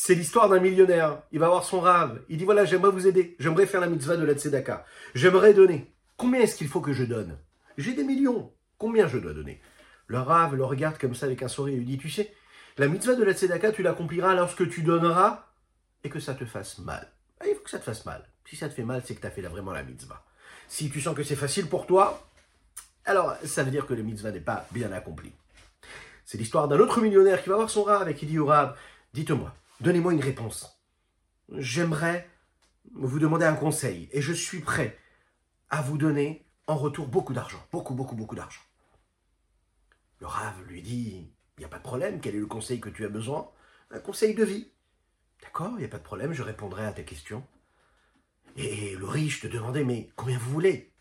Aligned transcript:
C'est 0.00 0.14
l'histoire 0.14 0.48
d'un 0.48 0.60
millionnaire. 0.60 1.22
Il 1.32 1.40
va 1.40 1.48
voir 1.48 1.64
son 1.64 1.80
rave. 1.80 2.22
Il 2.28 2.38
dit 2.38 2.44
voilà, 2.44 2.64
j'aimerais 2.64 2.92
vous 2.92 3.08
aider. 3.08 3.34
J'aimerais 3.40 3.66
faire 3.66 3.80
la 3.80 3.88
mitzvah 3.88 4.16
de 4.16 4.24
la 4.24 4.34
tzedaka. 4.34 4.86
J'aimerais 5.12 5.54
donner. 5.54 5.92
Combien 6.16 6.40
est-ce 6.40 6.54
qu'il 6.54 6.68
faut 6.68 6.80
que 6.80 6.92
je 6.92 7.02
donne? 7.02 7.36
J'ai 7.78 7.94
des 7.94 8.04
millions. 8.04 8.52
Combien 8.78 9.08
je 9.08 9.18
dois 9.18 9.34
donner? 9.34 9.60
Le 10.06 10.20
rave 10.20 10.54
le 10.54 10.64
regarde 10.64 10.98
comme 10.98 11.16
ça 11.16 11.26
avec 11.26 11.42
un 11.42 11.48
sourire 11.48 11.74
et 11.74 11.78
lui 11.78 11.84
dit 11.84 11.98
tu 11.98 12.10
sais, 12.10 12.32
la 12.78 12.86
mitzvah 12.86 13.16
de 13.16 13.24
la 13.24 13.32
tzedaka, 13.32 13.72
tu 13.72 13.82
l'accompliras 13.82 14.34
lorsque 14.34 14.70
tu 14.70 14.82
donneras 14.82 15.48
et 16.04 16.10
que 16.10 16.20
ça 16.20 16.34
te 16.34 16.44
fasse 16.44 16.78
mal. 16.78 17.10
Ah, 17.40 17.46
il 17.48 17.56
faut 17.56 17.62
que 17.62 17.70
ça 17.70 17.80
te 17.80 17.84
fasse 17.84 18.06
mal. 18.06 18.24
Si 18.48 18.54
ça 18.54 18.68
te 18.68 18.74
fait 18.74 18.84
mal, 18.84 19.02
c'est 19.04 19.16
que 19.16 19.20
tu 19.20 19.26
as 19.26 19.32
fait 19.32 19.42
vraiment 19.42 19.72
la 19.72 19.82
mitzvah. 19.82 20.24
Si 20.68 20.90
tu 20.90 21.00
sens 21.00 21.16
que 21.16 21.24
c'est 21.24 21.34
facile 21.34 21.66
pour 21.66 21.88
toi, 21.88 22.24
alors 23.04 23.34
ça 23.42 23.64
veut 23.64 23.72
dire 23.72 23.84
que 23.84 23.94
la 23.94 24.02
mitzvah 24.02 24.30
n'est 24.30 24.38
pas 24.38 24.64
bien 24.70 24.92
accomplie. 24.92 25.32
C'est 26.24 26.38
l'histoire 26.38 26.68
d'un 26.68 26.78
autre 26.78 27.00
millionnaire 27.00 27.42
qui 27.42 27.48
va 27.48 27.56
voir 27.56 27.68
son 27.68 27.82
rave 27.82 28.08
et 28.08 28.14
qui 28.14 28.26
dit 28.26 28.38
au 28.38 28.46
rave, 28.46 28.76
dites-moi, 29.12 29.52
donnez-moi 29.80 30.12
une 30.12 30.20
réponse. 30.20 30.82
J'aimerais 31.50 32.28
vous 32.94 33.18
demander 33.18 33.46
un 33.46 33.54
conseil 33.54 34.08
et 34.12 34.20
je 34.20 34.32
suis 34.32 34.60
prêt 34.60 34.98
à 35.70 35.82
vous 35.82 35.98
donner 35.98 36.46
en 36.66 36.76
retour 36.76 37.08
beaucoup 37.08 37.32
d'argent, 37.32 37.64
beaucoup, 37.72 37.94
beaucoup, 37.94 38.16
beaucoup 38.16 38.34
d'argent. 38.34 38.60
Le 40.20 40.26
rave 40.26 40.62
lui 40.66 40.82
dit, 40.82 41.32
il 41.56 41.60
n'y 41.60 41.64
a 41.64 41.68
pas 41.68 41.78
de 41.78 41.82
problème, 41.82 42.20
quel 42.20 42.34
est 42.34 42.40
le 42.40 42.46
conseil 42.46 42.80
que 42.80 42.88
tu 42.88 43.04
as 43.04 43.08
besoin? 43.08 43.50
Un 43.90 44.00
conseil 44.00 44.34
de 44.34 44.44
vie. 44.44 44.70
D'accord, 45.42 45.72
il 45.74 45.78
n'y 45.78 45.84
a 45.84 45.88
pas 45.88 45.98
de 45.98 46.02
problème, 46.02 46.32
je 46.32 46.42
répondrai 46.42 46.84
à 46.84 46.92
ta 46.92 47.02
question. 47.02 47.46
Et 48.56 48.96
le 48.96 49.06
riche 49.06 49.40
te 49.40 49.46
demandait, 49.46 49.84
mais 49.84 50.10
combien 50.16 50.38
vous 50.38 50.50
voulez? 50.50 50.92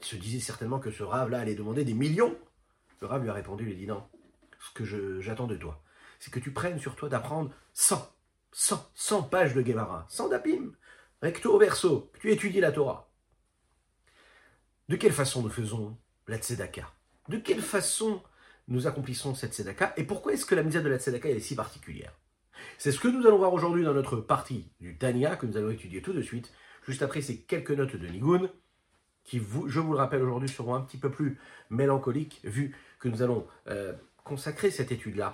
Il 0.00 0.06
se 0.06 0.16
disait 0.16 0.40
certainement 0.40 0.78
que 0.78 0.90
ce 0.90 1.02
rave-là 1.02 1.40
allait 1.40 1.54
demander 1.54 1.84
des 1.84 1.94
millions. 1.94 2.36
Le 3.00 3.06
rave 3.06 3.22
lui 3.22 3.30
a 3.30 3.34
répondu, 3.34 3.66
il 3.66 3.72
a 3.72 3.76
dit 3.76 3.86
non, 3.86 4.08
ce 4.58 4.72
que 4.72 5.20
j'attends 5.20 5.46
de 5.46 5.56
toi, 5.56 5.82
c'est 6.18 6.30
que 6.32 6.40
tu 6.40 6.52
prennes 6.52 6.78
sur 6.78 6.96
toi 6.96 7.08
d'apprendre 7.08 7.54
100, 7.74 8.13
100, 8.54 8.92
100 8.94 9.22
pages 9.24 9.54
de 9.54 9.62
Gemara, 9.66 10.06
100 10.08 10.28
d'Apim, 10.28 10.72
recto 11.20 11.58
verso, 11.58 12.10
que 12.12 12.20
tu 12.20 12.30
étudies 12.30 12.60
la 12.60 12.70
Torah. 12.70 13.10
De 14.88 14.96
quelle 14.96 15.12
façon 15.12 15.42
nous 15.42 15.50
faisons 15.50 15.98
la 16.28 16.38
tzedaka? 16.38 16.88
De 17.28 17.38
quelle 17.38 17.60
façon 17.60 18.22
nous 18.68 18.86
accomplissons 18.86 19.34
cette 19.34 19.54
tzedaka? 19.54 19.92
Et 19.96 20.04
pourquoi 20.04 20.34
est-ce 20.34 20.46
que 20.46 20.54
la 20.54 20.62
misère 20.62 20.84
de 20.84 20.88
la 20.88 20.98
tzedaka 20.98 21.28
est 21.28 21.40
si 21.40 21.56
particulière? 21.56 22.12
C'est 22.78 22.92
ce 22.92 23.00
que 23.00 23.08
nous 23.08 23.26
allons 23.26 23.38
voir 23.38 23.52
aujourd'hui 23.52 23.82
dans 23.82 23.92
notre 23.92 24.18
partie 24.18 24.70
du 24.80 24.96
Tania, 24.96 25.34
que 25.34 25.46
nous 25.46 25.56
allons 25.56 25.70
étudier 25.70 26.00
tout 26.00 26.12
de 26.12 26.22
suite, 26.22 26.52
juste 26.86 27.02
après 27.02 27.22
ces 27.22 27.40
quelques 27.40 27.72
notes 27.72 27.96
de 27.96 28.06
Nigun, 28.06 28.48
qui, 29.24 29.38
je 29.38 29.80
vous 29.80 29.92
le 29.92 29.98
rappelle 29.98 30.22
aujourd'hui, 30.22 30.48
seront 30.48 30.76
un 30.76 30.80
petit 30.80 30.98
peu 30.98 31.10
plus 31.10 31.40
mélancoliques, 31.70 32.40
vu 32.44 32.76
que 33.00 33.08
nous 33.08 33.20
allons 33.20 33.48
euh, 33.66 33.94
consacrer 34.22 34.70
cette 34.70 34.92
étude-là 34.92 35.32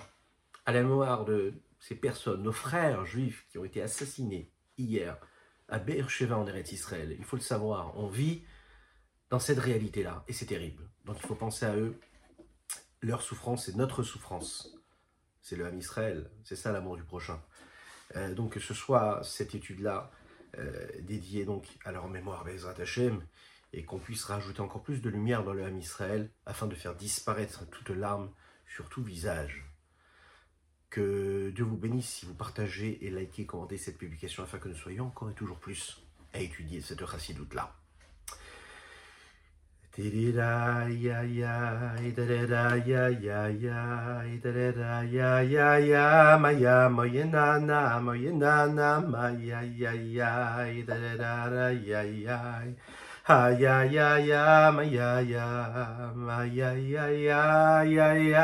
à 0.65 0.71
la 0.71 0.81
mémoire 0.81 1.23
de 1.25 1.53
ces 1.81 1.95
personnes, 1.95 2.43
nos 2.43 2.51
frères 2.53 3.05
juifs 3.05 3.45
qui 3.49 3.57
ont 3.57 3.65
été 3.65 3.81
assassinés 3.81 4.53
hier 4.77 5.17
à 5.67 5.79
Beersheba 5.79 6.37
en 6.37 6.45
Eretz 6.45 6.71
Israël. 6.71 7.15
Il 7.17 7.25
faut 7.25 7.35
le 7.35 7.41
savoir, 7.41 7.97
on 7.97 8.07
vit 8.07 8.43
dans 9.29 9.39
cette 9.39 9.57
réalité-là, 9.59 10.23
et 10.27 10.33
c'est 10.33 10.45
terrible. 10.45 10.89
Donc 11.05 11.17
il 11.19 11.25
faut 11.25 11.35
penser 11.35 11.65
à 11.65 11.75
eux. 11.75 11.99
Leur 13.01 13.23
souffrance, 13.23 13.65
c'est 13.65 13.75
notre 13.75 14.03
souffrance. 14.03 14.77
C'est 15.41 15.55
le 15.55 15.65
Ham 15.65 15.77
Israël, 15.77 16.29
c'est 16.43 16.55
ça 16.55 16.71
l'amour 16.71 16.97
du 16.97 17.03
prochain. 17.03 17.41
Euh, 18.15 18.35
donc 18.35 18.53
que 18.53 18.59
ce 18.59 18.75
soit 18.75 19.21
cette 19.23 19.55
étude-là 19.55 20.11
euh, 20.59 20.87
dédiée 21.01 21.45
donc 21.45 21.65
à 21.83 21.91
leur 21.91 22.07
mémoire, 22.09 22.45
Bezrat 22.45 22.75
et 23.73 23.85
qu'on 23.85 23.99
puisse 23.99 24.25
rajouter 24.25 24.59
encore 24.59 24.83
plus 24.83 25.01
de 25.01 25.09
lumière 25.09 25.43
dans 25.43 25.53
le 25.53 25.63
Ham 25.63 25.79
Israël, 25.79 26.29
afin 26.45 26.67
de 26.67 26.75
faire 26.75 26.93
disparaître 26.93 27.67
toute 27.69 27.89
larme 27.89 28.29
sur 28.67 28.87
tout 28.89 29.01
visage. 29.01 29.70
Que 30.91 31.51
Dieu 31.55 31.63
vous 31.63 31.77
bénisse 31.77 32.09
si 32.09 32.25
vous 32.25 32.33
partagez 32.33 32.99
et 33.05 33.09
likez, 33.09 33.45
commentez 33.45 33.77
cette 33.77 33.97
publication, 33.97 34.43
afin 34.43 34.57
que 34.57 34.67
nous 34.67 34.75
soyons 34.75 35.05
encore 35.05 35.29
et 35.29 35.33
toujours 35.33 35.57
plus 35.57 36.01
à 36.33 36.39
étudier 36.39 36.81
cette 36.81 37.05
chassidoute-là. 37.05 37.73
Tirira 53.31 53.47
ya 53.47 54.19
ya, 54.19 54.71
idarera 54.71 55.23
ya 55.23 55.23
ya 55.23 55.23
ya, 55.23 55.23
idarera 55.23 55.23
ya 55.23 55.23
ya 55.23 55.23
ya, 55.23 55.23
na 55.23 55.23
na 55.23 55.23
ya 55.23 55.23
ya, 55.23 55.23
ya 55.23 55.23
ya. 55.23 55.23
Ha 55.23 55.23
ya 55.23 55.23
ya 55.23 55.23
ya 55.23 55.23
maya 55.23 55.23
ya, 55.23 55.47
maya 56.15 56.71
ya 56.75 57.05
ya 57.07 57.39
ya 57.83 58.07
ya, 58.11 58.35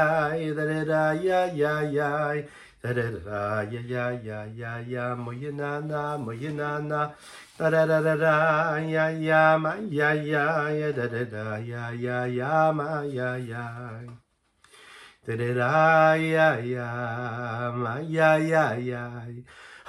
ya 1.15 1.39
ya 1.51 1.73
ya. 1.91 2.43
Da 2.83 2.93
da 2.93 3.11
da 3.11 3.63
ya 3.67 3.81
ya 3.83 4.05
ya 4.23 4.45
ya 4.55 4.79
ya 4.87 5.15
na 5.51 5.79
na 6.79 7.11
da 7.57 7.69
da 7.69 7.85
da 7.85 7.99
da 8.01 8.15
da 8.15 8.77
ya 8.79 9.09
ya 9.09 9.57
ma 9.57 9.75
ya 9.89 10.13
ya 10.13 10.69
ya 10.71 10.91
da 10.93 11.07
da 11.07 11.23
da 11.25 11.57
ya 11.57 11.91
ya 11.91 12.25
ya 12.27 12.71
ma 12.71 13.03
ya 13.03 13.35
ya 13.35 13.65
da 15.27 15.35
da 15.35 15.53
da 15.53 16.15
ya 16.15 16.55
ya 16.63 16.87
ma 17.75 17.99
ya 18.07 18.37
ya 18.37 18.77
ya 18.77 19.03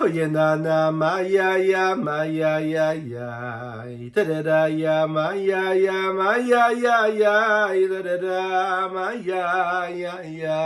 Oyena 0.00 0.54
na 0.62 0.92
ma 0.92 1.18
ya 1.18 1.56
ya 1.56 1.96
ma 1.96 2.22
ya 2.22 2.58
ya 2.60 2.92
ya 2.92 3.82
da 4.14 4.22
da 4.24 4.42
da 4.42 4.66
ya 4.66 5.06
ma 5.08 5.32
ya 5.34 5.72
ya 5.74 6.12
ma 6.12 6.36
ya 6.38 6.70
ya 6.70 7.06
ya 7.10 7.66
da 7.90 8.02
da 8.06 8.16
da 8.22 8.88
ma 8.94 9.10
ya 9.10 9.88
ya 9.90 10.22
ya 10.22 10.62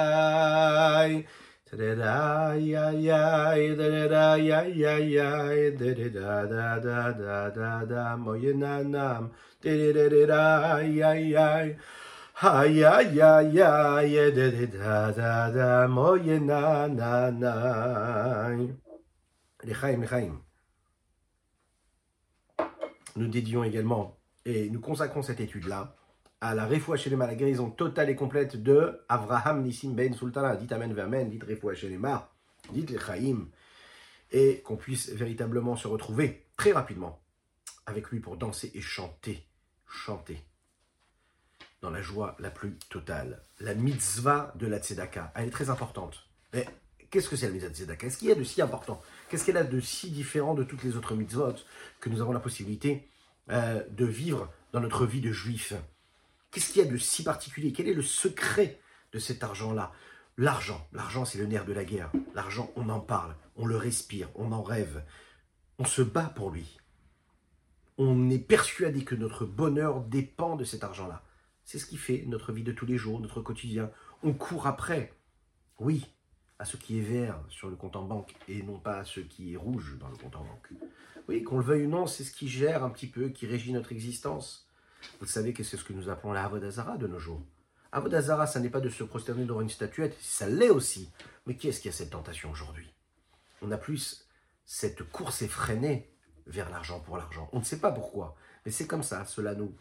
da 1.72 2.52
ya 2.60 2.90
ya 2.92 3.56
da 3.74 4.08
da 4.08 4.36
ya 4.36 4.60
ya 4.68 4.98
ya 5.00 5.70
da 5.80 5.94
da 5.96 6.44
da 6.44 6.76
da 6.76 7.12
da 7.16 7.48
da 7.56 7.84
da 7.88 8.16
moyena 8.20 8.84
nam 8.84 9.32
da 9.62 9.92
da 9.96 10.26
da 10.28 10.80
ya 10.84 11.12
ya 11.16 11.72
ha 12.34 12.64
ya 12.64 13.00
ya 13.00 13.40
ya 13.40 14.02
ya 14.04 14.30
da 14.30 14.50
da 14.68 15.10
da 15.16 15.50
da 15.56 15.88
moyena 15.88 16.86
na 16.92 17.30
na 17.30 18.81
Lechaim, 19.64 20.00
Lechaim. 20.00 20.40
Nous 23.16 23.28
dédions 23.28 23.64
également 23.64 24.18
et 24.44 24.70
nous 24.70 24.80
consacrons 24.80 25.22
cette 25.22 25.40
étude-là 25.40 25.94
à 26.40 26.54
la 26.54 26.66
Refoua 26.66 26.96
Shelema, 26.96 27.26
la 27.26 27.36
guérison 27.36 27.70
totale 27.70 28.10
et 28.10 28.16
complète 28.16 28.60
de 28.60 29.00
Avraham 29.08 29.62
Nissim 29.62 29.92
Ben 29.92 30.12
Sultana. 30.12 30.56
Dites 30.56 30.72
Amen 30.72 30.98
Amen, 30.98 31.30
dites 31.30 31.44
Refoua 31.44 31.74
Shelema, 31.74 32.32
dites 32.72 32.90
les 32.90 32.98
Chaim, 32.98 33.48
et 34.32 34.60
qu'on 34.62 34.76
puisse 34.76 35.10
véritablement 35.10 35.76
se 35.76 35.86
retrouver 35.86 36.46
très 36.56 36.72
rapidement 36.72 37.22
avec 37.86 38.08
lui 38.10 38.20
pour 38.20 38.36
danser 38.36 38.72
et 38.74 38.80
chanter, 38.80 39.46
chanter 39.86 40.42
dans 41.80 41.90
la 41.90 42.02
joie 42.02 42.36
la 42.38 42.50
plus 42.50 42.76
totale. 42.88 43.42
La 43.60 43.74
mitzvah 43.74 44.52
de 44.56 44.66
la 44.66 44.78
tzedaka, 44.78 45.32
elle 45.34 45.48
est 45.48 45.52
très 45.52 45.70
importante. 45.70 46.28
Mais 46.52 46.66
qu'est-ce 47.12 47.28
que 47.28 47.36
c'est 47.36 47.46
la 47.46 47.52
mitzvah 47.52 47.68
de 47.68 47.94
Qu'est-ce 47.94 48.16
qu'il 48.16 48.28
y 48.28 48.32
a 48.32 48.34
de 48.34 48.42
si 48.42 48.60
important? 48.60 49.00
Qu'est-ce 49.28 49.44
qu'elle 49.44 49.58
a 49.58 49.64
de 49.64 49.78
si 49.80 50.10
différent 50.10 50.54
de 50.54 50.64
toutes 50.64 50.82
les 50.82 50.96
autres 50.96 51.14
mitzvot 51.14 51.54
que 52.00 52.08
nous 52.08 52.20
avons 52.20 52.32
la 52.32 52.40
possibilité 52.40 53.08
euh, 53.50 53.84
de 53.90 54.06
vivre 54.06 54.50
dans 54.72 54.80
notre 54.80 55.06
vie 55.06 55.20
de 55.20 55.30
juif? 55.30 55.74
Qu'est-ce 56.50 56.72
qu'il 56.72 56.82
y 56.82 56.88
a 56.88 56.90
de 56.90 56.96
si 56.96 57.22
particulier? 57.22 57.72
Quel 57.72 57.86
est 57.86 57.94
le 57.94 58.02
secret 58.02 58.80
de 59.12 59.18
cet 59.18 59.44
argent-là? 59.44 59.92
L'argent, 60.38 60.88
l'argent 60.92 61.26
c'est 61.26 61.38
le 61.38 61.46
nerf 61.46 61.66
de 61.66 61.74
la 61.74 61.84
guerre. 61.84 62.10
L'argent, 62.34 62.72
on 62.76 62.88
en 62.88 63.00
parle, 63.00 63.36
on 63.56 63.66
le 63.66 63.76
respire, 63.76 64.30
on 64.34 64.50
en 64.50 64.62
rêve. 64.62 65.04
On 65.78 65.84
se 65.84 66.02
bat 66.02 66.32
pour 66.34 66.50
lui. 66.50 66.78
On 67.98 68.30
est 68.30 68.38
persuadé 68.38 69.04
que 69.04 69.14
notre 69.14 69.44
bonheur 69.44 70.00
dépend 70.00 70.56
de 70.56 70.64
cet 70.64 70.82
argent-là. 70.82 71.22
C'est 71.64 71.78
ce 71.78 71.86
qui 71.86 71.98
fait 71.98 72.24
notre 72.26 72.52
vie 72.52 72.64
de 72.64 72.72
tous 72.72 72.86
les 72.86 72.96
jours, 72.96 73.20
notre 73.20 73.42
quotidien. 73.42 73.90
On 74.22 74.32
court 74.32 74.66
après, 74.66 75.12
oui, 75.78 76.06
à 76.62 76.64
ce 76.64 76.76
qui 76.76 76.98
est 76.98 77.02
vert 77.02 77.40
sur 77.48 77.68
le 77.68 77.74
compte 77.74 77.96
en 77.96 78.04
banque 78.04 78.36
et 78.46 78.62
non 78.62 78.78
pas 78.78 78.98
à 78.98 79.04
ce 79.04 79.18
qui 79.18 79.52
est 79.52 79.56
rouge 79.56 79.96
dans 79.98 80.08
le 80.08 80.16
compte 80.16 80.36
en 80.36 80.44
banque. 80.44 80.68
Oui, 81.26 81.42
qu'on 81.42 81.58
le 81.58 81.64
veuille 81.64 81.86
ou 81.86 81.90
non, 81.90 82.06
c'est 82.06 82.22
ce 82.22 82.30
qui 82.30 82.48
gère 82.48 82.84
un 82.84 82.90
petit 82.90 83.08
peu, 83.08 83.30
qui 83.30 83.48
régit 83.48 83.72
notre 83.72 83.90
existence. 83.90 84.68
Vous 85.18 85.26
savez 85.26 85.52
que 85.54 85.64
c'est 85.64 85.76
ce 85.76 85.82
que 85.82 85.92
nous 85.92 86.08
appelons 86.08 86.32
la 86.32 86.44
Avodazara 86.44 86.98
de 86.98 87.08
nos 87.08 87.18
jours. 87.18 87.42
Avodazara, 87.90 88.46
ça 88.46 88.60
n'est 88.60 88.70
pas 88.70 88.80
de 88.80 88.90
se 88.90 89.02
prosterner 89.02 89.44
devant 89.44 89.60
une 89.60 89.70
statuette, 89.70 90.16
ça 90.20 90.48
l'est 90.48 90.70
aussi. 90.70 91.10
Mais 91.46 91.56
qui 91.56 91.66
est-ce 91.66 91.80
qui 91.80 91.88
a 91.88 91.92
cette 91.92 92.10
tentation 92.10 92.52
aujourd'hui? 92.52 92.94
On 93.60 93.72
a 93.72 93.76
plus 93.76 94.28
cette 94.64 95.02
course 95.02 95.42
effrénée 95.42 96.12
vers 96.46 96.70
l'argent 96.70 97.00
pour 97.00 97.16
l'argent. 97.16 97.50
On 97.52 97.58
ne 97.58 97.64
sait 97.64 97.80
pas 97.80 97.90
pourquoi, 97.90 98.36
mais 98.64 98.70
c'est 98.70 98.86
comme 98.86 99.02
ça, 99.02 99.24
cela 99.24 99.56
nous... 99.56 99.74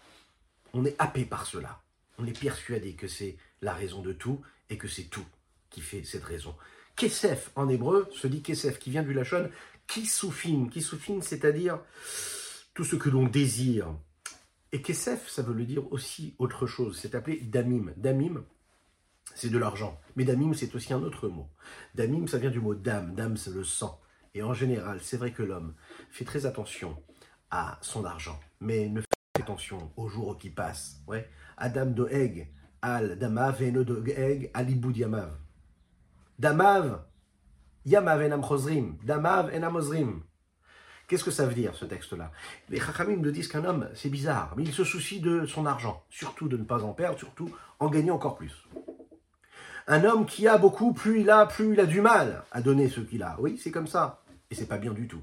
On 0.74 0.84
est 0.84 0.96
happé 0.98 1.26
par 1.26 1.46
cela. 1.46 1.84
On 2.18 2.26
est 2.26 2.40
persuadé 2.40 2.96
que 2.96 3.08
c'est 3.08 3.38
la 3.62 3.76
raison 3.76 4.02
de 4.02 4.14
tout 4.14 4.42
et 4.72 4.80
que 4.80 4.88
c'est 4.88 5.04
tout 5.04 5.28
qui 5.72 5.82
fait 5.82 6.04
cette 6.04 6.24
raison. 6.24 6.56
Kesef 7.02 7.50
en 7.56 7.68
hébreu 7.68 8.08
se 8.12 8.28
dit 8.28 8.44
Kesef 8.44 8.78
qui 8.78 8.92
vient 8.92 9.02
du 9.02 9.12
lachon 9.12 9.50
Kisoufim. 9.88 10.68
Kisoufim, 10.70 11.20
c'est-à-dire 11.22 11.80
tout 12.76 12.84
ce 12.84 12.96
que 12.96 13.10
l'on 13.10 13.26
désire, 13.26 13.88
et 14.72 14.84
Kesef, 14.84 15.28
ça 15.28 15.42
veut 15.42 15.56
le 15.56 15.66
dire 15.66 15.92
aussi 15.92 16.36
autre 16.38 16.68
chose. 16.68 17.00
C'est 17.02 17.16
appelé 17.16 17.40
Damim. 17.40 17.92
Damim, 17.98 18.44
c'est 19.34 19.50
de 19.50 19.58
l'argent. 19.58 20.00
Mais 20.16 20.26
Damim, 20.26 20.54
c'est 20.54 20.76
aussi 20.76 20.94
un 20.94 21.02
autre 21.02 21.28
mot. 21.28 21.48
Damim, 21.96 22.28
ça 22.28 22.38
vient 22.38 22.52
du 22.52 22.60
mot 22.60 22.76
dam. 22.76 23.16
Dam, 23.16 23.36
c'est 23.36 23.50
le 23.50 23.64
sang. 23.64 24.00
Et 24.36 24.44
en 24.44 24.54
général, 24.54 25.00
c'est 25.02 25.18
vrai 25.18 25.32
que 25.32 25.42
l'homme 25.42 25.74
fait 26.12 26.24
très 26.24 26.46
attention 26.46 27.02
à 27.50 27.80
son 27.82 28.06
argent, 28.06 28.40
mais 28.60 28.88
ne 28.90 29.02
fait 29.02 29.42
attention 29.42 29.92
aux 29.98 30.08
jours 30.08 30.38
qui 30.38 30.52
passent. 30.52 31.02
Ouais. 31.08 31.28
Adam 31.58 31.88
doeg 31.88 32.48
al 32.84 33.18
damav 33.18 33.60
et 33.64 33.72
doeg 33.72 34.52
al 34.54 34.70
ibud 34.70 34.96
yamav. 34.96 35.32
Damav, 36.42 37.04
yamav 37.86 38.20
enam 38.24 38.42
chosrim. 38.42 38.98
Damav 39.04 39.54
enam 39.54 39.76
ozrim. 39.76 40.24
Qu'est-ce 41.08 41.24
que 41.24 41.30
ça 41.30 41.46
veut 41.46 41.54
dire 41.54 41.76
ce 41.76 41.86
texte-là? 41.86 42.32
Les 42.70 42.80
Chachamim 42.80 43.18
nous 43.18 43.30
disent 43.30 43.48
qu'un 43.48 43.64
homme, 43.64 43.88
c'est 43.94 44.10
bizarre, 44.10 44.56
mais 44.58 44.64
il 44.64 44.74
se 44.74 44.84
soucie 44.84 45.20
de 45.20 45.46
son 45.46 45.68
argent, 45.68 46.04
surtout 46.10 46.48
de 46.48 46.58
ne 46.58 46.64
pas 46.64 46.84
en 46.84 46.94
perdre, 46.94 47.20
surtout 47.20 47.56
en 47.78 47.90
gagner 47.90 48.10
encore 48.10 48.38
plus. 48.38 48.66
Un 49.86 50.04
homme 50.04 50.26
qui 50.26 50.48
a 50.48 50.58
beaucoup, 50.58 50.94
plus 50.94 51.22
il 51.22 51.30
a, 51.30 51.46
plus 51.46 51.74
il 51.74 51.80
a 51.80 51.86
du 51.86 52.02
mal 52.02 52.44
à 52.52 52.62
donner 52.62 52.90
ce 52.90 53.02
qu'il 53.02 53.22
a. 53.22 53.36
Oui, 53.40 53.60
c'est 53.62 53.72
comme 53.72 53.86
ça. 53.86 54.24
Et 54.50 54.56
c'est 54.56 54.66
pas 54.66 54.80
bien 54.80 54.94
du 54.94 55.08
tout. 55.08 55.22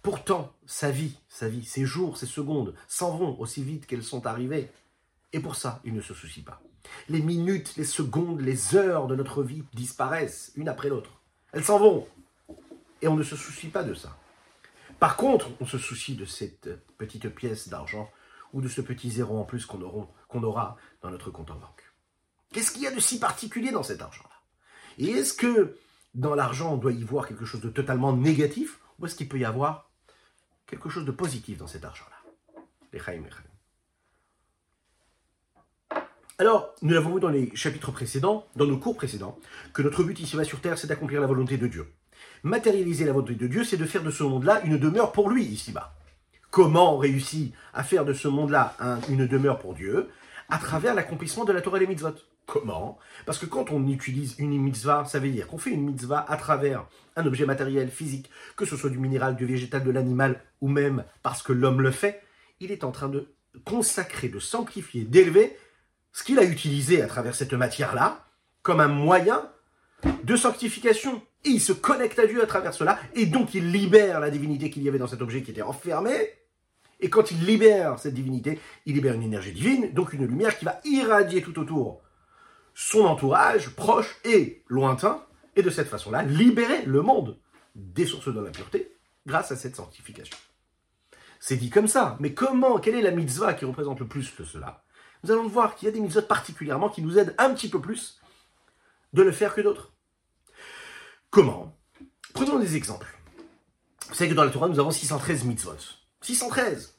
Pourtant, 0.00 0.54
sa 0.64 0.90
vie, 0.90 1.18
sa 1.28 1.46
vie, 1.46 1.66
ses 1.66 1.84
jours, 1.84 2.16
ses 2.16 2.24
secondes 2.24 2.74
s'en 2.86 3.14
vont 3.18 3.38
aussi 3.38 3.62
vite 3.62 3.86
qu'elles 3.86 4.02
sont 4.02 4.26
arrivées. 4.26 4.70
Et 5.34 5.40
pour 5.40 5.56
ça, 5.56 5.82
il 5.84 5.92
ne 5.92 6.00
se 6.00 6.14
soucie 6.14 6.42
pas. 6.42 6.62
Les 7.08 7.20
minutes, 7.20 7.76
les 7.76 7.84
secondes, 7.84 8.40
les 8.40 8.76
heures 8.76 9.06
de 9.06 9.16
notre 9.16 9.42
vie 9.42 9.64
disparaissent, 9.74 10.52
une 10.56 10.68
après 10.68 10.88
l'autre. 10.88 11.20
Elles 11.52 11.64
s'en 11.64 11.78
vont. 11.78 12.06
Et 13.02 13.08
on 13.08 13.16
ne 13.16 13.22
se 13.22 13.36
soucie 13.36 13.68
pas 13.68 13.84
de 13.84 13.94
ça. 13.94 14.16
Par 14.98 15.16
contre, 15.16 15.48
on 15.60 15.66
se 15.66 15.78
soucie 15.78 16.16
de 16.16 16.24
cette 16.24 16.68
petite 16.96 17.28
pièce 17.28 17.68
d'argent 17.68 18.10
ou 18.52 18.60
de 18.60 18.68
ce 18.68 18.80
petit 18.80 19.10
zéro 19.10 19.38
en 19.38 19.44
plus 19.44 19.66
qu'on 19.66 20.42
aura 20.42 20.76
dans 21.02 21.10
notre 21.10 21.30
compte 21.30 21.50
en 21.50 21.56
banque. 21.56 21.92
Qu'est-ce 22.52 22.72
qu'il 22.72 22.82
y 22.82 22.86
a 22.86 22.94
de 22.94 23.00
si 23.00 23.18
particulier 23.18 23.70
dans 23.70 23.82
cet 23.82 24.02
argent-là? 24.02 24.34
Et 24.98 25.10
est-ce 25.10 25.34
que 25.34 25.76
dans 26.14 26.34
l'argent, 26.34 26.72
on 26.72 26.76
doit 26.76 26.92
y 26.92 27.04
voir 27.04 27.28
quelque 27.28 27.44
chose 27.44 27.60
de 27.60 27.68
totalement 27.68 28.12
négatif 28.12 28.80
ou 28.98 29.06
est-ce 29.06 29.14
qu'il 29.14 29.28
peut 29.28 29.38
y 29.38 29.44
avoir 29.44 29.90
quelque 30.66 30.88
chose 30.88 31.04
de 31.04 31.12
positif 31.12 31.58
dans 31.58 31.66
cet 31.66 31.84
argent-là? 31.84 32.16
Alors, 36.40 36.72
nous 36.82 36.94
l'avons 36.94 37.14
vu 37.14 37.20
dans 37.20 37.30
les 37.30 37.50
chapitres 37.56 37.90
précédents, 37.90 38.46
dans 38.54 38.64
nos 38.64 38.76
cours 38.76 38.96
précédents, 38.96 39.36
que 39.72 39.82
notre 39.82 40.04
but 40.04 40.20
ici-bas 40.20 40.44
sur 40.44 40.60
Terre, 40.60 40.78
c'est 40.78 40.86
d'accomplir 40.86 41.20
la 41.20 41.26
volonté 41.26 41.56
de 41.56 41.66
Dieu. 41.66 41.88
Matérialiser 42.44 43.04
la 43.04 43.12
volonté 43.12 43.34
de 43.34 43.48
Dieu, 43.48 43.64
c'est 43.64 43.76
de 43.76 43.84
faire 43.84 44.04
de 44.04 44.12
ce 44.12 44.22
monde-là 44.22 44.62
une 44.64 44.78
demeure 44.78 45.10
pour 45.10 45.30
lui 45.30 45.44
ici-bas. 45.44 45.96
Comment 46.52 46.94
on 46.94 46.98
réussit 46.98 47.52
à 47.74 47.82
faire 47.82 48.04
de 48.04 48.12
ce 48.12 48.28
monde-là 48.28 48.76
une 49.08 49.26
demeure 49.26 49.58
pour 49.58 49.74
Dieu 49.74 50.10
À 50.48 50.58
travers 50.58 50.94
l'accomplissement 50.94 51.44
de 51.44 51.52
la 51.52 51.60
Torah 51.60 51.78
et 51.78 51.80
des 51.80 51.86
mitzvot. 51.88 52.14
Comment 52.46 52.98
Parce 53.26 53.38
que 53.38 53.46
quand 53.46 53.72
on 53.72 53.84
utilise 53.88 54.36
une 54.38 54.56
mitzvah, 54.62 55.06
ça 55.06 55.18
veut 55.18 55.30
dire 55.30 55.48
qu'on 55.48 55.58
fait 55.58 55.70
une 55.70 55.86
mitzvah 55.86 56.24
à 56.28 56.36
travers 56.36 56.86
un 57.16 57.26
objet 57.26 57.46
matériel, 57.46 57.90
physique, 57.90 58.30
que 58.54 58.64
ce 58.64 58.76
soit 58.76 58.90
du 58.90 58.98
minéral, 58.98 59.34
du 59.34 59.44
végétal, 59.44 59.82
de 59.82 59.90
l'animal, 59.90 60.40
ou 60.60 60.68
même 60.68 61.02
parce 61.24 61.42
que 61.42 61.52
l'homme 61.52 61.80
le 61.80 61.90
fait, 61.90 62.22
il 62.60 62.70
est 62.70 62.84
en 62.84 62.92
train 62.92 63.08
de 63.08 63.26
consacrer, 63.64 64.28
de 64.28 64.38
sanctifier, 64.38 65.02
d'élever 65.02 65.56
ce 66.18 66.24
qu'il 66.24 66.40
a 66.40 66.44
utilisé 66.44 67.00
à 67.00 67.06
travers 67.06 67.36
cette 67.36 67.52
matière-là 67.52 68.24
comme 68.62 68.80
un 68.80 68.88
moyen 68.88 69.48
de 70.24 70.34
sanctification. 70.34 71.22
Et 71.44 71.50
il 71.50 71.60
se 71.60 71.72
connecte 71.72 72.18
à 72.18 72.26
Dieu 72.26 72.42
à 72.42 72.46
travers 72.46 72.74
cela, 72.74 72.98
et 73.14 73.26
donc 73.26 73.54
il 73.54 73.70
libère 73.70 74.18
la 74.18 74.28
divinité 74.28 74.68
qu'il 74.68 74.82
y 74.82 74.88
avait 74.88 74.98
dans 74.98 75.06
cet 75.06 75.22
objet 75.22 75.44
qui 75.44 75.52
était 75.52 75.62
enfermé. 75.62 76.10
Et 76.98 77.08
quand 77.08 77.30
il 77.30 77.46
libère 77.46 78.00
cette 78.00 78.14
divinité, 78.14 78.58
il 78.84 78.94
libère 78.94 79.14
une 79.14 79.22
énergie 79.22 79.52
divine, 79.52 79.92
donc 79.92 80.12
une 80.12 80.26
lumière 80.26 80.58
qui 80.58 80.64
va 80.64 80.80
irradier 80.84 81.40
tout 81.40 81.56
autour 81.60 82.02
son 82.74 83.04
entourage 83.04 83.70
proche 83.76 84.16
et 84.24 84.64
lointain, 84.66 85.24
et 85.54 85.62
de 85.62 85.70
cette 85.70 85.86
façon-là, 85.86 86.24
libérer 86.24 86.82
le 86.84 87.00
monde 87.00 87.38
des 87.76 88.06
sources 88.06 88.34
de 88.34 88.40
l'impureté 88.40 88.92
grâce 89.24 89.52
à 89.52 89.56
cette 89.56 89.76
sanctification. 89.76 90.36
C'est 91.38 91.56
dit 91.56 91.70
comme 91.70 91.86
ça, 91.86 92.16
mais 92.18 92.34
comment, 92.34 92.80
quelle 92.80 92.96
est 92.96 93.02
la 93.02 93.12
mitzvah 93.12 93.54
qui 93.54 93.64
représente 93.64 94.00
le 94.00 94.08
plus 94.08 94.32
que 94.32 94.42
cela? 94.42 94.82
Nous 95.22 95.30
allons 95.30 95.48
voir 95.48 95.74
qu'il 95.74 95.86
y 95.86 95.88
a 95.88 95.92
des 95.92 96.00
mitzvahs 96.00 96.22
particulièrement 96.22 96.88
qui 96.88 97.02
nous 97.02 97.18
aident 97.18 97.34
un 97.38 97.52
petit 97.54 97.68
peu 97.68 97.80
plus 97.80 98.20
de 99.12 99.22
le 99.22 99.32
faire 99.32 99.54
que 99.54 99.60
d'autres. 99.60 99.92
Comment? 101.30 101.76
Prenons 102.34 102.58
des 102.58 102.76
exemples. 102.76 103.18
Vous 104.08 104.14
savez 104.14 104.30
que 104.30 104.34
dans 104.34 104.44
la 104.44 104.50
Torah, 104.50 104.68
nous 104.68 104.78
avons 104.78 104.90
613 104.90 105.44
mitzvot. 105.44 105.76
613 106.22 106.94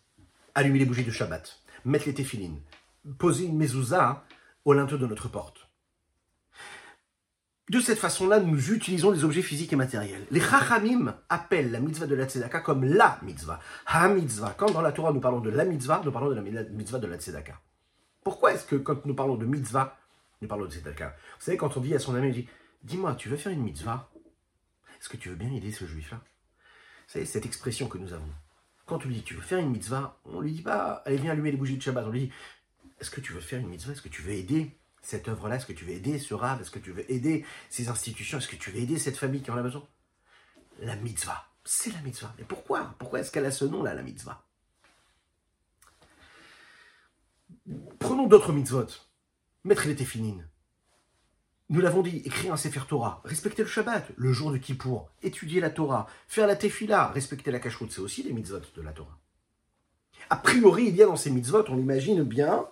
Allumer 0.55 0.79
les 0.79 0.85
bougies 0.85 1.05
de 1.05 1.11
Shabbat, 1.11 1.61
mettre 1.85 2.05
les 2.05 2.13
téphilines, 2.13 2.61
poser 3.17 3.45
une 3.45 3.57
mezouza 3.57 4.25
au 4.65 4.73
linteau 4.73 4.97
de 4.97 5.05
notre 5.05 5.29
porte, 5.29 5.69
de 7.69 7.79
cette 7.79 7.99
façon-là, 7.99 8.39
nous 8.39 8.71
utilisons 8.71 9.11
les 9.11 9.23
objets 9.23 9.43
physiques 9.43 9.71
et 9.73 9.75
matériels. 9.75 10.25
Les 10.31 10.39
Chachamim 10.39 11.15
appellent 11.29 11.71
la 11.71 11.79
mitzvah 11.79 12.07
de 12.07 12.15
la 12.15 12.25
tzedaka 12.25 12.61
comme 12.61 12.83
la 12.83 13.19
mitzvah, 13.21 13.59
ha-mitzvah. 13.85 14.55
Quand 14.57 14.71
dans 14.71 14.81
la 14.81 14.91
Torah 14.91 15.13
nous 15.13 15.19
parlons 15.19 15.39
de 15.39 15.51
la 15.51 15.65
mitzvah, 15.65 16.01
nous 16.03 16.11
parlons 16.11 16.29
de 16.29 16.33
la 16.33 16.41
mitzvah 16.41 16.97
de 16.97 17.05
la 17.05 17.17
tzedaka. 17.17 17.61
Pourquoi 18.29 18.53
est-ce 18.53 18.63
que 18.63 18.75
quand 18.75 19.07
nous 19.07 19.15
parlons 19.15 19.37
de 19.37 19.45
mitzvah, 19.47 19.97
nous 20.39 20.47
parlons 20.47 20.65
de 20.65 20.71
tzedaka 20.71 21.15
Vous 21.39 21.45
savez, 21.45 21.57
quand 21.57 21.75
on 21.77 21.79
dit 21.79 21.95
à 21.95 21.99
son 21.99 22.13
ami, 22.13 22.31
dit, 22.31 22.47
dis-moi, 22.83 23.15
tu 23.15 23.27
veux 23.27 23.37
faire 23.37 23.51
une 23.51 23.63
mitzvah? 23.63 24.07
Est-ce 24.99 25.09
que 25.09 25.17
tu 25.17 25.29
veux 25.29 25.35
bien 25.35 25.51
aider 25.51 25.71
ce 25.71 25.85
juif-là? 25.85 26.17
Vous 26.17 27.13
savez, 27.13 27.25
cette 27.25 27.47
expression 27.47 27.87
que 27.87 27.97
nous 27.97 28.13
avons. 28.13 28.29
Quand 28.85 29.03
on 29.03 29.07
lui 29.07 29.15
dit, 29.15 29.23
tu 29.23 29.33
veux 29.33 29.41
faire 29.41 29.57
une 29.57 29.71
mitzvah, 29.71 30.19
on 30.25 30.41
lui 30.41 30.51
dit 30.51 30.61
pas, 30.61 31.01
allez, 31.07 31.17
viens 31.17 31.31
allumer 31.31 31.49
les 31.49 31.57
bougies 31.57 31.77
de 31.77 31.81
Shabbat. 31.81 32.05
On 32.05 32.11
lui 32.11 32.27
dit, 32.27 32.33
est-ce 32.99 33.09
que 33.09 33.19
tu 33.19 33.33
veux 33.33 33.39
faire 33.39 33.61
une 33.61 33.67
mitzvah? 33.67 33.93
Est-ce 33.93 34.03
que 34.03 34.09
tu 34.09 34.21
veux 34.21 34.33
aider 34.33 34.77
cette 35.01 35.27
œuvre-là? 35.27 35.55
Est-ce 35.55 35.65
que 35.65 35.73
tu 35.73 35.85
veux 35.85 35.93
aider 35.93 36.19
ce 36.19 36.35
rave? 36.35 36.61
Est-ce 36.61 36.69
que 36.69 36.77
tu 36.77 36.91
veux 36.91 37.11
aider 37.11 37.43
ces 37.71 37.89
institutions? 37.89 38.37
Est-ce 38.37 38.47
que 38.47 38.57
tu 38.57 38.69
veux 38.69 38.77
aider 38.77 38.99
cette 38.99 39.17
famille 39.17 39.41
qui 39.41 39.49
en 39.49 39.57
a 39.57 39.63
besoin? 39.63 39.87
La 40.81 40.95
mitzvah, 40.97 41.47
c'est 41.63 41.91
la 41.91 42.01
mitzvah. 42.01 42.31
Mais 42.37 42.43
pourquoi? 42.43 42.93
Pourquoi 42.99 43.21
est-ce 43.21 43.31
qu'elle 43.31 43.45
a 43.45 43.51
ce 43.51 43.65
nom-là, 43.65 43.95
la 43.95 44.03
mitzvah? 44.03 44.45
Prenons 47.99 48.27
d'autres 48.27 48.53
mitzvot. 48.53 48.87
Mettre 49.63 49.87
les 49.87 49.95
téfinines. 49.95 50.47
Nous 51.69 51.81
l'avons 51.81 52.01
dit, 52.01 52.17
écrire 52.25 52.53
un 52.53 52.57
Sefer 52.57 52.81
Torah, 52.87 53.21
respecter 53.23 53.61
le 53.61 53.67
Shabbat, 53.67 54.09
le 54.15 54.33
jour 54.33 54.51
de 54.51 54.57
Kippour, 54.57 55.11
étudier 55.21 55.61
la 55.61 55.69
Torah, 55.69 56.07
faire 56.27 56.47
la 56.47 56.55
tefila, 56.55 57.09
respecter 57.09 57.51
la 57.51 57.59
cacheroute, 57.59 57.91
c'est 57.91 58.01
aussi 58.01 58.23
les 58.23 58.33
mitzvot 58.33 58.61
de 58.75 58.81
la 58.81 58.91
Torah. 58.91 59.19
A 60.31 60.37
priori, 60.37 60.87
il 60.87 60.95
y 60.95 61.03
a 61.03 61.05
dans 61.05 61.15
ces 61.15 61.29
mitzvot, 61.29 61.63
on 61.69 61.75
l'imagine 61.75 62.23
bien, 62.23 62.65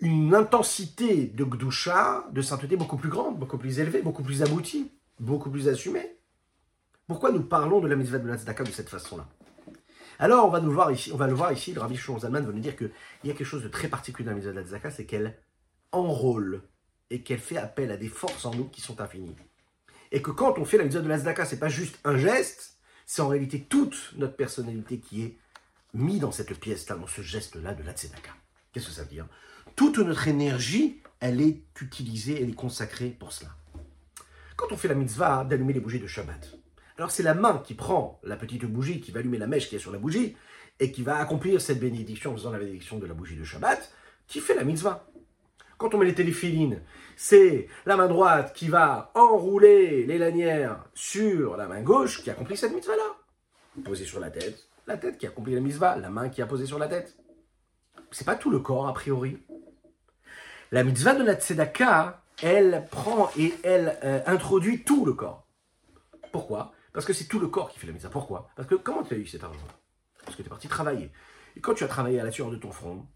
une 0.00 0.34
intensité 0.34 1.26
de 1.26 1.44
Gdusha, 1.44 2.26
de 2.32 2.42
sainteté 2.42 2.76
beaucoup 2.76 2.96
plus 2.96 3.08
grande, 3.08 3.38
beaucoup 3.38 3.58
plus 3.58 3.78
élevée, 3.78 4.02
beaucoup 4.02 4.24
plus 4.24 4.42
aboutie, 4.42 4.90
beaucoup 5.20 5.50
plus 5.50 5.68
assumée. 5.68 6.16
Pourquoi 7.06 7.30
nous 7.30 7.42
parlons 7.42 7.80
de 7.80 7.86
la 7.86 7.94
mitzvah 7.94 8.18
de 8.18 8.26
la 8.26 8.36
de 8.36 8.70
cette 8.70 8.88
façon-là? 8.88 9.28
Alors, 10.18 10.46
on 10.46 10.50
va, 10.50 10.60
nous 10.60 10.72
voir 10.72 10.90
ici, 10.92 11.10
on 11.12 11.16
va 11.16 11.26
le 11.26 11.34
voir 11.34 11.52
ici, 11.52 11.72
le 11.72 11.80
Rabbi 11.80 11.96
Shon 11.96 12.16
va 12.16 12.28
nous 12.28 12.52
dire 12.52 12.76
qu'il 12.76 12.90
y 13.24 13.30
a 13.30 13.34
quelque 13.34 13.44
chose 13.44 13.62
de 13.62 13.68
très 13.68 13.88
particulier 13.88 14.28
dans 14.28 14.34
la 14.34 14.40
de 14.40 14.50
la 14.50 14.62
tzedaka, 14.62 14.90
c'est 14.90 15.06
qu'elle 15.06 15.38
enrôle 15.90 16.62
et 17.10 17.22
qu'elle 17.22 17.38
fait 17.38 17.56
appel 17.56 17.90
à 17.90 17.96
des 17.96 18.08
forces 18.08 18.44
en 18.44 18.54
nous 18.54 18.68
qui 18.68 18.80
sont 18.80 19.00
infinies. 19.00 19.36
Et 20.10 20.22
que 20.22 20.30
quand 20.30 20.58
on 20.58 20.64
fait 20.64 20.78
la 20.78 20.84
mitzvah 20.84 21.00
de 21.00 21.08
la 21.08 21.18
tzedaka, 21.18 21.44
c'est 21.44 21.58
pas 21.58 21.68
juste 21.68 21.98
un 22.04 22.16
geste, 22.16 22.78
c'est 23.06 23.22
en 23.22 23.28
réalité 23.28 23.62
toute 23.62 24.12
notre 24.16 24.36
personnalité 24.36 24.98
qui 24.98 25.22
est 25.22 25.38
mise 25.94 26.20
dans 26.20 26.32
cette 26.32 26.58
pièce-là, 26.58 26.96
dans 26.96 27.06
ce 27.06 27.22
geste-là 27.22 27.74
de 27.74 27.82
la 27.82 27.92
tzedaka. 27.92 28.30
Qu'est-ce 28.72 28.86
que 28.86 28.92
ça 28.92 29.02
veut 29.02 29.08
dire? 29.08 29.26
Toute 29.76 29.98
notre 29.98 30.28
énergie, 30.28 31.02
elle 31.20 31.40
est 31.40 31.62
utilisée, 31.80 32.40
elle 32.42 32.50
est 32.50 32.54
consacrée 32.54 33.10
pour 33.10 33.32
cela. 33.32 33.50
Quand 34.56 34.70
on 34.70 34.76
fait 34.76 34.88
la 34.88 34.94
mitzvah 34.94 35.44
d'allumer 35.44 35.72
les 35.72 35.80
bougies 35.80 36.00
de 36.00 36.06
Shabbat, 36.06 36.56
alors 37.02 37.10
c'est 37.10 37.24
la 37.24 37.34
main 37.34 37.60
qui 37.64 37.74
prend 37.74 38.20
la 38.22 38.36
petite 38.36 38.64
bougie, 38.64 39.00
qui 39.00 39.10
va 39.10 39.18
allumer 39.18 39.36
la 39.36 39.48
mèche 39.48 39.68
qui 39.68 39.74
est 39.74 39.80
sur 39.80 39.90
la 39.90 39.98
bougie, 39.98 40.36
et 40.78 40.92
qui 40.92 41.02
va 41.02 41.16
accomplir 41.16 41.60
cette 41.60 41.80
bénédiction 41.80 42.30
en 42.30 42.36
faisant 42.36 42.52
la 42.52 42.60
bénédiction 42.60 43.00
de 43.00 43.06
la 43.06 43.12
bougie 43.12 43.34
de 43.34 43.42
Shabbat, 43.42 43.92
qui 44.28 44.38
fait 44.38 44.54
la 44.54 44.62
mitzvah. 44.62 45.04
Quand 45.78 45.92
on 45.94 45.98
met 45.98 46.06
les 46.06 46.14
téléphilines, 46.14 46.80
c'est 47.16 47.66
la 47.86 47.96
main 47.96 48.06
droite 48.06 48.52
qui 48.54 48.68
va 48.68 49.10
enrouler 49.16 50.06
les 50.06 50.16
lanières 50.16 50.84
sur 50.94 51.56
la 51.56 51.66
main 51.66 51.82
gauche 51.82 52.22
qui 52.22 52.30
accomplit 52.30 52.56
cette 52.56 52.72
mitzvah-là. 52.72 53.82
Posée 53.82 54.04
sur 54.04 54.20
la 54.20 54.30
tête, 54.30 54.68
la 54.86 54.96
tête 54.96 55.18
qui 55.18 55.26
accomplit 55.26 55.56
la 55.56 55.60
mitzvah, 55.60 55.96
la 55.96 56.08
main 56.08 56.28
qui 56.28 56.40
a 56.40 56.46
posé 56.46 56.66
sur 56.66 56.78
la 56.78 56.86
tête. 56.86 57.16
C'est 58.12 58.24
pas 58.24 58.36
tout 58.36 58.50
le 58.50 58.60
corps 58.60 58.86
a 58.86 58.94
priori. 58.94 59.38
La 60.70 60.84
mitzvah 60.84 61.16
de 61.16 61.24
la 61.24 61.34
tzedaka, 61.34 62.22
elle 62.44 62.86
prend 62.92 63.28
et 63.36 63.52
elle 63.64 63.98
euh, 64.04 64.20
introduit 64.26 64.84
tout 64.84 65.04
le 65.04 65.14
corps. 65.14 65.48
Pourquoi? 66.30 66.72
Parce 66.92 67.06
que 67.06 67.12
c'est 67.12 67.24
tout 67.24 67.38
le 67.38 67.48
corps 67.48 67.70
qui 67.70 67.78
fait 67.78 67.86
la 67.86 67.92
mitzvah. 67.92 68.10
Pourquoi? 68.10 68.48
Parce 68.56 68.68
que 68.68 68.74
comment 68.74 69.02
tu 69.02 69.14
as 69.14 69.16
eu 69.16 69.26
cet 69.26 69.44
argent? 69.44 69.66
Parce 70.24 70.36
que 70.36 70.42
tu 70.42 70.46
es 70.46 70.50
parti 70.50 70.68
travailler. 70.68 71.10
Et 71.56 71.60
quand 71.60 71.74
tu 71.74 71.84
as 71.84 71.88
travaillé 71.88 72.20
à 72.20 72.24
la 72.24 72.30
sueur 72.30 72.50
de 72.50 72.56
ton 72.56 72.70
front, 72.70 73.06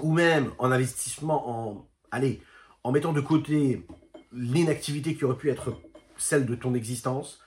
ou 0.00 0.12
même 0.12 0.52
en 0.58 0.70
investissement 0.70 1.48
en, 1.48 1.88
allez, 2.10 2.42
en 2.84 2.92
mettant 2.92 3.12
de 3.12 3.20
côté 3.20 3.86
l'inactivité 4.32 5.14
qui 5.14 5.24
aurait 5.24 5.36
pu 5.36 5.50
être 5.50 5.80
celle 6.16 6.46
de 6.46 6.54
ton 6.54 6.74
existence, 6.74 7.40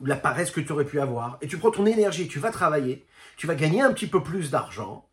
la 0.00 0.16
paresse 0.16 0.50
que 0.50 0.60
tu 0.60 0.72
aurais 0.72 0.84
pu 0.84 1.00
avoir, 1.00 1.38
et 1.40 1.46
tu 1.46 1.58
prends 1.58 1.70
ton 1.70 1.86
énergie, 1.86 2.28
tu 2.28 2.38
vas 2.38 2.50
travailler, 2.50 3.06
tu 3.36 3.46
vas 3.46 3.54
gagner 3.54 3.80
un 3.82 3.92
petit 3.92 4.06
peu 4.06 4.22
plus 4.22 4.50
d'argent, 4.50 5.08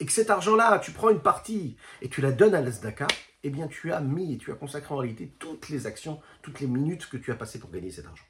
et 0.00 0.06
que 0.06 0.12
cet 0.12 0.30
argent-là, 0.30 0.78
tu 0.80 0.90
prends 0.90 1.10
une 1.10 1.20
partie 1.20 1.76
et 2.00 2.08
tu 2.08 2.20
la 2.20 2.32
donnes 2.32 2.54
à 2.54 2.60
l'Asdaka, 2.60 3.06
eh 3.44 3.50
bien 3.50 3.68
tu 3.68 3.92
as 3.92 4.00
mis 4.00 4.34
et 4.34 4.38
tu 4.38 4.50
as 4.50 4.56
consacré 4.56 4.92
en 4.92 4.98
réalité 4.98 5.32
toutes 5.38 5.68
les 5.68 5.86
actions, 5.86 6.20
toutes 6.42 6.60
les 6.60 6.66
minutes 6.66 7.08
que 7.08 7.16
tu 7.16 7.30
as 7.30 7.36
passées 7.36 7.60
pour 7.60 7.70
gagner 7.70 7.90
cet 7.90 8.06
argent. 8.06 8.24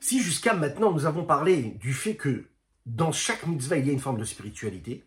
Si 0.00 0.22
jusqu'à 0.22 0.54
maintenant 0.54 0.92
nous 0.92 1.06
avons 1.06 1.24
parlé 1.24 1.76
du 1.80 1.92
fait 1.92 2.16
que 2.16 2.48
dans 2.86 3.12
chaque 3.12 3.46
mitzvah 3.46 3.76
il 3.76 3.86
y 3.86 3.90
a 3.90 3.92
une 3.92 4.00
forme 4.00 4.18
de 4.18 4.24
spiritualité, 4.24 5.06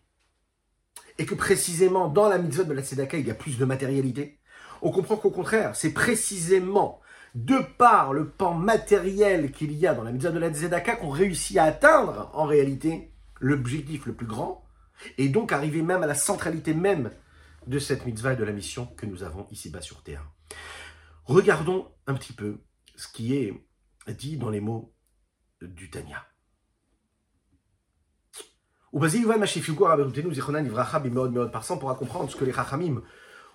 et 1.18 1.26
que 1.26 1.34
précisément 1.34 2.08
dans 2.08 2.28
la 2.28 2.38
mitzvah 2.38 2.64
de 2.64 2.72
la 2.72 2.82
tzedaka 2.82 3.18
il 3.18 3.26
y 3.26 3.30
a 3.30 3.34
plus 3.34 3.58
de 3.58 3.64
matérialité, 3.64 4.38
on 4.82 4.90
comprend 4.90 5.16
qu'au 5.16 5.30
contraire, 5.30 5.74
c'est 5.76 5.92
précisément 5.92 7.00
de 7.34 7.58
par 7.78 8.12
le 8.12 8.28
pan 8.28 8.54
matériel 8.54 9.50
qu'il 9.50 9.72
y 9.72 9.86
a 9.86 9.94
dans 9.94 10.04
la 10.04 10.12
mitzvah 10.12 10.30
de 10.30 10.38
la 10.38 10.52
tzedaka 10.52 10.96
qu'on 10.96 11.10
réussit 11.10 11.58
à 11.58 11.64
atteindre 11.64 12.30
en 12.34 12.44
réalité 12.44 13.12
l'objectif 13.40 14.06
le 14.06 14.14
plus 14.14 14.26
grand, 14.26 14.64
et 15.18 15.28
donc 15.28 15.52
arriver 15.52 15.82
même 15.82 16.02
à 16.02 16.06
la 16.06 16.14
centralité 16.14 16.72
même 16.72 17.10
de 17.66 17.78
cette 17.78 18.06
mitzvah 18.06 18.34
et 18.34 18.36
de 18.36 18.44
la 18.44 18.52
mission 18.52 18.86
que 18.86 19.06
nous 19.06 19.22
avons 19.22 19.46
ici-bas 19.50 19.80
sur 19.80 20.02
terre. 20.02 20.26
Regardons 21.24 21.90
un 22.06 22.14
petit 22.14 22.32
peu 22.32 22.60
ce 22.96 23.08
qui 23.08 23.34
est 23.34 23.52
dit 24.08 24.36
dans 24.36 24.50
les 24.50 24.60
mots 24.60 24.94
du 25.62 25.90
Tanya. 25.90 26.24
Ou 28.92 29.00
Par 29.00 29.10
pourra 31.78 31.94
comprendre 31.96 32.30
ce 32.30 32.36
que 32.36 32.44
les 32.44 32.52
Chachamim 32.52 33.02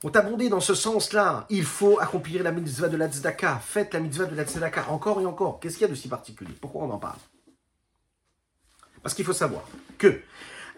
ont 0.03 0.09
abondé 0.09 0.49
dans 0.49 0.59
ce 0.59 0.73
sens-là. 0.75 1.45
Il 1.49 1.63
faut 1.63 1.99
accomplir 1.99 2.43
la 2.43 2.51
mitzvah 2.51 2.89
de 2.89 2.97
la 2.97 3.07
tzedaka. 3.09 3.59
Faites 3.59 3.93
la 3.93 4.01
mitzvah 4.01 4.25
de 4.25 4.35
la 4.35 4.43
tzedaka 4.43 4.89
encore 4.89 5.21
et 5.21 5.25
encore. 5.25 5.59
Qu'est-ce 5.59 5.75
qu'il 5.75 5.83
y 5.83 5.89
a 5.89 5.89
de 5.89 5.95
si 5.95 6.09
particulier? 6.09 6.53
Pourquoi 6.59 6.83
on 6.83 6.91
en 6.91 6.99
parle? 6.99 7.19
Parce 9.01 9.15
qu'il 9.15 9.23
faut 9.23 9.33
savoir 9.33 9.63
que 9.97 10.21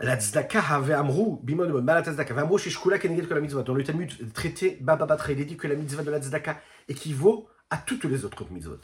la 0.01 0.17
tzedaka 0.17 0.59
avait 0.59 0.93
amrou, 0.93 1.39
bimod 1.43 1.69
la 1.85 2.01
tzedaka, 2.01 2.39
amrou 2.39 2.57
shishkula 2.57 2.97
keneged 2.99 3.27
que 3.27 3.33
la 3.33 3.41
mitzvah. 3.41 3.63
Dans 3.63 3.73
le 3.73 3.83
Talmud 3.83 4.33
traité 4.33 4.77
Baba 4.81 5.05
Batra, 5.05 5.31
il 5.31 5.39
est 5.39 5.45
dit 5.45 5.57
que 5.57 5.67
la 5.67 5.75
mitzvah 5.75 6.03
de 6.03 6.11
la 6.11 6.19
tzedaka 6.19 6.59
équivaut 6.87 7.47
à 7.69 7.77
toutes 7.77 8.05
les 8.05 8.25
autres 8.25 8.45
mitzvot. 8.51 8.81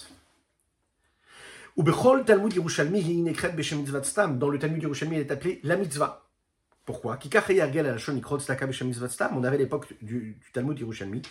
Ou 1.76 1.84
bechol 1.84 2.26
Talmud 2.26 2.54
Yerushalmi 2.54 3.02
hi 3.02 3.22
nekret 3.22 3.52
beshem 3.52 3.80
mitzvah 3.80 4.04
stam. 4.04 4.40
Dans 4.40 4.50
le 4.50 4.60
Talmud 4.60 4.82
Yerushalmi, 4.82 5.16
elle 5.16 5.22
est 5.22 5.32
appelée 5.32 5.60
la 5.64 5.76
mitzvah. 5.76 6.24
Pourquoi 6.86 7.20
On 9.36 9.44
avait 9.44 9.58
l'époque 9.58 9.94
du, 10.02 10.38
du 10.40 10.52
Talmud 10.54 10.80
Yerushalmi 10.80 11.22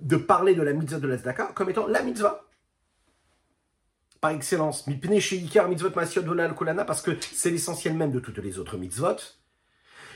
de 0.00 0.16
parler 0.16 0.54
de 0.54 0.62
la 0.62 0.72
mitzvah 0.72 0.98
de 0.98 1.08
la 1.08 1.16
tzedaka 1.16 1.52
comme 1.54 1.70
étant 1.70 1.86
la 1.86 2.02
mitzvah 2.02 2.44
par 4.20 4.32
excellence. 4.32 4.84
Parce 6.86 7.02
que 7.02 7.16
c'est 7.32 7.50
l'essentiel 7.50 7.94
même 7.94 8.12
de 8.12 8.20
toutes 8.20 8.38
les 8.38 8.58
autres 8.58 8.76
mitzvot. 8.76 9.16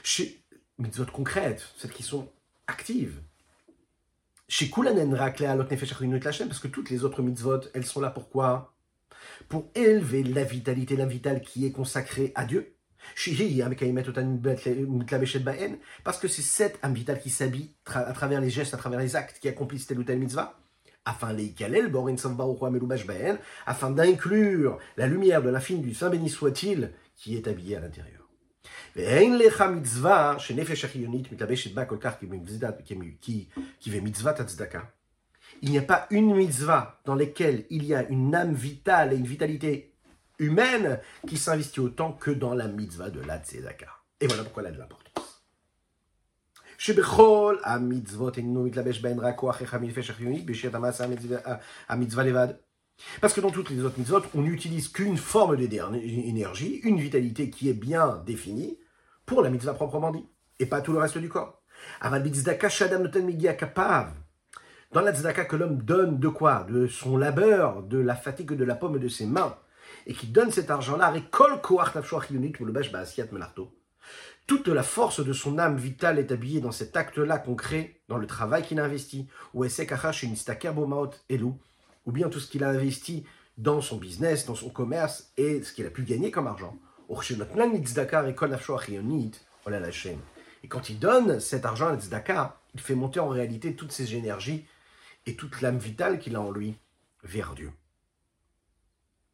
Chez 0.02 0.44
mitzvot 0.78 1.06
concrètes, 1.06 1.66
celles 1.76 1.92
qui 1.92 2.02
sont 2.02 2.30
actives. 2.66 3.20
Chez 4.48 4.68
Kulanen 4.70 5.16
parce 5.16 6.58
que 6.60 6.68
toutes 6.68 6.90
les 6.90 7.04
autres 7.04 7.22
mitzvot, 7.22 7.60
elles 7.72 7.86
sont 7.86 8.00
là 8.00 8.10
pourquoi? 8.10 8.74
Pour 9.48 9.70
élever 9.74 10.22
la 10.22 10.44
vitalité, 10.44 10.96
la 10.96 11.06
vitale 11.06 11.40
qui 11.40 11.64
est 11.64 11.72
consacrée 11.72 12.32
à 12.34 12.44
Dieu. 12.44 12.76
Parce 16.04 16.18
que 16.18 16.28
c'est 16.28 16.42
cette 16.42 16.78
vitale 16.86 17.20
qui 17.20 17.30
s'habille 17.30 17.74
à 17.86 18.12
travers 18.12 18.40
les 18.40 18.50
gestes, 18.50 18.74
à 18.74 18.76
travers 18.76 19.00
les 19.00 19.16
actes 19.16 19.38
qui 19.40 19.48
accomplissent 19.48 19.86
telle 19.86 19.98
ou 19.98 20.04
telle 20.04 20.18
mitzvah 20.18 20.58
afin 21.04 21.34
afin 23.66 23.90
d'inclure 23.90 24.78
la 24.96 25.06
lumière 25.06 25.42
de 25.42 25.50
l'infini 25.50 25.80
du 25.80 25.94
Saint 25.94 26.10
béni 26.10 26.30
soit-il 26.30 26.92
qui 27.16 27.36
est 27.36 27.46
habillé 27.46 27.76
à 27.76 27.80
l'intérieur. 27.80 28.24
Il 35.62 35.70
n'y 35.70 35.78
a 35.78 35.82
pas 35.82 36.06
une 36.10 36.34
mitzvah 36.34 37.00
dans 37.04 37.14
laquelle 37.14 37.64
il 37.70 37.84
y 37.84 37.94
a 37.94 38.08
une 38.08 38.34
âme 38.34 38.54
vitale 38.54 39.12
et 39.12 39.16
une 39.16 39.26
vitalité 39.26 39.94
humaine 40.38 41.00
qui 41.26 41.36
s'investit 41.36 41.80
autant 41.80 42.12
que 42.12 42.30
dans 42.30 42.54
la 42.54 42.68
mitzvah 42.68 43.10
de 43.10 43.20
la 43.20 43.38
tzedaka. 43.38 43.88
Et 44.20 44.26
voilà 44.26 44.44
pourquoi 44.44 44.62
elle 44.62 44.68
a 44.68 44.72
de 44.72 44.78
l'importance. 44.78 45.03
Parce 53.20 53.34
que 53.34 53.40
dans 53.40 53.50
toutes 53.50 53.70
les 53.70 53.82
autres 53.82 53.98
mitzvot, 53.98 54.22
on 54.34 54.42
n'utilise 54.42 54.88
qu'une 54.88 55.16
forme 55.16 55.56
d'énergie, 55.56 56.80
une 56.84 57.00
vitalité 57.00 57.50
qui 57.50 57.68
est 57.68 57.74
bien 57.74 58.22
définie 58.24 58.78
pour 59.26 59.42
la 59.42 59.50
mitzvah 59.50 59.74
proprement 59.74 60.12
dit, 60.12 60.26
et 60.60 60.66
pas 60.66 60.80
tout 60.80 60.92
le 60.92 60.98
reste 60.98 61.18
du 61.18 61.28
corps. 61.28 61.60
Dans 64.92 65.00
la 65.00 65.12
tzedaka 65.12 65.44
que 65.44 65.56
l'homme 65.56 65.78
donne 65.78 66.20
de 66.20 66.28
quoi? 66.28 66.64
De 66.70 66.86
son 66.86 67.16
labeur, 67.16 67.82
de 67.82 67.98
la 67.98 68.14
fatigue 68.14 68.52
de 68.52 68.64
la 68.64 68.76
pomme 68.76 69.00
de 69.00 69.08
ses 69.08 69.26
mains, 69.26 69.56
et 70.06 70.14
qui 70.14 70.28
donne 70.28 70.52
cet 70.52 70.70
argent-là, 70.70 71.12
toute 74.46 74.68
la 74.68 74.82
force 74.82 75.24
de 75.24 75.32
son 75.32 75.58
âme 75.58 75.76
vitale 75.76 76.18
est 76.18 76.30
habillée 76.30 76.60
dans 76.60 76.72
cet 76.72 76.96
acte-là 76.96 77.38
concret, 77.38 78.00
dans 78.08 78.18
le 78.18 78.26
travail 78.26 78.62
qu'il 78.62 78.78
a 78.78 78.84
investi, 78.84 79.26
ou 79.54 79.64
ou 82.06 82.12
bien 82.12 82.28
tout 82.28 82.40
ce 82.40 82.50
qu'il 82.50 82.64
a 82.64 82.68
investi 82.68 83.24
dans 83.56 83.80
son 83.80 83.96
business, 83.96 84.44
dans 84.44 84.54
son 84.54 84.68
commerce, 84.68 85.32
et 85.38 85.62
ce 85.62 85.72
qu'il 85.72 85.86
a 85.86 85.90
pu 85.90 86.02
gagner 86.02 86.30
comme 86.30 86.46
argent. 86.46 86.76
Et 90.62 90.68
quand 90.68 90.90
il 90.90 90.98
donne 90.98 91.40
cet 91.40 91.64
argent 91.64 91.88
à 91.88 91.96
tzedaka, 91.96 92.60
il 92.74 92.80
fait 92.80 92.94
monter 92.94 93.20
en 93.20 93.28
réalité 93.28 93.74
toutes 93.74 93.92
ses 93.92 94.14
énergies 94.14 94.66
et 95.26 95.36
toute 95.36 95.62
l'âme 95.62 95.78
vitale 95.78 96.18
qu'il 96.18 96.36
a 96.36 96.40
en 96.40 96.50
lui 96.50 96.76
vers 97.22 97.54
Dieu. 97.54 97.70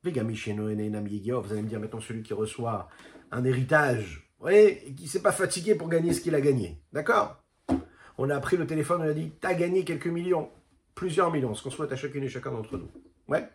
Vous 0.03 0.09
allez 0.09 0.23
me 0.23 1.69
dire 1.69 1.81
maintenant 1.81 2.01
celui 2.01 2.23
qui 2.23 2.33
reçoit 2.33 2.89
un 3.33 3.45
héritage 3.45 4.30
oui, 4.41 4.55
et 4.55 4.95
qui 4.95 5.05
ne 5.05 5.09
s'est 5.09 5.23
pas 5.23 5.33
fatigué 5.33 5.75
pour 5.75 5.89
gagner 5.89 6.13
ce 6.13 6.21
qu'il 6.21 6.35
a 6.35 6.41
gagné. 6.41 6.81
D'accord? 6.93 7.43
On 8.17 8.31
a 8.31 8.41
pris 8.41 8.57
le 8.57 8.67
téléphone, 8.67 9.03
on 9.03 9.09
a 9.09 9.13
dit 9.13 9.33
T'as 9.41 9.55
gagné 9.55 9.85
quelques 9.85 10.07
millions, 10.07 10.51
plusieurs 10.95 11.31
millions, 11.31 11.55
ce 11.55 11.63
qu'on 11.63 11.71
souhaite 11.71 11.93
à 11.93 11.97
chacune 11.97 12.25
et 12.25 12.29
chacun 12.29 12.51
d'entre 12.51 12.77
nous. 12.77 12.91
Ouais. 13.29 13.49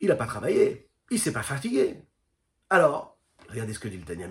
Il 0.00 0.08
n'a 0.08 0.16
pas 0.16 0.26
travaillé, 0.26 0.88
il 1.10 1.14
ne 1.14 1.20
s'est 1.20 1.32
pas 1.32 1.42
fatigué. 1.42 1.96
Alors, 2.68 3.16
regardez 3.48 3.72
ce 3.72 3.78
que 3.78 3.88
dit 3.88 3.96
le 3.96 4.04
Tanya. 4.04 4.26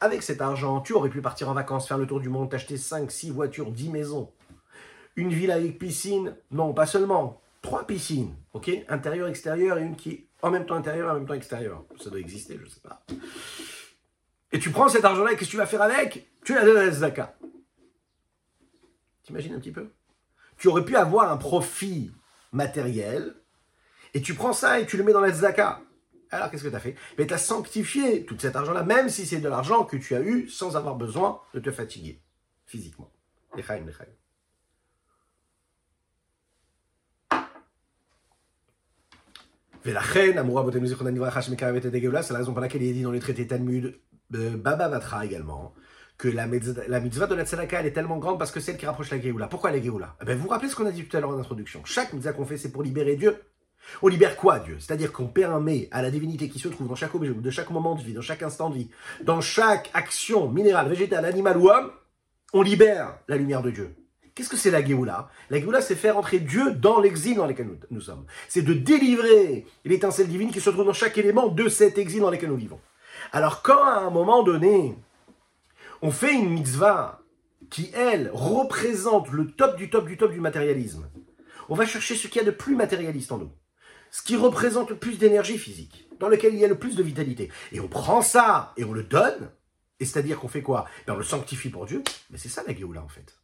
Avec 0.00 0.22
cet 0.22 0.40
argent, 0.40 0.80
tu 0.80 0.92
aurais 0.94 1.10
pu 1.10 1.20
partir 1.20 1.48
en 1.50 1.54
vacances, 1.54 1.86
faire 1.86 1.98
le 1.98 2.06
tour 2.06 2.20
du 2.20 2.30
monde, 2.30 2.50
t'acheter 2.50 2.78
5, 2.78 3.10
6 3.10 3.30
voitures, 3.30 3.70
10 3.70 3.90
maisons. 3.90 4.32
Une 5.16 5.30
ville 5.30 5.50
avec 5.50 5.78
piscine? 5.78 6.34
Non, 6.50 6.72
pas 6.72 6.86
seulement 6.86 7.42
trois 7.62 7.86
piscines, 7.86 8.34
ok 8.52 8.70
Intérieur, 8.88 9.28
extérieur, 9.28 9.78
et 9.78 9.82
une 9.82 9.96
qui 9.96 10.10
est 10.10 10.28
en 10.42 10.50
même 10.50 10.66
temps 10.66 10.74
intérieure 10.74 11.10
en 11.10 11.14
même 11.14 11.26
temps 11.26 11.34
extérieure. 11.34 11.84
Ça 11.98 12.10
doit 12.10 12.20
exister, 12.20 12.56
je 12.58 12.64
ne 12.64 12.68
sais 12.68 12.80
pas. 12.80 13.04
Et 14.50 14.58
tu 14.58 14.70
prends 14.70 14.88
cet 14.88 15.04
argent-là, 15.04 15.30
qu'est-ce 15.30 15.46
que 15.46 15.50
tu 15.52 15.56
vas 15.56 15.66
faire 15.66 15.82
avec? 15.82 16.28
Tu 16.44 16.54
la 16.54 16.64
donnes 16.64 16.76
à 16.76 16.84
la 16.84 16.90
Zaka. 16.90 17.36
T'imagines 19.22 19.54
un 19.54 19.60
petit 19.60 19.72
peu? 19.72 19.88
Tu 20.58 20.68
aurais 20.68 20.84
pu 20.84 20.96
avoir 20.96 21.30
un 21.30 21.36
profit 21.36 22.12
matériel, 22.50 23.34
et 24.14 24.20
tu 24.20 24.34
prends 24.34 24.52
ça 24.52 24.80
et 24.80 24.86
tu 24.86 24.96
le 24.96 25.04
mets 25.04 25.12
dans 25.12 25.20
la 25.20 25.32
Zaka. 25.32 25.80
Alors 26.30 26.50
qu'est-ce 26.50 26.64
que 26.64 26.68
tu 26.68 26.74
as 26.76 26.80
fait? 26.80 26.96
Mais 27.18 27.26
tu 27.26 27.34
as 27.34 27.38
sanctifié 27.38 28.24
tout 28.24 28.38
cet 28.38 28.56
argent-là, 28.56 28.82
même 28.82 29.08
si 29.08 29.26
c'est 29.26 29.40
de 29.40 29.48
l'argent 29.48 29.84
que 29.84 29.96
tu 29.96 30.14
as 30.14 30.20
eu 30.20 30.48
sans 30.48 30.76
avoir 30.76 30.96
besoin 30.96 31.40
de 31.54 31.60
te 31.60 31.70
fatiguer 31.70 32.20
physiquement. 32.66 33.12
Lechaim, 39.84 40.34
lechaim. 40.34 42.22
C'est 42.22 42.32
la 42.32 42.38
raison 42.38 42.52
pour 42.52 42.60
laquelle 42.60 42.82
il 42.82 42.90
est 42.90 42.94
dit 42.94 43.02
dans 43.02 43.10
le 43.10 43.18
traité 43.18 43.46
Talmud, 43.46 43.94
Baba 44.30 44.88
Vatra 44.88 45.24
également, 45.24 45.74
que 46.18 46.28
la, 46.28 46.46
la 46.88 47.00
mitzvah 47.00 47.26
de 47.26 47.34
la 47.34 47.44
tzedaka, 47.44 47.80
elle 47.80 47.86
est 47.86 47.92
tellement 47.92 48.18
grande 48.18 48.38
parce 48.38 48.50
que 48.50 48.60
c'est 48.60 48.72
elle 48.72 48.78
qui 48.78 48.86
rapproche 48.86 49.10
la 49.10 49.20
Géoula. 49.20 49.48
Pourquoi 49.48 49.72
la 49.72 49.82
Géoula? 49.82 50.16
Eh 50.22 50.24
ben, 50.24 50.36
Vous 50.36 50.44
vous 50.44 50.48
rappelez 50.48 50.68
ce 50.68 50.76
qu'on 50.76 50.86
a 50.86 50.92
dit 50.92 51.04
tout 51.04 51.16
à 51.16 51.20
l'heure 51.20 51.30
en 51.30 51.38
introduction. 51.38 51.82
Chaque 51.84 52.12
mitzvah 52.12 52.32
qu'on 52.32 52.46
fait, 52.46 52.56
c'est 52.56 52.70
pour 52.70 52.82
libérer 52.82 53.16
Dieu. 53.16 53.36
On 54.00 54.08
libère 54.08 54.36
quoi 54.36 54.60
Dieu? 54.60 54.76
C'est-à-dire 54.78 55.12
qu'on 55.12 55.26
permet 55.26 55.88
à 55.90 56.02
la 56.02 56.10
divinité 56.10 56.48
qui 56.48 56.60
se 56.60 56.68
trouve 56.68 56.88
dans 56.88 56.94
chaque 56.94 57.14
objet, 57.14 57.34
de 57.34 57.50
chaque 57.50 57.70
moment 57.70 57.96
de 57.96 58.02
vie, 58.02 58.12
dans 58.12 58.20
chaque 58.20 58.42
instant 58.42 58.70
de 58.70 58.76
vie, 58.76 58.90
dans 59.24 59.40
chaque 59.40 59.90
action 59.94 60.48
minérale, 60.48 60.88
végétale, 60.88 61.24
animale 61.24 61.58
ou 61.58 61.68
homme, 61.68 61.90
on 62.52 62.62
libère 62.62 63.18
la 63.26 63.36
lumière 63.36 63.62
de 63.62 63.70
Dieu. 63.70 63.96
Qu'est-ce 64.34 64.48
que 64.48 64.56
c'est 64.56 64.70
la 64.70 64.84
Géoula? 64.84 65.28
La 65.50 65.58
Géoula, 65.58 65.82
c'est 65.82 65.94
faire 65.94 66.16
entrer 66.16 66.38
Dieu 66.38 66.72
dans 66.72 67.00
l'exil 67.00 67.36
dans 67.36 67.46
lequel 67.46 67.68
nous, 67.90 68.00
sommes. 68.00 68.24
C'est 68.48 68.62
de 68.62 68.72
délivrer 68.72 69.66
l'étincelle 69.84 70.28
divine 70.28 70.50
qui 70.50 70.60
se 70.60 70.70
trouve 70.70 70.86
dans 70.86 70.94
chaque 70.94 71.18
élément 71.18 71.48
de 71.48 71.68
cet 71.68 71.98
exil 71.98 72.20
dans 72.20 72.30
lequel 72.30 72.48
nous 72.48 72.56
vivons. 72.56 72.80
Alors 73.32 73.62
quand 73.62 73.82
à 73.84 73.98
un 73.98 74.10
moment 74.10 74.42
donné, 74.42 74.96
on 76.00 76.10
fait 76.10 76.32
une 76.32 76.50
mitzvah 76.50 77.20
qui, 77.70 77.90
elle, 77.94 78.30
représente 78.32 79.30
le 79.30 79.50
top 79.50 79.76
du 79.76 79.90
top 79.90 80.06
du 80.06 80.16
top 80.16 80.32
du 80.32 80.40
matérialisme, 80.40 81.08
on 81.68 81.74
va 81.74 81.86
chercher 81.86 82.16
ce 82.16 82.26
qu'il 82.26 82.40
y 82.40 82.44
a 82.44 82.46
de 82.46 82.50
plus 82.50 82.74
matérialiste 82.74 83.32
en 83.32 83.38
nous. 83.38 83.52
Ce 84.10 84.22
qui 84.22 84.36
représente 84.36 84.90
le 84.90 84.96
plus 84.96 85.18
d'énergie 85.18 85.58
physique, 85.58 86.06
dans 86.20 86.28
lequel 86.28 86.54
il 86.54 86.60
y 86.60 86.64
a 86.64 86.68
le 86.68 86.78
plus 86.78 86.96
de 86.96 87.02
vitalité. 87.02 87.50
Et 87.70 87.80
on 87.80 87.88
prend 87.88 88.20
ça 88.20 88.74
et 88.76 88.84
on 88.84 88.92
le 88.92 89.02
donne, 89.02 89.50
Et 90.00 90.04
c'est-à-dire 90.04 90.40
qu'on 90.40 90.48
fait 90.48 90.62
quoi? 90.62 90.86
Ben, 91.06 91.14
On 91.14 91.16
le 91.16 91.22
sanctifie 91.22 91.70
pour 91.70 91.86
Dieu, 91.86 92.02
mais 92.30 92.38
c'est 92.38 92.48
ça 92.48 92.62
la 92.66 92.74
Géoula 92.74 93.02
en 93.02 93.08
fait. 93.08 93.41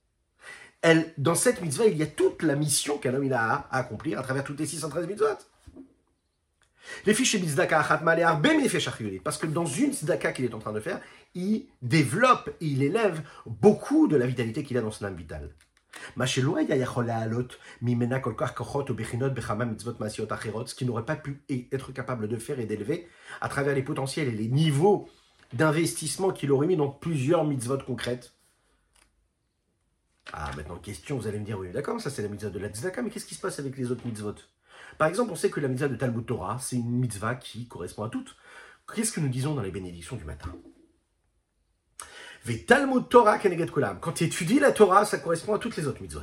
Elle, 0.83 1.13
dans 1.19 1.35
cette 1.35 1.61
mitzvah, 1.61 1.87
il 1.87 1.97
y 1.97 2.03
a 2.03 2.07
toute 2.07 2.43
la 2.43 2.55
mission 2.55 2.99
qu'un 2.99 3.15
homme 3.15 3.33
a 3.33 3.67
à 3.71 3.79
accomplir 3.79 4.19
à 4.19 4.23
travers 4.23 4.45
toutes 4.45 4.61
les 4.61 4.67
613 4.67 5.07
mitzvot. 5.07 5.27
Les 7.07 7.15
fiches 7.15 7.37
Bizdaka 7.37 8.01
parce 9.23 9.39
que 9.39 9.47
dans 9.47 9.67
une 9.67 9.93
Zdaka 9.93 10.33
qu'il 10.33 10.45
est 10.45 10.55
en 10.55 10.59
train 10.59 10.73
de 10.73 10.81
faire, 10.81 11.01
il 11.35 11.67
développe, 11.83 12.51
il 12.61 12.83
élève 12.83 13.23
beaucoup 13.47 14.09
de 14.09 14.17
la 14.17 14.27
vitalité 14.27 14.63
qu'il 14.63 14.79
a 14.79 14.81
dans 14.81 14.91
son 14.91 15.05
âme 15.05 15.17
vitale. 15.17 15.51
Ce 16.25 16.41
qui 20.75 20.85
n'aurait 20.85 21.05
pas 21.05 21.17
pu 21.17 21.43
être 21.73 21.93
capable 21.93 22.29
de 22.29 22.37
faire 22.37 22.61
et 22.61 22.67
d'élever 22.67 23.09
à 23.41 23.49
travers 23.49 23.75
les 23.75 23.83
potentiels 23.83 24.29
et 24.29 24.33
les 24.33 24.49
niveaux 24.49 25.09
d'investissement 25.53 26.31
qu'il 26.31 26.53
aurait 26.53 26.67
mis 26.67 26.77
dans 26.77 26.89
plusieurs 26.89 27.45
mitzvot 27.45 27.79
concrètes. 27.79 28.38
Ah, 30.33 30.51
maintenant, 30.57 30.77
question, 30.77 31.17
vous 31.19 31.27
allez 31.27 31.39
me 31.39 31.45
dire, 31.45 31.59
oui, 31.59 31.71
d'accord, 31.73 32.01
ça 32.01 32.11
c'est 32.11 32.23
la 32.23 32.29
mitzvah 32.29 32.51
de 32.51 32.59
la 32.59 32.69
tzedaka, 32.69 33.03
mais 33.03 33.11
qu'est-ce 33.11 33.27
qui 33.27 33.35
se 33.35 33.41
passe 33.41 33.59
avec 33.59 33.77
les 33.77 33.91
autres 33.91 34.07
mitzvot? 34.07 34.35
Par 34.99 35.09
exemple, 35.09 35.33
on 35.33 35.37
sait 35.37 35.51
que 35.51 35.61
la 35.61 35.69
mitzvah 35.69 35.89
de 35.89 35.97
Talmud 35.97 36.27
Torah, 36.27 36.59
c'est 36.61 36.77
une 36.77 36.91
mitzvah 36.91 37.35
qui 37.35 37.67
correspond 37.67 38.05
à 38.05 38.11
toutes. 38.11 38.37
Qu'est-ce 38.95 39.13
que 39.13 39.21
nous 39.21 39.29
disons 39.29 39.55
dans 39.55 39.63
les 39.63 39.71
bénédictions 39.71 40.17
du 40.17 40.25
matin? 40.25 40.55
Torah 43.11 43.39
Keneget 43.39 43.67
Kulam. 43.67 44.01
Quand 44.01 44.13
tu 44.13 44.25
étudies 44.25 44.59
la 44.59 44.73
Torah, 44.73 45.05
ça 45.05 45.19
correspond 45.19 45.55
à 45.55 45.59
toutes 45.59 45.77
les 45.77 45.87
autres 45.87 46.03
mitzvot. 46.03 46.21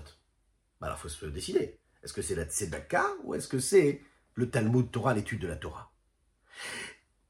Bah 0.80 0.88
alors, 0.88 0.98
il 1.00 1.02
faut 1.02 1.10
se 1.10 1.26
décider. 1.26 1.80
Est-ce 2.04 2.14
que 2.14 2.22
c'est 2.22 2.36
la 2.36 2.46
Tzedaka 2.46 3.06
ou 3.24 3.34
est-ce 3.34 3.48
que 3.48 3.60
c'est 3.60 4.02
le 4.36 4.50
Talmud 4.50 4.92
Torah, 4.92 5.14
l'étude 5.14 5.40
de 5.40 5.48
la 5.48 5.56
Torah? 5.56 5.92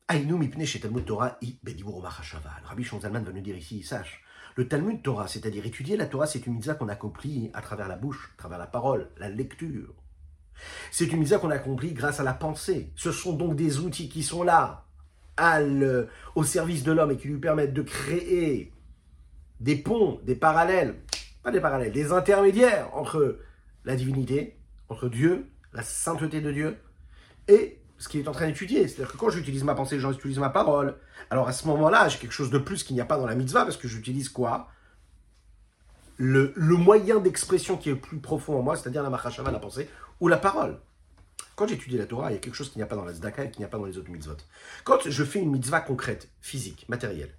Aïnou 0.08 0.38
mipne 0.38 0.66
chez 0.66 0.80
Talmud 0.80 1.06
Torah 1.06 1.38
i 1.42 1.58
bedibur 1.64 2.02
Le 2.02 2.68
Rabbi 2.68 2.84
Shonzalman 2.84 3.24
va 3.24 3.32
nous 3.32 3.42
dire 3.42 3.58
ici, 3.58 3.84
sache, 3.84 4.24
le 4.56 4.68
Talmud 4.68 5.04
Torah, 5.04 5.28
c'est-à-dire 5.28 5.66
étudier 5.66 5.98
la 5.98 6.06
Torah, 6.06 6.28
c'est 6.28 6.46
une 6.46 6.54
mitzvah 6.54 6.76
qu'on 6.76 6.88
accomplit 6.88 7.52
à 7.54 7.62
travers 7.62 7.88
la 7.90 7.98
bouche, 7.98 8.32
à 8.36 8.38
travers 8.38 8.58
la 8.58 8.68
parole, 8.68 9.10
la 9.18 9.30
lecture. 9.30 9.94
C'est 10.92 11.12
une 11.12 11.20
mitzvah 11.20 11.40
qu'on 11.40 11.52
accomplit 11.52 11.94
grâce 11.94 12.22
à 12.22 12.24
la 12.24 12.34
pensée. 12.34 12.90
Ce 12.96 13.12
sont 13.12 13.34
donc 13.34 13.58
des 13.58 13.80
outils 13.80 14.08
qui 14.08 14.24
sont 14.24 14.44
là, 14.44 14.86
au 16.36 16.44
service 16.46 16.84
de 16.84 16.94
l'homme 16.94 17.12
et 17.12 17.18
qui 17.18 17.28
lui 17.28 17.40
permettent 17.40 17.74
de 17.74 17.82
créer 17.82 18.72
des 19.60 19.76
ponts, 19.76 20.22
des 20.24 20.36
parallèles, 20.36 20.96
pas 21.44 21.52
des 21.52 21.60
parallèles, 21.60 21.92
des 21.92 22.14
intermédiaires 22.14 22.90
entre 22.94 23.40
la 23.84 23.98
divinité, 23.98 24.58
entre 24.88 25.10
Dieu, 25.10 25.48
la 25.74 25.84
sainteté 25.84 26.40
de 26.40 26.52
Dieu, 26.54 26.78
et 27.50 27.78
ce 27.98 28.10
qu'il 28.10 28.20
est 28.22 28.28
en 28.28 28.32
train 28.32 28.48
d'étudier. 28.48 28.88
C'est-à-dire 28.88 29.12
que 29.12 29.18
quand 29.18 29.30
j'utilise 29.30 29.64
ma 29.64 29.76
pensée, 29.76 30.00
j'utilise 30.00 30.40
ma 30.40 30.50
parole. 30.50 30.96
Alors 31.30 31.48
à 31.48 31.54
ce 31.54 31.68
moment-là, 31.68 32.08
j'ai 32.10 32.18
quelque 32.18 32.32
chose 32.32 32.50
de 32.50 32.58
plus 32.58 32.84
qu'il 32.84 32.96
n'y 32.96 33.02
a 33.02 33.06
pas 33.06 33.18
dans 33.18 33.26
la 33.26 33.36
mitzvah, 33.36 33.64
parce 33.64 33.78
que 33.78 33.88
j'utilise 33.88 34.30
quoi? 34.30 34.70
Le, 36.18 36.54
moyen 36.56 37.20
d'expression 37.20 37.78
qui 37.78 37.90
est 37.90 37.94
le 37.94 38.00
plus 38.00 38.20
profond 38.20 38.58
en 38.58 38.62
moi, 38.62 38.76
c'est-à-dire 38.76 39.04
la 39.04 39.10
machashava, 39.10 39.52
la 39.52 39.60
pensée, 39.60 39.90
ou 40.20 40.28
la 40.28 40.38
parole. 40.38 40.80
Quand 41.56 41.68
j'étudie 41.68 41.98
la 41.98 42.06
Torah, 42.06 42.32
il 42.32 42.36
y 42.36 42.38
a 42.38 42.40
quelque 42.40 42.56
chose 42.56 42.70
qu'il 42.70 42.80
n'y 42.80 42.84
a 42.84 42.88
pas 42.88 42.96
dans 42.96 43.06
la 43.06 43.14
tzedaka 43.14 43.46
et 43.46 43.52
qu'il 43.52 43.60
n'y 43.60 43.66
a 43.66 43.70
pas 43.70 43.78
dans 43.78 43.86
les 43.86 43.98
autres 43.98 44.10
mitzvot. 44.10 44.38
Quand 44.84 45.10
je 45.10 45.24
fais 45.24 45.40
une 45.40 45.52
mitzvah 45.52 45.82
concrète, 45.82 46.30
physique, 46.42 46.86
matérielle, 46.90 47.36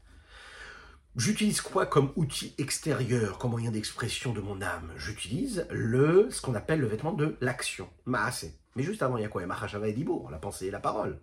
J'utilise 1.17 1.63
quoi 1.63 1.87
comme 1.87 2.13
outil 2.15 2.55
extérieur, 2.59 3.39
comme 3.39 3.53
moyen 3.53 3.71
d'expression 3.71 4.35
de 4.35 4.43
mon 4.43 4.61
âme? 4.61 4.93
J'utilise 4.99 5.67
le, 5.71 6.29
ce 6.31 6.43
qu'on 6.43 6.55
appelle 6.55 6.81
le 6.81 6.87
vêtement 6.87 7.15
de 7.15 7.39
l'action, 7.41 7.89
maasé. 8.05 8.53
Mais 8.77 8.83
juste 8.83 9.03
avant, 9.03 9.17
il 9.17 9.23
y 9.23 9.25
a 9.25 9.29
quoi? 9.29 9.41
Il 9.41 9.45
y 9.45 9.47
a 9.47 9.49
Mahashava 9.49 9.89
et 9.89 9.93
Dibour, 9.93 10.31
la 10.31 10.39
pensée 10.39 10.67
et 10.67 10.71
la 10.71 10.81
parole. 10.81 11.19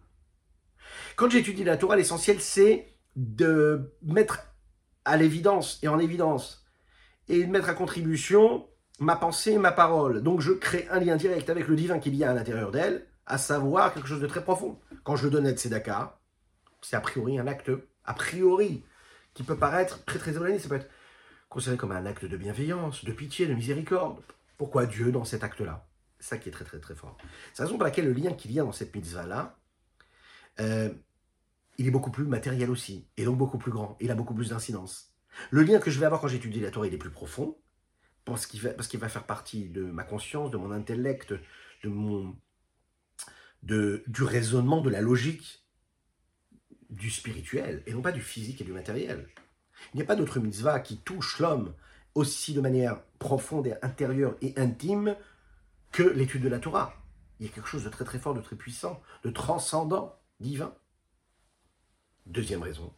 Quand 1.15 1.29
j'étudie 1.29 1.63
la 1.63 1.77
Torah, 1.77 1.95
l'essentiel, 1.95 2.41
c'est 2.41 2.87
de 3.15 3.93
mettre 4.01 4.39
à 5.05 5.17
l'évidence 5.17 5.79
et 5.83 5.87
en 5.87 5.99
évidence 5.99 6.65
et 7.29 7.45
de 7.45 7.51
mettre 7.51 7.69
à 7.69 7.73
contribution 7.73 8.67
ma 8.99 9.15
pensée 9.15 9.51
et 9.51 9.57
ma 9.57 9.71
parole. 9.71 10.23
Donc 10.23 10.41
je 10.41 10.51
crée 10.51 10.87
un 10.89 10.99
lien 10.99 11.15
direct 11.15 11.49
avec 11.49 11.67
le 11.67 11.75
divin 11.75 11.99
qu'il 11.99 12.15
y 12.15 12.23
a 12.23 12.31
à 12.31 12.33
l'intérieur 12.33 12.71
d'elle, 12.71 13.05
à 13.25 13.37
savoir 13.37 13.93
quelque 13.93 14.07
chose 14.07 14.21
de 14.21 14.27
très 14.27 14.43
profond. 14.43 14.79
Quand 15.03 15.15
je 15.15 15.27
donne 15.27 15.49
Tzedaka, 15.49 16.19
c'est 16.81 16.95
a 16.95 17.01
priori 17.01 17.39
un 17.39 17.47
acte, 17.47 17.71
a 18.03 18.13
priori, 18.13 18.83
qui 19.33 19.43
peut 19.43 19.57
paraître 19.57 20.03
très 20.05 20.19
très 20.19 20.31
éloigné, 20.31 20.59
ça 20.59 20.69
peut 20.69 20.75
être 20.75 20.89
considéré 21.49 21.77
comme 21.77 21.91
un 21.91 22.05
acte 22.05 22.25
de 22.25 22.37
bienveillance, 22.37 23.05
de 23.05 23.11
pitié, 23.11 23.47
de 23.47 23.53
miséricorde. 23.53 24.21
Pourquoi 24.57 24.85
Dieu 24.85 25.11
dans 25.11 25.23
cet 25.23 25.43
acte-là? 25.43 25.85
Ça 26.23 26.37
qui 26.37 26.49
est 26.49 26.51
très 26.51 26.65
très 26.65 26.79
très 26.79 26.95
fort. 26.95 27.17
C'est 27.53 27.61
la 27.61 27.67
raison 27.67 27.77
pour 27.77 27.85
laquelle 27.85 28.05
le 28.05 28.13
lien 28.13 28.33
qu'il 28.33 28.51
y 28.51 28.59
a 28.59 28.63
dans 28.63 28.71
cette 28.71 28.95
mitzvah-là, 28.95 29.59
euh, 30.59 30.89
il 31.77 31.87
est 31.87 31.91
beaucoup 31.91 32.11
plus 32.11 32.25
matériel 32.25 32.69
aussi, 32.69 33.07
et 33.17 33.25
donc 33.25 33.37
beaucoup 33.37 33.57
plus 33.57 33.71
grand, 33.71 33.97
il 33.99 34.11
a 34.11 34.15
beaucoup 34.15 34.33
plus 34.33 34.49
d'incidence. 34.49 35.13
Le 35.49 35.63
lien 35.63 35.79
que 35.79 35.89
je 35.89 35.99
vais 35.99 36.05
avoir 36.05 36.21
quand 36.21 36.27
j'étudie 36.27 36.59
la 36.59 36.69
Torah, 36.69 36.87
il 36.87 36.93
est 36.93 36.97
plus 36.97 37.09
profond, 37.09 37.57
parce 38.25 38.45
qu'il 38.45 38.61
va, 38.61 38.71
va 38.73 39.09
faire 39.09 39.25
partie 39.25 39.69
de 39.69 39.83
ma 39.83 40.03
conscience, 40.03 40.51
de 40.51 40.57
mon 40.57 40.71
intellect, 40.71 41.33
de 41.83 41.89
mon, 41.89 42.35
de, 43.63 44.03
du 44.07 44.23
raisonnement, 44.23 44.81
de 44.81 44.89
la 44.89 45.01
logique, 45.01 45.65
du 46.89 47.09
spirituel 47.09 47.81
et 47.87 47.93
non 47.93 48.01
pas 48.01 48.11
du 48.11 48.21
physique 48.21 48.61
et 48.61 48.63
du 48.63 48.71
matériel. 48.71 49.27
Il 49.93 49.97
n'y 49.97 50.03
a 50.03 50.05
pas 50.05 50.15
d'autre 50.15 50.39
mitzvah 50.39 50.79
qui 50.79 50.97
touche 50.97 51.39
l'homme 51.39 51.73
aussi 52.15 52.53
de 52.53 52.61
manière 52.61 53.01
profonde 53.17 53.67
et 53.67 53.73
intérieure 53.81 54.35
et 54.41 54.53
intime 54.57 55.15
que 55.93 56.03
l'étude 56.03 56.41
de 56.41 56.49
la 56.49 56.59
Torah. 56.59 56.93
Il 57.39 57.45
y 57.45 57.49
a 57.49 57.51
quelque 57.53 57.69
chose 57.69 57.85
de 57.85 57.89
très 57.89 58.03
très 58.03 58.19
fort, 58.19 58.33
de 58.33 58.41
très 58.41 58.57
puissant, 58.57 59.01
de 59.23 59.29
transcendant, 59.29 60.19
divin. 60.41 60.73
Deuxième 62.25 62.63
raison. 62.63 62.91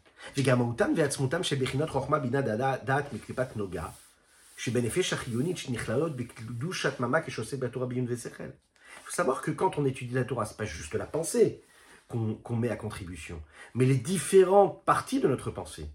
Il 9.02 9.04
faut 9.04 9.12
savoir 9.12 9.42
que 9.42 9.52
quand 9.52 9.78
on 9.78 9.86
étudie 9.86 10.14
la 10.14 10.24
Torah, 10.24 10.46
ce 10.46 10.54
n'est 10.54 10.58
pas 10.58 10.66
juste 10.66 10.96
la 10.96 11.06
pensée, 11.06 11.62
qu'on 12.08 12.56
met 12.56 12.70
à 12.70 12.78
contribution, 12.78 13.42
mais 13.74 13.86
les 13.86 13.98
différentes 13.98 14.86
parties 14.86 15.20
de 15.20 15.28
notre 15.28 15.52
pensée, 15.52 15.90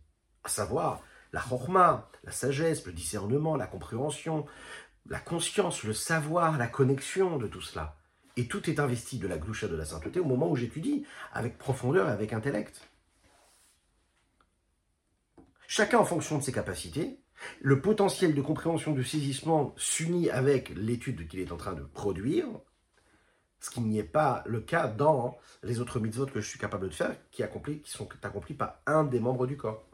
à 0.44 0.48
savoir 0.48 1.00
la 1.32 1.40
chorma, 1.40 2.10
la 2.24 2.32
sagesse, 2.32 2.84
le 2.84 2.92
discernement, 2.92 3.56
la 3.56 3.68
compréhension, 3.68 4.44
la 5.06 5.18
conscience, 5.18 5.82
le 5.82 5.92
savoir, 5.92 6.58
la 6.58 6.68
connexion 6.68 7.38
de 7.38 7.46
tout 7.46 7.60
cela. 7.60 7.96
Et 8.36 8.46
tout 8.46 8.70
est 8.70 8.78
investi 8.78 9.18
de 9.18 9.26
la 9.26 9.38
gloucha 9.38 9.68
de 9.68 9.76
la 9.76 9.84
sainteté 9.84 10.20
au 10.20 10.24
moment 10.24 10.48
où 10.50 10.56
j'étudie, 10.56 11.04
avec 11.32 11.58
profondeur 11.58 12.08
et 12.08 12.12
avec 12.12 12.32
intellect. 12.32 12.88
Chacun 15.66 15.98
en 15.98 16.04
fonction 16.04 16.38
de 16.38 16.42
ses 16.42 16.52
capacités, 16.52 17.20
le 17.60 17.80
potentiel 17.80 18.34
de 18.34 18.42
compréhension, 18.42 18.92
de 18.92 19.02
saisissement 19.02 19.74
s'unit 19.76 20.30
avec 20.30 20.70
l'étude 20.70 21.28
qu'il 21.28 21.40
est 21.40 21.52
en 21.52 21.56
train 21.56 21.74
de 21.74 21.82
produire, 21.82 22.46
ce 23.60 23.70
qui 23.70 23.80
n'y 23.80 23.98
est 23.98 24.04
pas 24.04 24.42
le 24.46 24.60
cas 24.60 24.88
dans 24.88 25.38
les 25.62 25.80
autres 25.80 26.00
mitzvot 26.00 26.26
que 26.26 26.40
je 26.40 26.48
suis 26.48 26.58
capable 26.58 26.88
de 26.88 26.94
faire, 26.94 27.14
qui, 27.30 27.42
qui 27.82 27.90
sont 27.90 28.08
accomplis 28.22 28.54
par 28.54 28.80
un 28.86 29.04
des 29.04 29.20
membres 29.20 29.46
du 29.46 29.56
corps. 29.56 29.89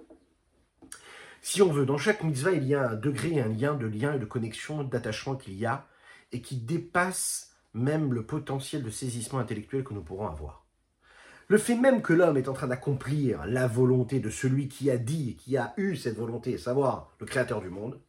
Si 1.42 1.62
on 1.62 1.70
veut, 1.70 1.86
dans 1.86 1.98
chaque 1.98 2.22
mitzvah, 2.22 2.52
il 2.52 2.64
y 2.64 2.74
a 2.74 2.90
un 2.90 2.94
degré, 2.94 3.40
un 3.40 3.48
lien 3.48 3.74
de 3.74 3.86
lien 3.86 4.14
et 4.14 4.18
de 4.18 4.24
connexion, 4.24 4.82
d'attachement 4.82 5.36
qu'il 5.36 5.54
y 5.54 5.66
a, 5.66 5.86
et 6.32 6.40
qui 6.40 6.56
dépasse 6.56 7.54
même 7.74 8.12
le 8.12 8.24
potentiel 8.24 8.82
de 8.82 8.90
saisissement 8.90 9.38
intellectuel 9.38 9.84
que 9.84 9.94
nous 9.94 10.02
pourrons 10.02 10.26
avoir. 10.26 10.64
Le 11.48 11.58
fait 11.58 11.76
même 11.76 12.02
que 12.02 12.12
l'homme 12.12 12.36
est 12.36 12.48
en 12.48 12.52
train 12.52 12.66
d'accomplir 12.66 13.46
la 13.46 13.68
volonté 13.68 14.18
de 14.18 14.30
celui 14.30 14.66
qui 14.66 14.90
a 14.90 14.96
dit, 14.96 15.36
qui 15.36 15.56
a 15.56 15.74
eu 15.76 15.94
cette 15.94 16.16
volonté, 16.16 16.54
à 16.54 16.58
savoir 16.58 17.12
le 17.20 17.26
créateur 17.26 17.60
du 17.60 17.68
monde, 17.68 18.00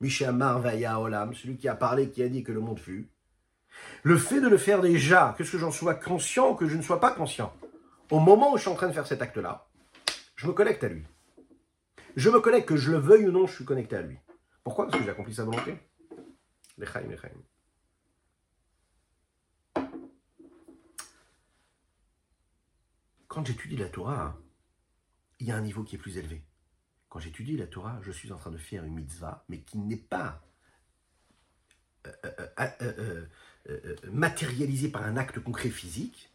Mishamar 0.00 0.60
Vaya 0.60 0.98
Olam, 0.98 1.34
celui 1.34 1.56
qui 1.56 1.68
a 1.68 1.76
parlé, 1.76 2.10
qui 2.10 2.22
a 2.22 2.28
dit 2.28 2.42
que 2.42 2.50
le 2.50 2.60
monde 2.60 2.80
fut, 2.80 3.08
le 4.02 4.18
fait 4.18 4.40
de 4.40 4.48
le 4.48 4.58
faire 4.58 4.80
déjà, 4.80 5.34
que 5.38 5.44
ce 5.44 5.52
que 5.52 5.58
j'en 5.58 5.70
sois 5.70 5.94
conscient 5.94 6.50
ou 6.50 6.54
que 6.54 6.68
je 6.68 6.76
ne 6.76 6.82
sois 6.82 7.00
pas 7.00 7.12
conscient, 7.12 7.52
au 8.10 8.18
moment 8.18 8.52
où 8.52 8.56
je 8.56 8.62
suis 8.62 8.70
en 8.70 8.74
train 8.74 8.88
de 8.88 8.92
faire 8.92 9.06
cet 9.06 9.22
acte-là, 9.22 9.66
je 10.34 10.46
me 10.46 10.52
connecte 10.52 10.82
à 10.82 10.88
lui. 10.88 11.04
Je 12.16 12.30
me 12.30 12.40
connecte, 12.40 12.68
que 12.68 12.76
je 12.76 12.92
le 12.92 12.98
veuille 12.98 13.26
ou 13.26 13.32
non, 13.32 13.46
je 13.46 13.54
suis 13.54 13.64
connecté 13.64 13.96
à 13.96 14.02
lui. 14.02 14.18
Pourquoi? 14.62 14.86
Parce 14.86 14.98
que 14.98 15.04
j'ai 15.04 15.10
accompli 15.10 15.34
sa 15.34 15.44
volonté. 15.44 15.76
Lechaim, 16.78 17.08
lechaim. 17.08 17.30
Quand 23.26 23.44
j'étudie 23.44 23.76
la 23.76 23.88
Torah, 23.88 24.38
il 25.40 25.48
y 25.48 25.50
a 25.50 25.56
un 25.56 25.60
niveau 25.60 25.82
qui 25.82 25.96
est 25.96 25.98
plus 25.98 26.16
élevé. 26.18 26.44
Quand 27.08 27.18
j'étudie 27.18 27.56
la 27.56 27.66
Torah, 27.66 28.00
je 28.02 28.12
suis 28.12 28.32
en 28.32 28.36
train 28.36 28.52
de 28.52 28.58
faire 28.58 28.84
une 28.84 28.94
mitzvah, 28.94 29.44
mais 29.48 29.60
qui 29.62 29.78
n'est 29.78 29.96
pas 29.96 30.40
euh, 32.06 32.12
euh, 32.60 32.70
euh, 32.82 33.26
euh, 33.68 33.96
matérialisé 34.12 34.88
par 34.88 35.02
un 35.02 35.16
acte 35.16 35.40
concret 35.40 35.70
physique, 35.70 36.32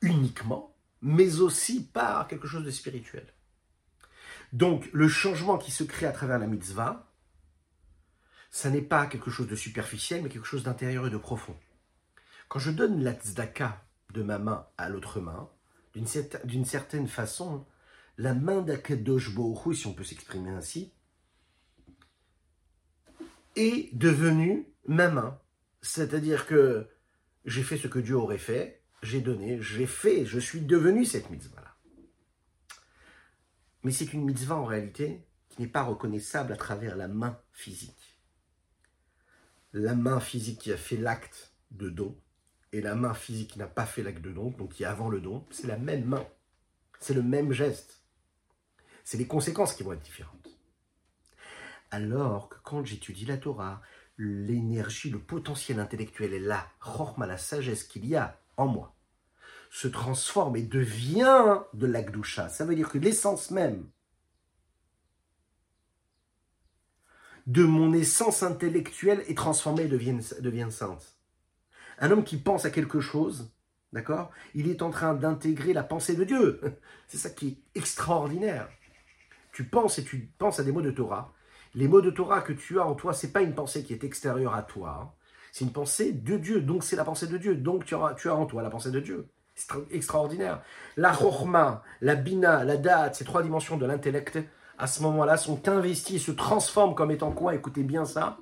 uniquement, 0.00 0.74
mais 1.02 1.40
aussi 1.40 1.84
par 1.84 2.26
quelque 2.26 2.48
chose 2.48 2.64
de 2.64 2.70
spirituel. 2.70 3.26
Donc 4.52 4.88
le 4.92 5.08
changement 5.08 5.58
qui 5.58 5.70
se 5.70 5.84
crée 5.84 6.06
à 6.06 6.12
travers 6.12 6.38
la 6.38 6.46
mitzvah, 6.46 7.10
ça 8.50 8.70
n'est 8.70 8.82
pas 8.82 9.06
quelque 9.06 9.30
chose 9.30 9.48
de 9.48 9.56
superficiel, 9.56 10.22
mais 10.22 10.30
quelque 10.30 10.46
chose 10.46 10.62
d'intérieur 10.62 11.06
et 11.06 11.10
de 11.10 11.18
profond. 11.18 11.56
Quand 12.48 12.58
je 12.58 12.70
donne 12.70 13.02
la 13.02 13.12
tzedaka 13.12 13.84
de 14.14 14.22
ma 14.22 14.38
main 14.38 14.66
à 14.78 14.88
l'autre 14.88 15.20
main, 15.20 15.50
d'une 15.94 16.64
certaine 16.64 17.08
façon, 17.08 17.66
la 18.16 18.34
main 18.34 18.62
d'Akadosh 18.62 19.34
Baruch 19.34 19.76
si 19.76 19.86
on 19.86 19.92
peut 19.92 20.04
s'exprimer 20.04 20.50
ainsi, 20.50 20.92
est 23.56 23.94
devenue 23.94 24.66
ma 24.86 25.08
main. 25.08 25.38
C'est-à-dire 25.82 26.46
que 26.46 26.88
j'ai 27.44 27.62
fait 27.62 27.76
ce 27.76 27.88
que 27.88 27.98
Dieu 27.98 28.16
aurait 28.16 28.38
fait, 28.38 28.82
j'ai 29.02 29.20
donné, 29.20 29.60
j'ai 29.60 29.86
fait, 29.86 30.24
je 30.24 30.38
suis 30.38 30.60
devenu 30.60 31.04
cette 31.04 31.30
mitzvah-là. 31.30 31.67
Mais 33.82 33.92
c'est 33.92 34.12
une 34.12 34.24
mitzvah 34.24 34.56
en 34.56 34.64
réalité 34.64 35.24
qui 35.48 35.62
n'est 35.62 35.68
pas 35.68 35.82
reconnaissable 35.82 36.52
à 36.52 36.56
travers 36.56 36.96
la 36.96 37.08
main 37.08 37.38
physique. 37.52 38.18
La 39.72 39.94
main 39.94 40.20
physique 40.20 40.60
qui 40.60 40.72
a 40.72 40.76
fait 40.76 40.96
l'acte 40.96 41.52
de 41.70 41.88
don 41.88 42.16
et 42.72 42.80
la 42.80 42.94
main 42.94 43.14
physique 43.14 43.52
qui 43.52 43.58
n'a 43.58 43.66
pas 43.66 43.86
fait 43.86 44.02
l'acte 44.02 44.22
de 44.22 44.32
don, 44.32 44.50
donc 44.50 44.74
qui 44.74 44.82
est 44.82 44.86
avant 44.86 45.08
le 45.08 45.20
don, 45.20 45.46
c'est 45.50 45.66
la 45.66 45.78
même 45.78 46.04
main. 46.04 46.26
C'est 47.00 47.14
le 47.14 47.22
même 47.22 47.52
geste. 47.52 48.02
C'est 49.04 49.18
les 49.18 49.26
conséquences 49.26 49.74
qui 49.74 49.82
vont 49.82 49.92
être 49.92 50.02
différentes. 50.02 50.48
Alors 51.90 52.48
que 52.48 52.56
quand 52.62 52.84
j'étudie 52.84 53.24
la 53.24 53.38
Torah, 53.38 53.80
l'énergie, 54.18 55.10
le 55.10 55.20
potentiel 55.20 55.80
intellectuel 55.80 56.34
est 56.34 56.40
là, 56.40 56.70
Chorma, 56.80 57.26
la 57.26 57.38
sagesse 57.38 57.84
qu'il 57.84 58.06
y 58.06 58.16
a 58.16 58.38
en 58.56 58.66
moi, 58.66 58.94
se 59.70 59.88
transforme 59.88 60.56
et 60.56 60.62
devient 60.62 61.60
de 61.74 61.86
l'Akdusha. 61.86 62.48
Ça 62.48 62.64
veut 62.64 62.74
dire 62.74 62.88
que 62.88 62.98
l'essence 62.98 63.50
même 63.50 63.86
de 67.46 67.64
mon 67.64 67.94
essence 67.94 68.42
intellectuelle 68.42 69.24
est 69.26 69.36
transformée 69.36 69.84
et 69.84 69.88
devient, 69.88 70.70
sainte. 70.70 71.16
Un 71.98 72.10
homme 72.10 72.24
qui 72.24 72.36
pense 72.36 72.66
à 72.66 72.70
quelque 72.70 73.00
chose, 73.00 73.50
d'accord 73.92 74.30
Il 74.54 74.68
est 74.68 74.82
en 74.82 74.90
train 74.90 75.14
d'intégrer 75.14 75.72
la 75.72 75.82
pensée 75.82 76.14
de 76.14 76.24
Dieu. 76.24 76.60
C'est 77.08 77.16
ça 77.16 77.30
qui 77.30 77.48
est 77.48 77.78
extraordinaire. 77.78 78.68
Tu 79.52 79.64
penses 79.64 79.98
et 79.98 80.04
tu 80.04 80.30
penses 80.38 80.60
à 80.60 80.64
des 80.64 80.72
mots 80.72 80.82
de 80.82 80.90
Torah. 80.90 81.32
Les 81.74 81.88
mots 81.88 82.02
de 82.02 82.10
Torah 82.10 82.42
que 82.42 82.52
tu 82.52 82.78
as 82.78 82.86
en 82.86 82.94
toi, 82.94 83.12
c'est 83.12 83.32
pas 83.32 83.42
une 83.42 83.54
pensée 83.54 83.82
qui 83.82 83.92
est 83.92 84.04
extérieure 84.04 84.54
à 84.54 84.62
toi. 84.62 85.00
Hein. 85.02 85.10
C'est 85.52 85.64
une 85.64 85.72
pensée 85.72 86.12
de 86.12 86.36
Dieu. 86.36 86.60
Donc 86.60 86.84
c'est 86.84 86.96
la 86.96 87.04
pensée 87.04 87.26
de 87.26 87.36
Dieu. 87.38 87.56
Donc 87.56 87.84
tu 87.84 87.94
as 87.94 88.34
en 88.34 88.46
toi 88.46 88.62
la 88.62 88.70
pensée 88.70 88.90
de 88.90 89.00
Dieu. 89.00 89.28
Extraordinaire. 89.90 90.62
La 90.96 91.12
chorma, 91.12 91.82
la 92.00 92.14
bina, 92.14 92.64
la 92.64 92.76
date, 92.76 93.16
ces 93.16 93.24
trois 93.24 93.42
dimensions 93.42 93.76
de 93.76 93.86
l'intellect, 93.86 94.38
à 94.78 94.86
ce 94.86 95.02
moment-là, 95.02 95.36
sont 95.36 95.68
investies 95.68 96.16
et 96.16 96.20
se 96.20 96.32
transforment 96.32 96.94
comme 96.94 97.10
étant 97.10 97.32
quoi? 97.32 97.54
Écoutez 97.54 97.82
bien 97.82 98.04
ça. 98.04 98.38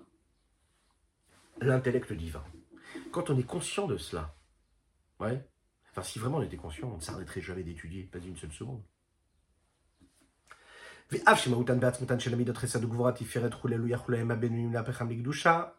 L'intellect 1.60 2.12
divin. 2.12 2.44
Quand 3.12 3.30
on 3.30 3.38
est 3.38 3.42
conscient 3.46 3.86
de 3.86 3.96
cela, 3.96 4.34
ouais, 5.20 5.46
enfin 5.90 6.02
si 6.02 6.18
vraiment 6.18 6.38
on 6.38 6.42
était 6.42 6.56
conscient, 6.56 6.90
on 6.92 6.96
ne 6.96 7.02
s'arrêterait 7.02 7.40
jamais 7.40 7.62
d'étudier, 7.62 8.04
pas 8.04 8.18
une 8.18 8.36
seule 8.36 8.52
seconde. 8.52 8.82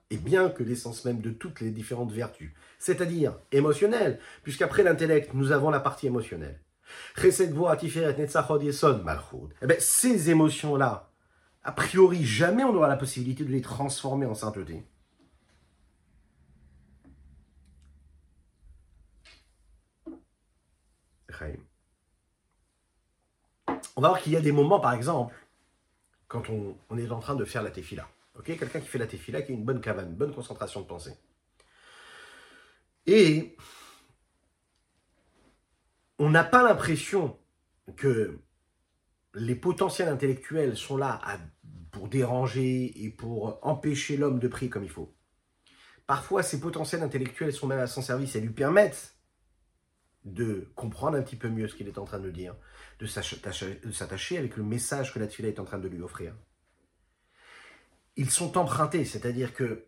Et 0.10 0.18
bien 0.18 0.50
que 0.50 0.64
l'essence 0.64 1.04
même 1.04 1.20
de 1.20 1.32
toutes 1.32 1.60
les 1.60 1.72
différentes 1.72 2.14
vertus, 2.14 2.52
c'est-à-dire 2.80 3.38
émotionnelle, 3.52 4.20
puisqu'après 4.44 4.84
l'intellect, 4.84 5.34
nous 5.34 5.52
avons 5.52 5.70
la 5.70 5.82
partie 5.82 6.08
émotionnelle. 6.08 6.62
Eh 9.62 9.68
bien, 9.68 9.76
ces 9.80 10.30
émotions-là, 10.30 11.10
a 11.64 11.72
priori, 11.74 12.24
jamais 12.24 12.64
on 12.64 12.74
aura 12.74 12.88
la 12.88 12.96
possibilité 12.96 13.44
de 13.44 13.52
les 13.52 13.62
transformer 13.62 14.26
en 14.26 14.34
sainteté. 14.34 14.86
On 23.98 24.02
va 24.02 24.10
voir 24.10 24.22
qu'il 24.22 24.34
y 24.34 24.38
a 24.38 24.42
des 24.42 24.52
moments, 24.52 24.80
par 24.80 24.94
exemple, 24.94 25.36
quand 26.28 26.44
on, 26.52 26.98
est 26.98 27.10
en 27.10 27.20
train 27.20 27.36
de 27.36 27.44
faire 27.44 27.64
la 27.64 27.72
tefila. 27.72 28.08
Quelqu'un 28.46 28.80
qui 28.80 28.86
fait 28.86 29.00
la 29.00 29.08
tefila, 29.08 29.42
qui 29.42 29.52
a 29.52 29.56
une 29.56 29.66
bonne 29.66 29.82
cavane, 29.82 30.10
une 30.10 30.16
bonne 30.16 30.36
concentration 30.36 30.82
de 30.82 30.86
pensée. 30.86 31.18
Et 33.08 33.58
on 36.20 36.30
n'a 36.30 36.44
pas 36.44 36.62
l'impression 36.62 37.40
que 37.96 38.38
les 39.34 39.56
potentiels 39.56 40.10
intellectuels 40.10 40.78
sont 40.78 40.98
là 40.98 41.20
pour 41.90 42.08
déranger 42.08 43.04
et 43.04 43.10
pour 43.10 43.58
empêcher 43.66 44.16
l'homme 44.16 44.38
de 44.38 44.48
prier 44.48 44.70
comme 44.70 44.84
il 44.84 44.92
faut. 44.92 45.12
Parfois, 46.06 46.44
ces 46.44 46.60
potentiels 46.60 47.02
intellectuels 47.02 47.52
sont 47.52 47.66
même 47.66 47.80
à 47.80 47.88
son 47.88 48.04
service 48.04 48.36
et 48.36 48.42
lui 48.42 48.54
permettent 48.54 49.18
de 50.24 50.70
comprendre 50.76 51.18
un 51.18 51.24
petit 51.24 51.36
peu 51.36 51.50
mieux 51.50 51.68
ce 51.68 51.76
qu'il 51.76 51.88
est 51.88 51.98
en 51.98 52.06
train 52.06 52.20
de 52.20 52.30
dire, 52.30 52.56
de 53.00 53.06
s'attacher 53.06 54.38
avec 54.38 54.58
le 54.58 54.64
message 54.64 55.14
que 55.14 55.20
la 55.20 55.28
tefila 55.28 55.50
est 55.50 55.60
en 55.60 55.66
train 55.66 55.80
de 55.80 55.88
lui 55.88 56.02
offrir. 56.02 56.34
Ils 58.16 58.32
sont 58.32 58.58
empruntés, 58.58 59.06
c'est-à-dire 59.06 59.54
que 59.54 59.86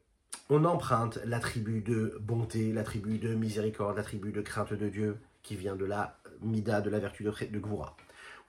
on 0.50 0.64
emprunte 0.66 1.20
l'attribut 1.26 1.82
de 1.82 2.18
bonté, 2.22 2.72
l'attribut 2.72 3.18
de 3.18 3.34
miséricorde, 3.34 3.98
l'attribut 3.98 4.32
de 4.32 4.42
crainte 4.42 4.74
de 4.74 4.90
Dieu 4.90 5.20
qui 5.42 5.56
vient 5.56 5.76
de 5.76 5.86
la 5.86 6.20
mida, 6.42 6.82
de 6.82 6.90
la 6.90 7.00
vertu 7.00 7.24
de, 7.24 7.32
de 7.32 7.62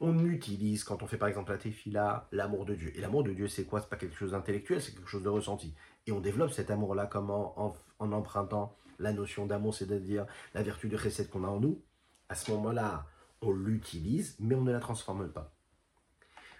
On 0.01 0.25
utilise, 0.27 0.85
quand 0.85 1.03
on 1.03 1.07
fait 1.07 1.17
par 1.17 1.29
exemple 1.29 1.53
la 1.53 1.59
tefila, 1.59 2.29
l'amour 2.33 2.67
de 2.67 2.75
Dieu. 2.75 2.93
Et 2.97 3.01
l'amour 3.01 3.25
de 3.25 3.33
Dieu, 3.33 3.49
c'est 3.49 3.65
quoi? 3.65 3.81
C'est 3.81 3.89
pas 3.89 3.97
quelque 3.97 4.17
chose 4.17 4.33
d'intellectuel, 4.33 4.83
c'est 4.83 4.93
quelque 4.93 5.09
chose 5.09 5.23
de 5.23 5.29
ressenti. 5.29 5.75
Et 6.07 6.13
on 6.13 6.21
développe 6.21 6.53
cet 6.53 6.71
amour-là 6.71 7.07
comment 7.07 7.59
en 7.99 8.13
empruntant 8.13 8.77
la 8.99 9.13
notion 9.13 9.47
d'amour, 9.47 9.75
c'est-à-dire 9.75 10.27
la 10.55 10.63
vertu 10.63 10.89
de 10.89 10.97
recette 10.97 11.31
qu'on 11.31 11.45
a 11.45 11.49
en 11.49 11.61
nous, 11.61 11.83
à 12.29 12.35
ce 12.35 12.51
moment-là, 12.51 13.07
on 13.43 13.53
l'utilise, 13.53 14.37
mais 14.39 14.55
on 14.55 14.63
ne 14.63 14.73
la 14.73 14.81
transforme 14.81 15.31
pas. 15.31 15.55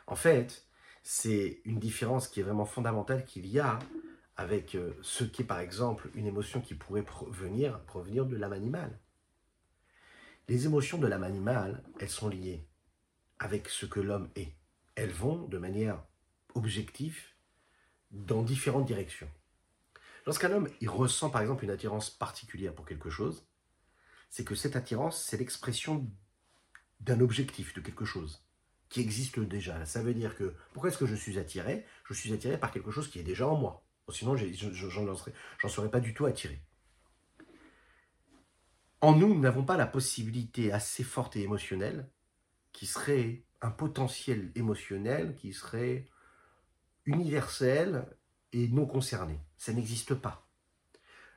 En 0.07 0.17
fait, 0.17 0.67
c'est 1.03 1.61
une 1.65 1.79
différence 1.79 2.29
qui 2.29 2.41
est 2.41 2.43
vraiment 2.43 2.65
fondamentale 2.65 3.25
qu'il 3.25 3.47
y 3.47 3.59
a 3.61 3.79
avec 4.37 4.75
euh, 4.75 4.93
ce 5.03 5.25
qui 5.25 5.43
est 5.43 5.47
par 5.47 5.61
exemple 5.61 6.11
une 6.15 6.27
émotion 6.27 6.61
qui 6.61 6.75
pourrait 6.75 7.03
provenir, 7.03 7.81
provenir 7.85 8.27
de 8.27 8.37
l'âme 8.37 8.53
animale. 8.53 8.99
Les 10.49 10.67
émotions 10.67 10.99
de 10.99 11.07
l'âme 11.07 11.25
animale, 11.25 11.83
elles 12.01 12.09
sont 12.09 12.29
liées 12.29 12.67
avec 13.39 13.69
ce 13.69 13.87
que 13.87 14.01
l'homme 14.01 14.31
est. 14.37 14.55
Elles 14.95 15.13
vont 15.13 15.47
de 15.47 15.59
manière 15.59 16.03
objective 16.55 17.19
dans 18.11 18.43
différentes 18.43 18.87
directions. 18.87 19.31
Lorsqu'un 20.27 20.51
homme 20.53 20.69
il 20.81 20.89
ressent 20.89 21.31
par 21.31 21.41
exemple 21.43 21.65
une 21.65 21.71
attirance 21.71 22.11
particulière 22.11 22.75
pour 22.75 22.87
quelque 22.87 23.11
chose, 23.11 23.47
c'est 24.29 24.45
que 24.45 24.55
cette 24.55 24.77
attirance, 24.77 25.23
c'est 25.23 25.37
l'expression 25.37 26.07
d'un 27.01 27.21
objectif, 27.21 27.75
de 27.75 27.81
quelque 27.81 28.05
chose 28.05 28.43
qui 28.89 29.01
existe 29.01 29.39
déjà. 29.39 29.85
Ça 29.87 30.03
veut 30.03 30.15
dire 30.15 30.37
que 30.37 30.55
pourquoi 30.73 30.91
est-ce 30.91 30.99
que 30.99 31.07
je 31.07 31.15
suis 31.15 31.39
attiré? 31.39 31.87
Je 32.05 32.15
suis 32.15 32.33
attiré 32.33 32.59
par 32.59 32.73
quelque 32.73 32.91
chose 32.91 33.09
qui 33.09 33.21
est 33.21 33.25
déjà 33.25 33.47
en 33.47 33.57
moi. 33.57 33.87
Sinon, 34.11 34.37
j'en 34.37 35.69
serais 35.69 35.91
pas 35.91 36.01
du 36.01 36.13
tout 36.13 36.27
attiré. 36.27 36.61
En 39.01 39.15
nous, 39.15 39.33
nous 39.33 39.41
n'avons 39.41 39.65
pas 39.65 39.77
la 39.77 39.87
possibilité 39.87 40.73
assez 40.73 41.05
forte 41.05 41.37
et 41.37 41.43
émotionnelle 41.43 42.11
qui 42.73 42.87
serait 42.87 43.45
un 43.63 43.71
potentiel 43.71 44.51
émotionnel 44.57 45.37
qui 45.37 45.53
serait 45.53 46.07
universel 47.07 48.05
et 48.53 48.69
non 48.69 48.87
concerné. 48.87 49.39
Ça 49.57 49.73
n'existe 49.73 50.15
pas. 50.15 50.49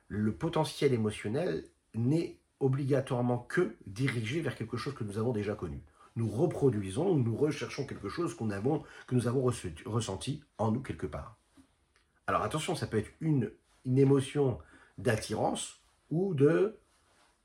Le 0.08 0.36
potentiel 0.36 0.92
émotionnel 0.92 1.64
n'est 1.94 2.40
obligatoirement 2.64 3.38
que 3.38 3.76
dirigé 3.86 4.40
vers 4.40 4.56
quelque 4.56 4.78
chose 4.78 4.94
que 4.94 5.04
nous 5.04 5.18
avons 5.18 5.32
déjà 5.32 5.54
connu. 5.54 5.82
Nous 6.16 6.30
reproduisons, 6.30 7.14
nous 7.14 7.36
recherchons 7.36 7.86
quelque 7.86 8.08
chose 8.08 8.34
avons, 8.52 8.82
que 9.06 9.14
nous 9.14 9.26
avons 9.26 9.42
ressenti 9.84 10.42
en 10.56 10.72
nous 10.72 10.80
quelque 10.80 11.06
part. 11.06 11.36
Alors 12.26 12.42
attention, 12.42 12.74
ça 12.74 12.86
peut 12.86 12.96
être 12.96 13.10
une, 13.20 13.50
émotion 13.84 14.58
d'attirance 14.96 15.82
ou 16.08 16.32
de 16.32 16.80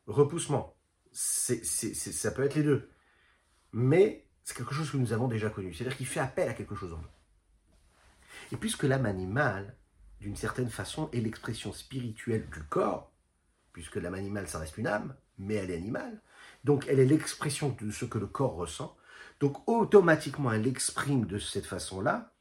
repoussement. 0.07 0.73
Ça 1.11 2.31
peut 2.31 2.43
être 2.43 2.55
les 2.55 2.63
deux. 2.63 2.89
Mais 3.73 4.25
c'est 4.45 4.55
quelque 4.55 4.73
chose 4.73 4.89
que 4.89 4.95
nous 4.95 5.11
avons 5.11 5.27
déjà 5.27 5.49
connu. 5.49 5.73
C'est-à-dire 5.73 5.97
qu'il 5.97 6.05
fait 6.05 6.21
appel 6.21 6.47
à 6.47 6.53
quelque 6.53 6.75
chose 6.75 6.93
en 6.93 6.97
nous. 6.97 8.53
Et 8.53 8.55
puisque 8.55 8.83
l'âme 8.83 9.05
animale, 9.05 9.75
d'une 10.21 10.37
certaine 10.37 10.69
façon, 10.69 11.09
est 11.11 11.19
l'expression 11.19 11.73
spirituelle 11.73 12.47
du 12.49 12.63
corps, 12.63 13.11
puisque 13.73 13.95
l'âme 13.95 14.15
animale, 14.15 14.47
ça 14.47 14.59
reste 14.59 14.77
une 14.77 14.87
âme, 14.87 15.15
mais 15.37 15.55
elle 15.55 15.71
est 15.71 15.77
animale, 15.77 16.21
donc 16.63 16.85
elle 16.87 16.99
est 16.99 17.05
l'expression 17.05 17.75
de 17.79 17.91
ce 17.91 18.05
que 18.05 18.17
le 18.17 18.27
corps 18.27 18.55
ressent, 18.55 18.95
donc 19.39 19.67
automatiquement 19.67 20.51
elle 20.51 20.67
exprime 20.67 21.25
de 21.25 21.39
cette 21.39 21.65
façon-là 21.65 22.33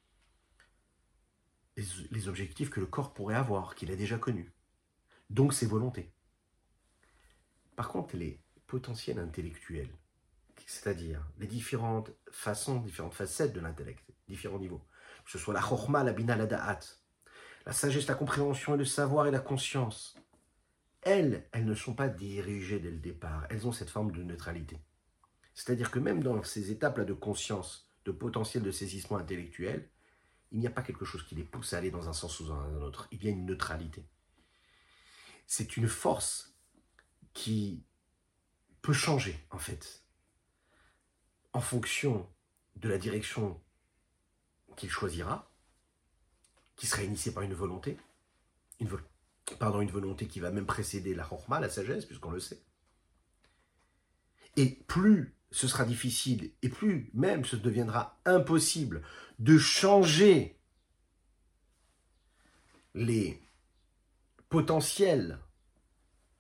les, 2.10 2.28
objectifs 2.28 2.70
que 2.70 2.80
le 2.80 2.86
corps 2.86 3.14
pourrait 3.14 3.36
avoir, 3.36 3.74
qu'il 3.74 3.90
a 3.92 3.96
déjà 3.96 4.18
connus. 4.18 4.52
Donc 5.30 5.54
ses 5.54 5.66
volontés. 5.66 6.12
Par 7.76 7.88
contre, 7.88 8.16
les 8.16 8.40
potentiels 8.66 9.18
intellectuels, 9.18 9.90
c'est-à-dire 10.66 11.24
les 11.38 11.46
différentes 11.46 12.10
façons, 12.30 12.80
différentes 12.80 13.14
facettes 13.14 13.52
de 13.52 13.60
l'intellect, 13.60 14.04
différents 14.26 14.58
niveaux, 14.58 14.82
que 15.24 15.30
ce 15.30 15.38
soit 15.38 15.54
la 15.54 15.60
chorma, 15.60 16.02
la 16.02 16.12
bina, 16.12 16.36
la 16.36 16.46
da'at, 16.46 16.80
la 17.64 17.72
sagesse, 17.72 18.06
la 18.08 18.14
compréhension 18.14 18.74
et 18.74 18.78
le 18.78 18.84
savoir 18.84 19.26
et 19.26 19.30
la 19.30 19.40
conscience, 19.40 20.16
elles, 21.08 21.48
elles 21.52 21.64
ne 21.64 21.74
sont 21.74 21.94
pas 21.94 22.08
dirigées 22.08 22.80
dès 22.80 22.90
le 22.90 22.98
départ, 22.98 23.46
elles 23.48 23.66
ont 23.66 23.72
cette 23.72 23.88
forme 23.88 24.12
de 24.12 24.22
neutralité. 24.22 24.78
C'est-à-dire 25.54 25.90
que 25.90 25.98
même 25.98 26.22
dans 26.22 26.42
ces 26.42 26.70
étapes-là 26.70 27.04
de 27.04 27.14
conscience, 27.14 27.88
de 28.04 28.12
potentiel 28.12 28.62
de 28.62 28.70
saisissement 28.70 29.16
intellectuel, 29.16 29.88
il 30.52 30.60
n'y 30.60 30.66
a 30.66 30.70
pas 30.70 30.82
quelque 30.82 31.04
chose 31.04 31.24
qui 31.26 31.34
les 31.34 31.44
pousse 31.44 31.72
à 31.72 31.78
aller 31.78 31.90
dans 31.90 32.08
un 32.08 32.12
sens 32.12 32.40
ou 32.40 32.46
dans 32.46 32.60
un 32.60 32.82
autre. 32.82 33.08
Il 33.10 33.24
y 33.24 33.28
a 33.28 33.30
une 33.30 33.46
neutralité. 33.46 34.06
C'est 35.46 35.76
une 35.76 35.88
force 35.88 36.54
qui 37.32 37.84
peut 38.82 38.92
changer, 38.92 39.46
en 39.50 39.58
fait, 39.58 40.04
en 41.52 41.60
fonction 41.60 42.28
de 42.76 42.88
la 42.88 42.98
direction 42.98 43.60
qu'il 44.76 44.90
choisira, 44.90 45.50
qui 46.76 46.86
sera 46.86 47.02
initiée 47.02 47.32
par 47.32 47.42
une 47.42 47.54
volonté, 47.54 47.98
une, 48.78 48.88
pardon, 49.56 49.80
une 49.80 49.90
volonté 49.90 50.26
qui 50.26 50.40
va 50.40 50.50
même 50.50 50.66
précéder 50.66 51.14
la 51.14 51.24
chorma, 51.24 51.60
la 51.60 51.68
sagesse, 51.68 52.04
puisqu'on 52.04 52.30
le 52.30 52.40
sait. 52.40 52.62
Et 54.56 54.66
plus 54.86 55.34
ce 55.50 55.66
sera 55.66 55.84
difficile, 55.84 56.52
et 56.62 56.68
plus 56.68 57.10
même 57.14 57.44
ce 57.44 57.56
deviendra 57.56 58.20
impossible 58.24 59.02
de 59.38 59.56
changer 59.56 60.58
les 62.94 63.40
potentiels 64.48 65.38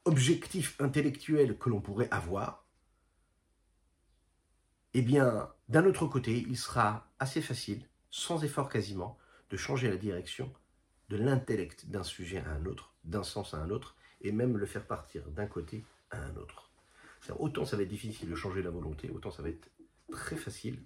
objectifs 0.04 0.78
intellectuels 0.80 1.56
que 1.56 1.70
l'on 1.70 1.80
pourrait 1.80 2.10
avoir, 2.10 2.66
eh 4.94 5.02
bien, 5.02 5.50
d'un 5.68 5.84
autre 5.84 6.06
côté, 6.06 6.44
il 6.48 6.56
sera 6.56 7.10
assez 7.18 7.42
facile, 7.42 7.86
sans 8.10 8.42
effort 8.44 8.68
quasiment, 8.68 9.18
de 9.50 9.56
changer 9.56 9.88
la 9.88 9.96
direction 9.96 10.52
de 11.08 11.16
l'intellect 11.16 11.86
d'un 11.86 12.02
sujet 12.02 12.38
à 12.38 12.50
un 12.50 12.66
autre, 12.66 12.94
d'un 13.08 13.24
sens 13.24 13.54
à 13.54 13.58
un 13.58 13.70
autre, 13.70 13.96
et 14.20 14.32
même 14.32 14.56
le 14.56 14.66
faire 14.66 14.86
partir 14.86 15.28
d'un 15.30 15.46
côté 15.46 15.84
à 16.10 16.18
un 16.18 16.36
autre. 16.36 16.70
Autant 17.38 17.64
ça 17.64 17.76
va 17.76 17.82
être 17.82 17.88
difficile 17.88 18.30
de 18.30 18.34
changer 18.34 18.62
la 18.62 18.70
volonté, 18.70 19.10
autant 19.10 19.30
ça 19.30 19.42
va 19.42 19.48
être 19.48 19.70
très 20.10 20.36
facile 20.36 20.82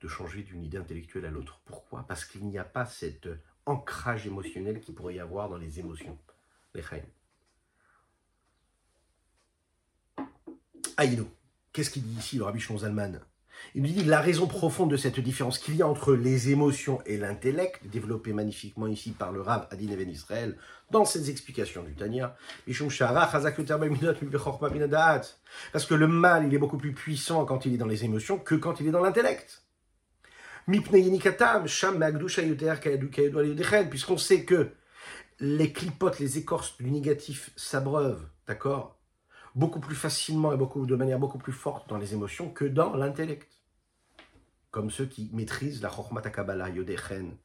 de 0.00 0.08
changer 0.08 0.42
d'une 0.42 0.64
idée 0.64 0.78
intellectuelle 0.78 1.26
à 1.26 1.30
l'autre. 1.30 1.60
Pourquoi? 1.64 2.04
Parce 2.06 2.24
qu'il 2.24 2.44
n'y 2.46 2.58
a 2.58 2.64
pas 2.64 2.86
cet 2.86 3.28
ancrage 3.66 4.26
émotionnel 4.26 4.80
qu'il 4.80 4.94
pourrait 4.94 5.14
y 5.14 5.20
avoir 5.20 5.48
dans 5.48 5.58
les 5.58 5.78
émotions. 5.78 6.18
Les 6.74 6.82
Aïno, 10.96 11.28
qu'est-ce 11.72 11.90
qu'il 11.90 12.02
dit 12.02 12.18
ici 12.18 12.36
le 12.36 12.44
Rabbi 12.44 12.60
Zalman? 12.60 13.20
Il 13.74 13.82
nous 13.82 13.88
dit 13.88 14.04
la 14.04 14.20
raison 14.20 14.46
profonde 14.46 14.90
de 14.90 14.96
cette 14.96 15.20
différence 15.20 15.58
qu'il 15.58 15.76
y 15.76 15.82
a 15.82 15.88
entre 15.88 16.14
les 16.14 16.50
émotions 16.50 17.00
et 17.06 17.16
l'intellect, 17.16 17.80
développée 17.86 18.32
magnifiquement 18.32 18.86
ici 18.86 19.12
par 19.12 19.32
le 19.32 19.40
Rav 19.40 19.66
Adin 19.70 19.88
Even 19.88 20.10
Israël, 20.10 20.56
dans 20.90 21.04
ses 21.04 21.30
explications 21.30 21.82
du 21.82 21.94
Tanya, 21.94 22.36
parce 25.72 25.86
que 25.86 25.94
le 25.94 26.06
mal, 26.06 26.46
il 26.46 26.54
est 26.54 26.58
beaucoup 26.58 26.78
plus 26.78 26.92
puissant 26.92 27.44
quand 27.44 27.64
il 27.64 27.74
est 27.74 27.78
dans 27.78 27.86
les 27.86 28.04
émotions 28.04 28.38
que 28.38 28.54
quand 28.54 28.80
il 28.80 28.88
est 28.88 28.90
dans 28.90 29.00
l'intellect. 29.00 29.62
Puisqu'on 33.90 34.18
sait 34.18 34.44
que 34.44 34.70
les 35.40 35.72
clipotes, 35.72 36.18
les 36.20 36.38
écorces 36.38 36.76
du 36.76 36.90
négatif 36.90 37.50
s'abreuvent, 37.56 38.26
d'accord? 38.46 38.96
Beaucoup 39.54 39.80
plus 39.80 39.94
facilement 39.94 40.52
et 40.52 40.56
de 40.56 40.96
manière 40.96 41.18
beaucoup 41.18 41.38
plus 41.38 41.52
forte 41.52 41.88
dans 41.88 41.98
les 41.98 42.14
émotions 42.14 42.50
que 42.50 42.64
dans 42.64 42.94
l'intellect. 42.94 43.50
Comme 44.70 44.90
ceux 44.90 45.06
qui 45.06 45.30
maîtrisent 45.32 45.82
la 45.82 45.90
Chokhmat 45.90 46.22
Kabbalah, 46.22 46.70
Yodechen. 46.70 47.36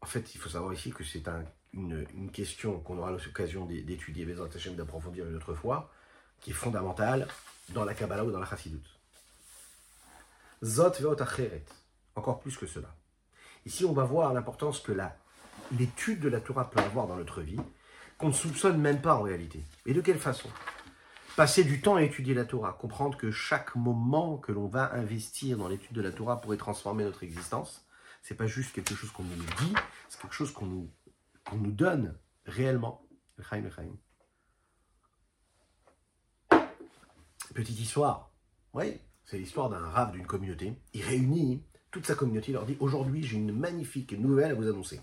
En 0.00 0.06
fait, 0.06 0.34
il 0.34 0.38
faut 0.38 0.48
savoir 0.48 0.72
ici 0.72 0.90
que 0.90 1.04
c'est 1.04 1.24
une, 1.72 2.30
question 2.32 2.80
qu'on 2.80 2.98
aura 2.98 3.10
l'occasion 3.10 3.66
d'étudier, 3.66 4.26
d'approfondir 4.26 5.26
une 5.26 5.36
autre 5.36 5.54
fois, 5.54 5.90
qui 6.40 6.50
est 6.50 6.54
fondamentale 6.54 7.28
dans 7.70 7.84
la 7.84 7.94
Kabbalah 7.94 8.24
ou 8.24 8.30
dans 8.30 8.38
la 8.38 8.46
Chassidut. 8.46 8.82
Zot 10.62 10.92
veot 11.00 11.20
acheret. 11.20 11.64
Encore 12.16 12.40
plus 12.40 12.56
que 12.56 12.66
cela. 12.66 12.94
Ici, 13.66 13.84
on 13.84 13.92
va 13.92 14.04
voir 14.04 14.32
l'importance 14.32 14.80
que 14.80 14.92
l'étude 15.72 16.20
de 16.20 16.28
la 16.28 16.40
Torah 16.40 16.70
peut 16.70 16.80
avoir 16.80 17.06
dans 17.06 17.16
notre 17.16 17.40
vie 17.40 17.60
qu'on 18.18 18.28
ne 18.28 18.32
soupçonne 18.32 18.80
même 18.80 19.00
pas 19.00 19.16
en 19.16 19.22
réalité. 19.22 19.64
Et 19.86 19.94
de 19.94 20.00
quelle 20.00 20.18
façon? 20.18 20.48
Passer 21.36 21.64
du 21.64 21.80
temps 21.80 21.96
à 21.96 22.02
étudier 22.02 22.32
la 22.32 22.44
Torah, 22.44 22.72
comprendre 22.72 23.18
que 23.18 23.32
chaque 23.32 23.74
moment 23.74 24.38
que 24.38 24.52
l'on 24.52 24.68
va 24.68 24.94
investir 24.94 25.58
dans 25.58 25.68
l'étude 25.68 25.92
de 25.96 26.00
la 26.00 26.12
Torah 26.12 26.40
pourrait 26.40 26.56
transformer 26.56 27.02
notre 27.02 27.24
existence, 27.24 27.84
c'est 28.22 28.36
pas 28.36 28.46
juste 28.46 28.72
quelque 28.72 28.94
chose 28.94 29.10
qu'on 29.10 29.24
nous 29.24 29.34
dit, 29.34 29.74
c'est 30.08 30.20
quelque 30.20 30.34
chose 30.34 30.52
qu'on 30.52 30.66
nous, 30.66 30.88
nous 31.52 31.72
donne 31.72 32.16
réellement. 32.46 33.04
Petite 37.52 37.80
histoire. 37.80 38.30
Oui, 38.72 39.00
c'est 39.24 39.38
l'histoire 39.38 39.68
d'un 39.68 39.88
rave 39.88 40.12
d'une 40.12 40.26
communauté. 40.26 40.74
Il 40.92 41.02
réunit 41.02 41.64
toute 41.90 42.06
sa 42.06 42.14
communauté, 42.14 42.52
il 42.52 42.54
leur 42.54 42.66
dit 42.66 42.76
Aujourd'hui, 42.80 43.22
j'ai 43.22 43.36
une 43.36 43.52
magnifique 43.52 44.12
nouvelle 44.12 44.52
à 44.52 44.54
vous 44.54 44.68
annoncer 44.68 45.00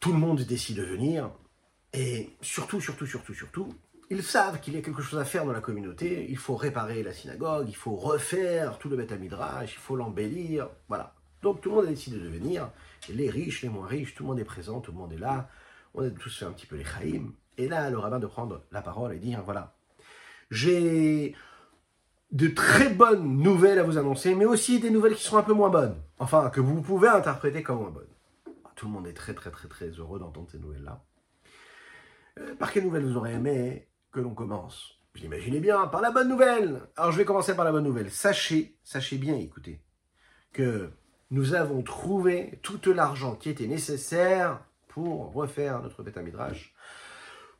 tout 0.00 0.12
le 0.12 0.18
monde 0.18 0.40
décide 0.42 0.76
de 0.76 0.82
venir, 0.82 1.30
et 1.92 2.30
surtout, 2.40 2.80
surtout, 2.80 3.06
surtout, 3.06 3.34
surtout, 3.34 3.74
ils 4.10 4.22
savent 4.22 4.60
qu'il 4.60 4.74
y 4.74 4.78
a 4.78 4.82
quelque 4.82 5.02
chose 5.02 5.18
à 5.18 5.24
faire 5.24 5.44
dans 5.44 5.52
la 5.52 5.60
communauté, 5.60 6.26
il 6.28 6.36
faut 6.36 6.56
réparer 6.56 7.02
la 7.02 7.12
synagogue, 7.12 7.66
il 7.68 7.76
faut 7.76 7.96
refaire 7.96 8.78
tout 8.78 8.88
le 8.88 8.96
Beth 8.96 9.12
Midrash, 9.18 9.74
il 9.74 9.78
faut 9.78 9.96
l'embellir, 9.96 10.68
voilà. 10.88 11.14
Donc 11.42 11.60
tout 11.60 11.70
le 11.70 11.76
monde 11.76 11.84
a 11.86 11.88
décidé 11.88 12.18
de 12.18 12.28
venir, 12.28 12.70
les 13.08 13.30
riches, 13.30 13.62
les 13.62 13.68
moins 13.68 13.86
riches, 13.86 14.14
tout 14.14 14.22
le 14.22 14.28
monde 14.28 14.40
est 14.40 14.44
présent, 14.44 14.80
tout 14.80 14.92
le 14.92 14.98
monde 14.98 15.12
est 15.12 15.18
là, 15.18 15.48
on 15.94 16.04
a 16.04 16.10
tous 16.10 16.38
fait 16.38 16.44
un 16.44 16.52
petit 16.52 16.66
peu 16.66 16.76
les 16.76 16.84
chaïm, 16.84 17.32
et 17.58 17.68
là, 17.68 17.90
le 17.90 17.98
rabbin 17.98 18.18
de 18.18 18.26
prendre 18.26 18.62
la 18.72 18.82
parole 18.82 19.12
et 19.12 19.18
dire, 19.18 19.42
voilà, 19.44 19.74
j'ai 20.50 21.34
de 22.32 22.48
très 22.48 22.88
bonnes 22.88 23.38
nouvelles 23.38 23.78
à 23.78 23.82
vous 23.82 23.98
annoncer, 23.98 24.34
mais 24.34 24.44
aussi 24.44 24.80
des 24.80 24.90
nouvelles 24.90 25.14
qui 25.14 25.24
sont 25.24 25.36
un 25.36 25.42
peu 25.42 25.54
moins 25.54 25.70
bonnes, 25.70 25.96
enfin, 26.18 26.50
que 26.50 26.60
vous 26.60 26.80
pouvez 26.82 27.08
interpréter 27.08 27.62
comme 27.62 27.78
moins 27.78 27.90
bonnes. 27.90 28.04
Tout 28.78 28.86
le 28.86 28.92
monde 28.92 29.08
est 29.08 29.12
très 29.12 29.34
très 29.34 29.50
très 29.50 29.66
très 29.66 29.88
heureux 29.88 30.20
d'entendre 30.20 30.48
ces 30.52 30.60
nouvelles-là. 30.60 31.04
Euh, 32.38 32.54
par 32.54 32.70
quelle 32.70 32.84
nouvelle 32.84 33.04
vous 33.04 33.16
aurez 33.16 33.32
aimé 33.32 33.88
que 34.12 34.20
l'on 34.20 34.34
commence? 34.34 35.00
Vous 35.12 35.22
l'imaginez 35.22 35.58
bien, 35.58 35.88
par 35.88 36.00
la 36.00 36.12
bonne 36.12 36.28
nouvelle 36.28 36.82
Alors 36.94 37.10
je 37.10 37.18
vais 37.18 37.24
commencer 37.24 37.56
par 37.56 37.64
la 37.64 37.72
bonne 37.72 37.82
nouvelle. 37.82 38.08
Sachez, 38.12 38.78
sachez 38.84 39.18
bien, 39.18 39.34
écoutez, 39.34 39.82
que 40.52 40.92
nous 41.32 41.54
avons 41.54 41.82
trouvé 41.82 42.60
tout 42.62 42.80
l'argent 42.92 43.34
qui 43.34 43.50
était 43.50 43.66
nécessaire 43.66 44.64
pour 44.86 45.32
refaire 45.32 45.82
notre 45.82 46.04
Beth 46.04 46.18
Midrash, 46.18 46.72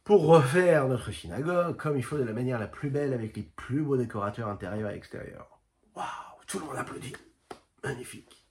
pour 0.04 0.24
refaire 0.24 0.86
notre 0.86 1.10
synagogue 1.10 1.76
comme 1.76 1.96
il 1.96 2.04
faut 2.04 2.16
de 2.16 2.22
la 2.22 2.32
manière 2.32 2.60
la 2.60 2.68
plus 2.68 2.90
belle 2.90 3.12
avec 3.12 3.36
les 3.36 3.42
plus 3.42 3.82
beaux 3.82 3.96
décorateurs 3.96 4.46
intérieurs 4.46 4.90
et 4.90 4.94
extérieurs. 4.94 5.58
Waouh 5.96 6.06
Tout 6.46 6.60
le 6.60 6.66
monde 6.66 6.76
applaudit. 6.76 7.16
Magnifique. 7.82 8.46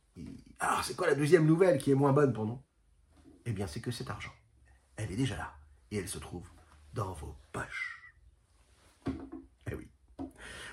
Alors, 0.59 0.83
c'est 0.83 0.95
quoi 0.95 1.07
la 1.07 1.15
deuxième 1.15 1.45
nouvelle 1.45 1.77
qui 1.77 1.91
est 1.91 1.95
moins 1.95 2.13
bonne 2.13 2.33
pour 2.33 2.45
nous? 2.45 2.59
Eh 3.45 3.51
bien, 3.51 3.67
c'est 3.67 3.79
que 3.79 3.91
cet 3.91 4.09
argent, 4.09 4.33
elle 4.95 5.11
est 5.11 5.15
déjà 5.15 5.37
là. 5.37 5.53
Et 5.91 5.97
elle 5.97 6.09
se 6.09 6.17
trouve 6.17 6.47
dans 6.93 7.13
vos 7.13 7.35
poches. 7.51 8.01
Eh 9.69 9.75
oui. 9.75 9.87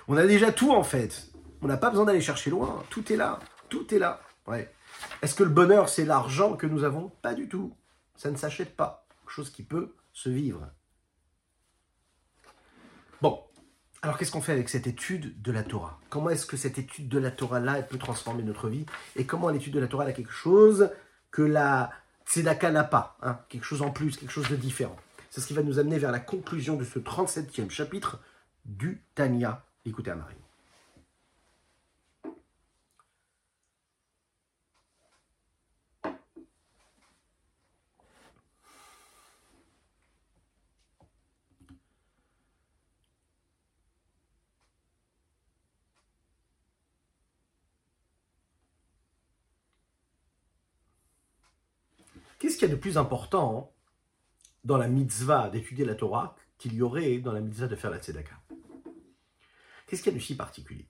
On 0.07 0.17
a 0.17 0.25
déjà 0.25 0.51
tout, 0.51 0.71
en 0.71 0.83
fait. 0.83 1.31
On 1.61 1.67
n'a 1.67 1.77
pas 1.77 1.89
besoin 1.89 2.05
d'aller 2.05 2.21
chercher 2.21 2.49
loin. 2.49 2.83
Tout 2.89 3.13
est 3.13 3.15
là. 3.15 3.39
Tout 3.69 3.93
est 3.93 3.99
là. 3.99 4.21
Ouais. 4.47 4.73
Est-ce 5.21 5.35
que 5.35 5.43
le 5.43 5.49
bonheur, 5.49 5.89
c'est 5.89 6.05
l'argent 6.05 6.57
que 6.57 6.67
nous 6.67 6.83
avons? 6.83 7.09
Pas 7.21 7.33
du 7.33 7.47
tout. 7.47 7.75
Ça 8.15 8.31
ne 8.31 8.35
s'achète 8.35 8.75
pas. 8.75 9.07
Chose 9.27 9.49
qui 9.49 9.63
peut 9.63 9.95
se 10.13 10.29
vivre. 10.29 10.69
Alors 14.05 14.19
qu'est-ce 14.19 14.31
qu'on 14.31 14.41
fait 14.41 14.51
avec 14.51 14.69
cette 14.69 14.85
étude 14.85 15.41
de 15.41 15.51
la 15.51 15.63
Torah? 15.63 15.99
Comment 16.11 16.29
est-ce 16.29 16.45
que 16.45 16.57
cette 16.57 16.77
étude 16.77 17.09
de 17.09 17.17
la 17.17 17.31
Torah-là 17.31 17.81
peut 17.81 17.97
transformer 17.97 18.43
notre 18.43 18.69
vie? 18.69 18.85
Et 19.15 19.25
comment 19.25 19.49
l'étude 19.49 19.73
de 19.73 19.79
la 19.79 19.87
Torah 19.87 20.05
a 20.05 20.11
quelque 20.11 20.31
chose 20.31 20.91
que 21.31 21.41
la 21.41 21.89
Tzedaka 22.27 22.69
n'a 22.69 22.83
pas 22.83 23.17
hein? 23.23 23.39
Quelque 23.49 23.63
chose 23.63 23.81
en 23.81 23.89
plus, 23.89 24.17
quelque 24.17 24.29
chose 24.29 24.47
de 24.47 24.57
différent. 24.57 24.95
C'est 25.31 25.41
ce 25.41 25.47
qui 25.47 25.55
va 25.55 25.63
nous 25.63 25.79
amener 25.79 25.97
vers 25.97 26.11
la 26.11 26.19
conclusion 26.19 26.75
de 26.75 26.83
ce 26.83 26.99
37e 26.99 27.71
chapitre 27.71 28.19
du 28.65 29.01
Tanya. 29.15 29.63
Écoutez 29.87 30.11
à 30.11 30.15
Marie. 30.15 30.44
Qu'est-ce 52.45 52.59
qu'il 52.59 52.67
y 52.69 52.71
a 52.71 52.75
de 52.75 52.79
plus 52.79 52.99
important 52.99 53.73
dans 54.65 54.77
la 54.77 54.87
mitzvah 54.87 55.49
d'étudier 55.49 55.83
la 55.83 55.95
Torah 55.95 56.35
qu'il 56.59 56.75
y 56.75 56.83
aurait 56.83 57.17
dans 57.17 57.31
la 57.31 57.41
mitzvah 57.41 57.65
de 57.65 57.75
faire 57.75 57.89
la 57.89 57.97
tzedaka? 57.97 58.39
Qu'est-ce 59.87 60.03
qu'il 60.03 60.11
y 60.11 60.15
a 60.15 60.19
de 60.19 60.23
si 60.23 60.37
particulier? 60.37 60.87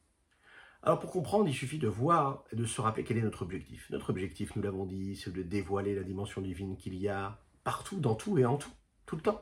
Alors 0.84 1.00
pour 1.00 1.12
comprendre, 1.12 1.48
il 1.48 1.54
suffit 1.54 1.80
de 1.80 1.88
voir 1.88 2.44
et 2.52 2.58
de 2.58 2.66
se 2.66 2.82
rappeler 2.82 3.06
quel 3.06 3.16
est 3.16 3.22
notre 3.22 3.44
objectif. 3.44 3.90
Notre 3.90 4.10
objectif, 4.10 4.54
nous 4.58 4.64
l'avons 4.64 4.86
dit, 4.86 5.16
c'est 5.16 5.32
de 5.32 5.44
dévoiler 5.44 5.96
la 5.96 6.04
dimension 6.04 6.42
divine 6.42 6.76
qu'il 6.76 6.96
y 6.96 7.08
a 7.08 7.40
partout, 7.64 8.02
dans 8.02 8.16
tout 8.16 8.38
et 8.38 8.44
en 8.44 8.58
tout, 8.58 8.74
tout 9.06 9.16
le 9.16 9.22
temps. 9.22 9.42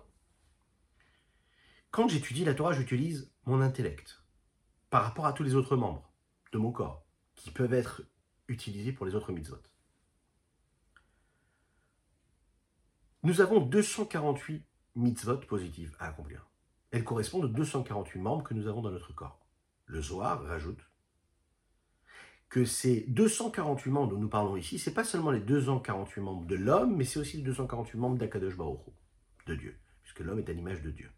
Quand 1.90 2.08
j'étudie 2.10 2.46
la 2.46 2.54
Torah, 2.54 2.74
j'utilise 2.74 3.34
mon 3.48 3.60
intellect 3.60 4.22
par 4.92 5.04
rapport 5.04 5.26
à 5.26 5.34
tous 5.34 5.42
les 5.42 5.56
autres 5.56 5.76
membres 5.76 6.14
de 6.52 6.60
mon 6.60 6.72
corps 6.72 7.08
qui 7.34 7.50
peuvent 7.50 7.74
être 7.74 8.04
utilisés 8.48 8.92
pour 8.92 9.08
les 9.08 9.16
autres 9.16 9.32
mitzvot. 9.32 9.58
Nous 13.26 13.40
avons 13.40 13.62
248 13.62 14.66
mitzvot 14.98 15.38
positives 15.38 15.96
à 15.98 16.10
accomplir. 16.10 16.46
Elles 16.92 17.06
correspondent 17.06 17.46
aux 17.46 17.48
248 17.48 18.20
membres 18.20 18.44
que 18.44 18.54
nous 18.54 18.68
avons 18.68 18.82
dans 18.82 18.92
notre 18.92 19.16
corps. 19.16 19.40
Le 19.86 20.02
Zohar 20.02 20.44
rajoute 20.44 20.82
que 22.50 22.66
ces 22.66 23.06
248 23.08 23.92
membres 23.92 24.12
dont 24.12 24.20
nous 24.20 24.28
parlons 24.28 24.58
ici, 24.58 24.78
ce 24.78 24.90
n'est 24.90 24.94
pas 24.94 25.06
seulement 25.06 25.32
les 25.32 25.40
248 25.40 26.22
membres 26.22 26.46
de 26.46 26.56
l'homme, 26.56 26.98
mais 26.98 27.06
c'est 27.06 27.18
aussi 27.18 27.38
les 27.38 27.44
248 27.44 27.98
membres 27.98 28.18
d'Akadosh 28.18 28.58
Baruch 28.58 28.82
de 29.48 29.56
Dieu, 29.56 29.80
puisque 30.02 30.20
l'homme 30.20 30.40
est 30.40 30.50
à 30.50 30.54
l'image 30.54 30.82
de 30.82 30.92
Dieu. 30.92 31.10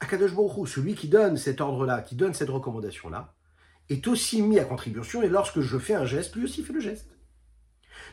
Akadosh 0.00 0.34
Baruch 0.34 0.68
celui 0.68 0.94
qui 0.94 1.08
donne 1.08 1.36
cet 1.36 1.60
ordre-là, 1.60 2.00
qui 2.00 2.16
donne 2.16 2.32
cette 2.32 2.48
recommandation-là, 2.48 3.34
est 3.90 4.08
aussi 4.08 4.40
mis 4.40 4.58
à 4.58 4.64
contribution, 4.64 5.22
et 5.22 5.28
lorsque 5.28 5.60
je 5.60 5.78
fais 5.78 5.94
un 5.94 6.06
geste, 6.06 6.34
lui 6.34 6.44
aussi 6.44 6.62
fait 6.64 6.72
le 6.72 6.80
geste. 6.80 7.14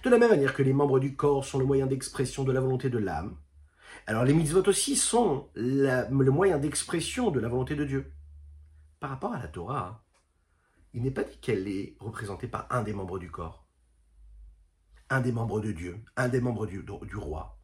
De 0.03 0.09
la 0.09 0.17
même 0.17 0.29
manière 0.29 0.53
que 0.53 0.63
les 0.63 0.73
membres 0.73 0.99
du 0.99 1.15
corps 1.15 1.45
sont 1.45 1.59
le 1.59 1.65
moyen 1.65 1.85
d'expression 1.85 2.43
de 2.43 2.51
la 2.51 2.61
volonté 2.61 2.89
de 2.89 2.97
l'âme, 2.97 3.37
alors 4.07 4.23
les 4.23 4.33
mitzvot 4.33 4.67
aussi 4.67 4.95
sont 4.95 5.49
le 5.55 6.29
moyen 6.29 6.57
d'expression 6.57 7.31
de 7.31 7.39
la 7.39 7.47
volonté 7.47 7.75
de 7.75 7.85
Dieu. 7.85 8.11
Par 8.99 9.11
rapport 9.11 9.33
à 9.33 9.39
la 9.39 9.47
Torah, 9.47 10.03
il 10.93 11.03
n'est 11.03 11.11
pas 11.11 11.23
dit 11.23 11.37
qu'elle 11.37 11.67
est 11.67 11.95
représentée 11.99 12.47
par 12.47 12.67
un 12.71 12.81
des 12.81 12.93
membres 12.93 13.19
du 13.19 13.29
corps, 13.29 13.65
un 15.09 15.21
des 15.21 15.31
membres 15.31 15.61
de 15.61 15.71
Dieu, 15.71 15.99
un 16.17 16.27
des 16.27 16.41
membres 16.41 16.65
du, 16.65 16.83
roi. 17.15 17.59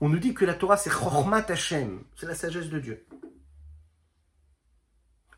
On 0.00 0.08
nous 0.08 0.18
dit 0.18 0.34
que 0.34 0.44
la 0.44 0.54
Torah 0.54 0.76
c'est 0.76 0.90
Chormat 0.90 1.46
Hashem, 1.48 2.02
c'est 2.16 2.26
la 2.26 2.34
sagesse 2.34 2.68
de 2.68 2.80
Dieu. 2.80 3.06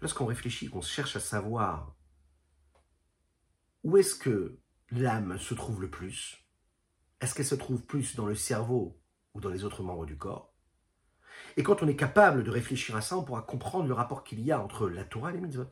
Lorsqu'on 0.00 0.26
réfléchit, 0.26 0.68
qu'on 0.68 0.80
cherche 0.80 1.16
à 1.16 1.20
savoir 1.20 1.94
où 3.84 3.96
est-ce 3.98 4.14
que 4.14 4.58
l'âme 4.92 5.38
se 5.38 5.54
trouve 5.54 5.80
le 5.80 5.90
plus, 5.90 6.44
est-ce 7.20 7.34
qu'elle 7.34 7.46
se 7.46 7.54
trouve 7.54 7.82
plus 7.82 8.16
dans 8.16 8.26
le 8.26 8.34
cerveau 8.34 8.98
ou 9.34 9.40
dans 9.40 9.50
les 9.50 9.64
autres 9.64 9.82
membres 9.82 10.06
du 10.06 10.16
corps? 10.16 10.52
Et 11.56 11.62
quand 11.62 11.82
on 11.82 11.88
est 11.88 11.96
capable 11.96 12.44
de 12.44 12.50
réfléchir 12.50 12.96
à 12.96 13.00
ça, 13.00 13.16
on 13.16 13.24
pourra 13.24 13.42
comprendre 13.42 13.86
le 13.86 13.94
rapport 13.94 14.24
qu'il 14.24 14.40
y 14.40 14.52
a 14.52 14.60
entre 14.60 14.88
la 14.88 15.04
Torah 15.04 15.30
et 15.30 15.34
les 15.34 15.40
mitzvot. 15.40 15.68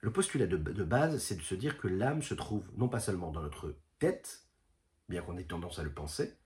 Le 0.00 0.12
postulat 0.12 0.46
de, 0.46 0.84
base, 0.84 1.18
c'est 1.18 1.36
de 1.36 1.42
se 1.42 1.54
dire 1.54 1.78
que 1.78 1.88
l'âme 1.88 2.22
se 2.22 2.34
trouve 2.34 2.64
non 2.76 2.88
pas 2.88 3.00
seulement 3.00 3.30
dans 3.30 3.40
notre 3.40 3.74
tête, 3.98 4.44
bien 5.08 5.22
qu'on 5.22 5.38
ait 5.38 5.44
tendance 5.44 5.78
à 5.78 5.82
le 5.82 5.92
penser, 5.92 6.36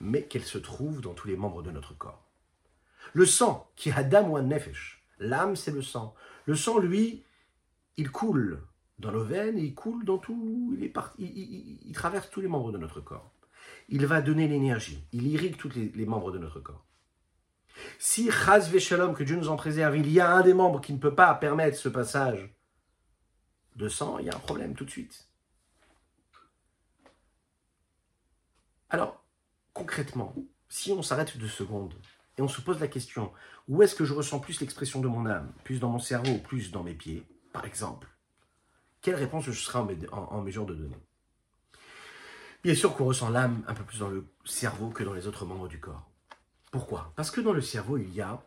mais 0.00 0.28
qu'elle 0.28 0.44
se 0.44 0.58
trouve 0.58 1.00
dans 1.00 1.14
tous 1.14 1.26
les 1.26 1.36
membres 1.36 1.62
de 1.62 1.72
notre 1.72 1.94
corps. 1.94 2.30
Le 3.12 3.26
sang, 3.26 3.68
qui 3.74 3.88
est 3.88 3.94
Adam 3.94 4.28
ou 4.28 4.40
Nefesh, 4.40 5.04
l'âme 5.18 5.56
c'est 5.56 5.72
le 5.72 5.82
sang. 5.82 6.14
Le 6.46 6.54
sang, 6.54 6.78
lui, 6.78 7.24
il 7.96 8.12
coule 8.12 8.62
dans 9.00 9.12
nos 9.12 9.24
veines 9.24 9.58
il 9.58 9.74
coule 9.74 10.04
dans 10.04 10.18
tout, 10.18 10.76
il, 10.78 10.92
il, 11.18 11.92
traverse 11.92 12.30
tous 12.30 12.40
les 12.40 12.48
membres 12.48 12.70
de 12.70 12.78
notre 12.78 13.00
corps. 13.00 13.32
Il 13.88 14.06
va 14.06 14.20
donner 14.20 14.46
l'énergie, 14.46 15.04
il 15.12 15.26
irrigue 15.26 15.56
tous 15.56 15.70
les, 15.74 16.06
membres 16.06 16.30
de 16.30 16.38
notre 16.38 16.60
corps. 16.60 16.84
Si 17.98 18.30
Chaz 18.30 18.68
Veshalom, 18.70 19.14
que 19.14 19.24
Dieu 19.24 19.36
nous 19.36 19.48
en 19.48 19.56
préserve, 19.56 19.96
il 19.96 20.10
y 20.10 20.20
a 20.20 20.30
un 20.30 20.42
des 20.42 20.54
membres 20.54 20.80
qui 20.80 20.92
ne 20.92 20.98
peut 20.98 21.14
pas 21.14 21.34
permettre 21.34 21.78
ce 21.78 21.88
passage 21.88 22.54
de 23.76 23.88
sang, 23.88 24.18
il 24.18 24.26
y 24.26 24.30
a 24.30 24.36
un 24.36 24.40
problème 24.40 24.74
tout 24.74 24.84
de 24.84 24.90
suite. 24.90 25.28
Alors, 28.90 29.24
concrètement, 29.72 30.34
si 30.68 30.92
on 30.92 31.02
s'arrête 31.02 31.38
deux 31.38 31.48
secondes 31.48 31.94
et 32.36 32.42
on 32.42 32.48
se 32.48 32.60
pose 32.60 32.80
la 32.80 32.88
question, 32.88 33.32
où 33.66 33.82
est-ce 33.82 33.94
que 33.94 34.04
je 34.04 34.12
ressens 34.12 34.40
plus 34.40 34.60
l'expression 34.60 35.00
de 35.00 35.08
mon 35.08 35.26
âme? 35.26 35.52
Plus 35.64 35.80
dans 35.80 35.88
mon 35.88 35.98
cerveau 35.98 36.38
plus 36.38 36.70
dans 36.70 36.82
mes 36.82 36.94
pieds, 36.94 37.24
par 37.52 37.64
exemple? 37.64 38.08
Quelle 39.02 39.14
réponse 39.14 39.46
je 39.46 39.52
serai 39.52 39.78
en, 40.12 40.42
mesure 40.42 40.66
de 40.66 40.74
donner? 40.74 40.96
Bien 42.62 42.74
sûr 42.74 42.94
qu'on 42.94 43.06
ressent 43.06 43.30
l'âme 43.30 43.64
un 43.66 43.74
peu 43.74 43.84
plus 43.84 44.00
dans 44.00 44.10
le 44.10 44.26
cerveau 44.44 44.90
que 44.90 45.02
dans 45.02 45.14
les 45.14 45.26
autres 45.26 45.46
membres 45.46 45.68
du 45.68 45.80
corps. 45.80 46.10
Pourquoi? 46.70 47.12
Parce 47.16 47.30
que 47.30 47.40
dans 47.40 47.54
le 47.54 47.62
cerveau, 47.62 47.96
il 47.96 48.12
y 48.12 48.20
a 48.20 48.44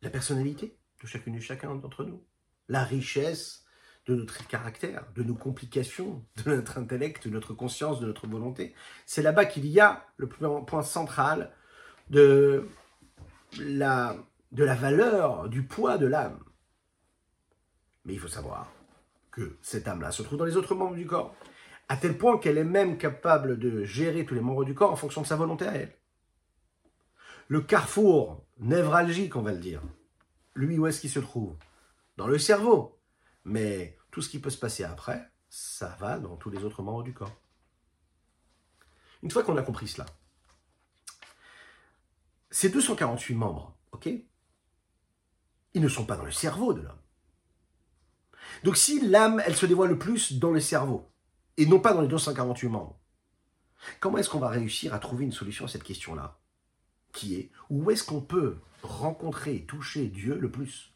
la 0.00 0.10
personnalité 0.10 0.78
de 1.02 1.06
chacune 1.06 1.34
et 1.34 1.40
chacun 1.40 1.74
d'entre 1.74 2.04
nous 2.04 2.24
la 2.68 2.82
richesse 2.82 3.64
de 4.06 4.14
notre 4.14 4.46
caractère, 4.46 5.04
de 5.14 5.22
nos 5.22 5.34
complications, 5.34 6.24
de 6.44 6.54
notre 6.56 6.78
intellect, 6.78 7.28
de 7.28 7.32
notre 7.32 7.52
conscience, 7.52 8.00
de 8.00 8.06
notre 8.06 8.26
volonté. 8.26 8.74
C'est 9.04 9.22
là-bas 9.22 9.44
qu'il 9.44 9.66
y 9.66 9.80
a 9.80 10.06
le 10.16 10.28
point 10.28 10.82
central 10.82 11.52
de 12.08 12.66
la, 13.58 14.16
de 14.52 14.64
la 14.64 14.74
valeur, 14.74 15.50
du 15.50 15.62
poids 15.62 15.98
de 15.98 16.06
l'âme. 16.06 16.42
Mais 18.06 18.14
il 18.14 18.18
faut 18.18 18.28
savoir 18.28 18.72
que 19.30 19.58
cette 19.62 19.88
âme-là 19.88 20.10
se 20.10 20.22
trouve 20.22 20.38
dans 20.38 20.44
les 20.44 20.56
autres 20.56 20.74
membres 20.74 20.96
du 20.96 21.06
corps, 21.06 21.34
à 21.88 21.96
tel 21.96 22.18
point 22.18 22.38
qu'elle 22.38 22.58
est 22.58 22.64
même 22.64 22.98
capable 22.98 23.58
de 23.58 23.84
gérer 23.84 24.24
tous 24.24 24.34
les 24.34 24.40
membres 24.40 24.64
du 24.64 24.74
corps 24.74 24.92
en 24.92 24.96
fonction 24.96 25.22
de 25.22 25.26
sa 25.26 25.36
volonté 25.36 25.66
à 25.66 25.74
elle. 25.74 25.94
Le 27.48 27.62
carrefour 27.62 28.44
névralgique, 28.58 29.36
on 29.36 29.42
va 29.42 29.52
le 29.52 29.58
dire, 29.58 29.82
lui, 30.54 30.78
où 30.78 30.86
est-ce 30.86 31.00
qu'il 31.00 31.10
se 31.10 31.20
trouve? 31.20 31.56
Dans 32.16 32.26
le 32.26 32.38
cerveau. 32.38 33.00
Mais 33.44 33.96
tout 34.10 34.20
ce 34.20 34.28
qui 34.28 34.38
peut 34.38 34.50
se 34.50 34.58
passer 34.58 34.84
après, 34.84 35.30
ça 35.48 35.96
va 35.98 36.18
dans 36.18 36.36
tous 36.36 36.50
les 36.50 36.64
autres 36.64 36.82
membres 36.82 37.02
du 37.02 37.14
corps. 37.14 37.34
Une 39.22 39.30
fois 39.30 39.42
qu'on 39.42 39.56
a 39.56 39.62
compris 39.62 39.88
cela, 39.88 40.06
ces 42.50 42.68
248 42.70 43.34
membres, 43.34 43.78
ok 43.92 44.08
Ils 45.74 45.82
ne 45.82 45.88
sont 45.88 46.06
pas 46.06 46.16
dans 46.16 46.24
le 46.24 46.32
cerveau 46.32 46.72
de 46.72 46.82
l'homme. 46.82 47.00
Donc 48.64 48.76
si 48.76 49.00
l'âme, 49.06 49.42
elle 49.46 49.56
se 49.56 49.66
dévoile 49.66 49.90
le 49.90 49.98
plus 49.98 50.38
dans 50.38 50.50
le 50.50 50.60
cerveau, 50.60 51.10
et 51.56 51.66
non 51.66 51.80
pas 51.80 51.92
dans 51.92 52.02
les 52.02 52.08
248 52.08 52.68
membres, 52.68 52.98
comment 54.00 54.18
est-ce 54.18 54.30
qu'on 54.30 54.38
va 54.38 54.48
réussir 54.48 54.94
à 54.94 54.98
trouver 54.98 55.24
une 55.24 55.32
solution 55.32 55.64
à 55.64 55.68
cette 55.68 55.82
question-là 55.84 56.38
Qui 57.12 57.36
est, 57.36 57.50
où 57.70 57.90
est-ce 57.90 58.04
qu'on 58.04 58.20
peut 58.20 58.58
rencontrer 58.82 59.56
et 59.56 59.66
toucher 59.66 60.06
Dieu 60.06 60.38
le 60.38 60.50
plus? 60.50 60.94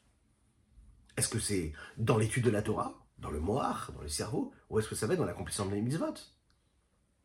Est-ce 1.17 1.29
que 1.29 1.39
c'est 1.39 1.73
dans 1.99 2.17
l'étude 2.17 2.45
de 2.45 2.51
la 2.51 2.63
Torah, 2.63 2.95
dans 3.19 3.31
le 3.31 3.41
moire, 3.41 3.93
dans 3.95 4.03
le 4.03 4.09
cerveau, 4.09 4.53
ou 4.71 4.79
est-ce 4.79 4.89
que 4.89 4.95
ça 4.95 5.07
va 5.07 5.15
être 5.15 5.21
dans 5.21 5.27
l'accomplissement 5.27 5.67
des 5.67 5.81
mitzvot 5.81 6.15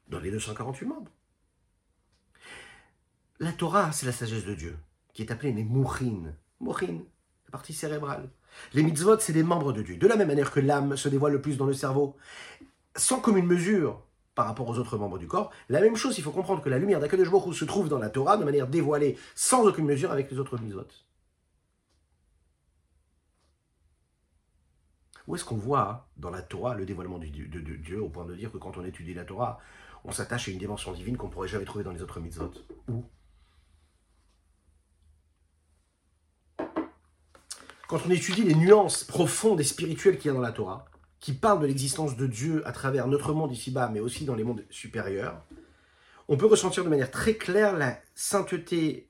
Dans 0.10 0.20
les 0.20 0.32
248 0.32 0.86
membres? 0.86 1.12
La 3.40 3.54
Torah, 3.54 3.92
c'est 3.92 4.08
la 4.08 4.12
sagesse 4.12 4.46
de 4.46 4.56
Dieu, 4.56 4.78
qui 5.14 5.22
est 5.22 5.32
appelée 5.32 5.54
les 5.54 5.64
mouchines. 5.64 6.36
Mouchines, 6.60 7.06
la 7.46 7.52
partie 7.52 7.74
cérébrale. 7.74 8.30
Les 8.74 8.84
mitzvot, 8.84 9.20
c'est 9.20 9.34
des 9.34 9.44
membres 9.44 9.74
de 9.74 9.82
Dieu. 9.82 9.98
De 9.98 10.08
la 10.08 10.16
même 10.16 10.28
manière 10.28 10.52
que 10.52 10.60
l'âme 10.60 10.98
se 10.98 11.10
dévoile 11.10 11.34
le 11.34 11.42
plus 11.42 11.58
dans 11.58 11.66
le 11.66 11.74
cerveau, 11.74 12.16
sans 12.96 13.20
commune 13.20 13.46
mesure 13.46 14.02
par 14.36 14.46
rapport 14.46 14.68
aux 14.70 14.78
autres 14.78 14.98
membres 14.98 15.18
du 15.18 15.28
corps, 15.28 15.52
la 15.70 15.82
même 15.82 15.96
chose, 15.96 16.18
il 16.18 16.24
faut 16.24 16.32
comprendre 16.32 16.62
que 16.62 16.70
la 16.70 16.78
lumière 16.78 17.00
d'Akadosh 17.00 17.32
Baruch 17.32 17.56
se 17.56 17.66
trouve 17.66 17.90
dans 17.90 17.98
la 17.98 18.10
Torah 18.10 18.38
de 18.38 18.44
manière 18.44 18.68
dévoilée, 18.68 19.18
sans 19.36 19.66
aucune 19.66 19.86
mesure 19.86 20.12
avec 20.12 20.30
les 20.30 20.38
autres 20.38 20.60
mitzvot. 20.60 20.86
Où 25.28 25.36
est-ce 25.36 25.44
qu'on 25.44 25.58
voit 25.58 26.08
dans 26.18 26.30
la 26.30 26.42
Torah 26.42 26.76
le 26.76 26.86
dévoilement 26.86 27.20
de, 27.20 27.26
Dieu 27.26 28.02
au 28.02 28.10
point 28.10 28.26
de 28.26 28.36
dire 28.36 28.52
que 28.52 28.58
quand 28.58 28.78
on 28.78 28.86
étudie 28.86 29.14
la 29.14 29.26
Torah, 29.26 29.60
on 30.06 30.12
s'attache 30.12 30.48
à 30.48 30.52
une 30.52 30.58
dimension 30.58 30.94
divine 30.94 31.18
qu'on 31.18 31.28
ne 31.28 31.32
pourrait 31.34 31.50
jamais 31.50 31.66
trouver 31.66 31.84
dans 31.84 31.92
les 31.92 32.02
autres 32.02 32.20
mitzvot? 32.20 32.52
Où? 32.88 33.04
Quand 37.88 38.00
on 38.06 38.10
étudie 38.10 38.44
les 38.44 38.56
nuances 38.56 39.04
profondes 39.04 39.62
et 39.62 39.64
spirituelles 39.64 40.18
qu'il 40.18 40.28
y 40.28 40.32
a 40.32 40.34
dans 40.34 40.42
la 40.42 40.52
Torah, 40.52 40.86
qui 41.20 41.34
parlent 41.34 41.62
de 41.62 41.68
l'existence 41.68 42.16
de 42.16 42.28
Dieu 42.28 42.68
à 42.68 42.72
travers 42.72 43.08
notre 43.08 43.34
monde 43.34 43.52
ici-bas, 43.52 43.90
mais 43.92 44.00
aussi 44.00 44.26
dans 44.26 44.36
les 44.36 44.44
mondes 44.44 44.66
supérieurs, 44.70 45.44
on 46.28 46.38
peut 46.38 46.46
ressentir 46.46 46.84
de 46.84 46.90
manière 46.90 47.12
très 47.12 47.36
claire 47.36 47.78
la 47.78 48.00
sainteté 48.14 49.10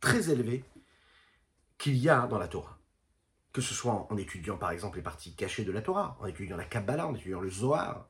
très 0.00 0.30
élevée 0.30 0.64
qu'il 1.78 1.96
y 1.96 2.08
a 2.08 2.26
dans 2.26 2.38
la 2.38 2.48
Torah 2.48 2.78
que 3.52 3.60
ce 3.60 3.74
soit 3.74 4.06
en 4.10 4.16
étudiant 4.16 4.56
par 4.56 4.70
exemple 4.70 4.96
les 4.96 5.02
parties 5.02 5.34
cachées 5.34 5.64
de 5.64 5.72
la 5.72 5.82
Torah, 5.82 6.16
en 6.20 6.26
étudiant 6.26 6.56
la 6.56 6.64
Kabbalah, 6.64 7.06
en 7.06 7.14
étudiant 7.14 7.40
le 7.40 7.50
Zohar, 7.50 8.08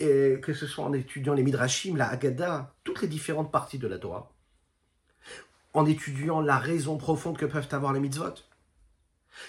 et 0.00 0.38
que 0.42 0.52
ce 0.52 0.66
soit 0.66 0.84
en 0.84 0.92
étudiant 0.92 1.34
les 1.34 1.42
Midrashim, 1.42 1.96
la 1.96 2.08
Haggadah, 2.08 2.74
toutes 2.84 3.02
les 3.02 3.08
différentes 3.08 3.50
parties 3.50 3.78
de 3.78 3.88
la 3.88 3.98
Torah, 3.98 4.30
en 5.72 5.86
étudiant 5.86 6.40
la 6.40 6.58
raison 6.58 6.98
profonde 6.98 7.38
que 7.38 7.46
peuvent 7.46 7.68
avoir 7.72 7.92
les 7.92 8.00
mitzvot. 8.00 8.34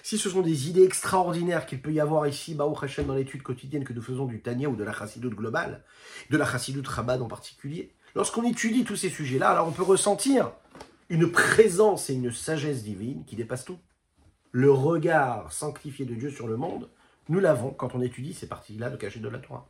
Si 0.04 0.18
ce 0.18 0.30
sont 0.30 0.42
des 0.42 0.70
idées 0.70 0.84
extraordinaires 0.84 1.66
qu'il 1.66 1.82
peut 1.82 1.92
y 1.92 2.00
avoir 2.00 2.28
ici, 2.28 2.56
Baou 2.56 2.76
Hashem, 2.82 3.06
dans 3.06 3.16
l'étude 3.16 3.44
quotidienne 3.44 3.84
que 3.84 3.94
nous 3.94 4.02
faisons 4.02 4.26
du 4.26 4.42
Tanya 4.42 4.70
ou 4.70 4.76
de 4.76 4.84
la 4.84 4.94
Chassidoute 4.94 5.36
globale, 5.36 5.84
de 6.30 6.38
la 6.38 6.46
Chassidoute 6.46 6.90
Chabad 6.90 7.22
en 7.22 7.28
particulier, 7.28 7.94
lorsqu'on 8.16 8.44
étudie 8.44 8.84
tous 8.84 8.96
ces 8.96 9.10
sujets-là, 9.10 9.50
alors 9.50 9.68
on 9.68 9.72
peut 9.72 9.84
ressentir 9.84 10.52
une 11.10 11.32
présence 11.32 12.10
et 12.10 12.14
une 12.14 12.32
sagesse 12.32 12.84
divine 12.84 13.26
qui 13.26 13.36
dépassent 13.36 13.66
tout 13.66 13.80
le 14.52 14.72
regard 14.72 15.52
sanctifié 15.52 16.06
de 16.06 16.16
Dieu 16.16 16.32
sur 16.32 16.48
le 16.48 16.58
monde, 16.58 16.90
nous 17.28 17.40
l'avons 17.40 17.72
quand 17.72 17.94
on 17.96 18.02
étudie 18.02 18.34
ces 18.34 18.48
parties-là 18.48 18.90
de 18.90 18.98
cachet 18.98 19.20
de 19.20 19.30
la 19.30 19.40
Torah. 19.40 19.70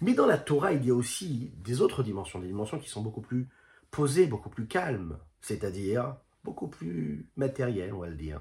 Mais 0.00 0.14
dans 0.14 0.26
la 0.26 0.38
Torah, 0.38 0.72
il 0.72 0.84
y 0.84 0.90
a 0.90 0.94
aussi 0.94 1.52
des 1.58 1.80
autres 1.80 2.02
dimensions, 2.02 2.40
des 2.40 2.48
dimensions 2.48 2.78
qui 2.78 2.88
sont 2.88 3.02
beaucoup 3.02 3.20
plus 3.20 3.48
posée, 3.90 4.26
beaucoup 4.26 4.50
plus 4.50 4.66
calme, 4.66 5.18
c'est-à-dire 5.40 6.16
beaucoup 6.42 6.66
plus 6.66 7.28
matérielle, 7.36 7.94
on 7.94 8.00
va 8.00 8.08
le 8.08 8.16
dire, 8.16 8.40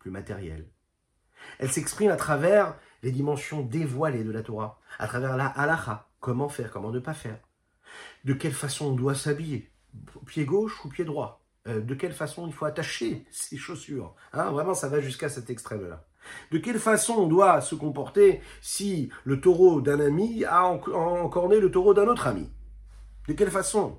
plus 0.00 0.10
matérielle. 0.10 0.66
Elle 1.58 1.70
s'exprime 1.70 2.10
à 2.10 2.16
travers 2.16 2.74
les 3.02 3.12
dimensions 3.12 3.62
dévoilées 3.62 4.24
de 4.24 4.32
la 4.32 4.42
Torah, 4.42 4.80
à 4.98 5.06
travers 5.06 5.36
la 5.36 5.46
halacha, 5.46 6.08
comment 6.18 6.48
faire, 6.48 6.70
comment 6.70 6.90
ne 6.90 6.98
pas 6.98 7.14
faire, 7.14 7.38
de 8.24 8.34
quelle 8.34 8.52
façon 8.52 8.86
on 8.86 8.94
doit 8.94 9.14
s'habiller, 9.14 9.70
pied 10.26 10.44
gauche 10.44 10.84
ou 10.84 10.88
pied 10.88 11.04
droit, 11.04 11.44
euh, 11.68 11.80
de 11.80 11.94
quelle 11.94 12.12
façon 12.12 12.46
il 12.46 12.52
faut 12.52 12.64
attacher 12.64 13.24
ses 13.30 13.56
chaussures. 13.56 14.14
Hein, 14.32 14.50
vraiment, 14.50 14.74
ça 14.74 14.88
va 14.88 15.00
jusqu'à 15.00 15.28
cet 15.28 15.50
extrême-là. 15.50 16.04
De 16.50 16.58
quelle 16.58 16.78
façon 16.78 17.14
on 17.14 17.26
doit 17.26 17.60
se 17.62 17.74
comporter 17.74 18.42
si 18.60 19.10
le 19.24 19.40
taureau 19.40 19.80
d'un 19.80 20.00
ami 20.00 20.44
a 20.44 20.64
encorné 20.66 21.60
le 21.60 21.70
taureau 21.70 21.94
d'un 21.94 22.06
autre 22.08 22.26
ami 22.26 22.50
De 23.26 23.32
quelle 23.32 23.50
façon? 23.50 23.98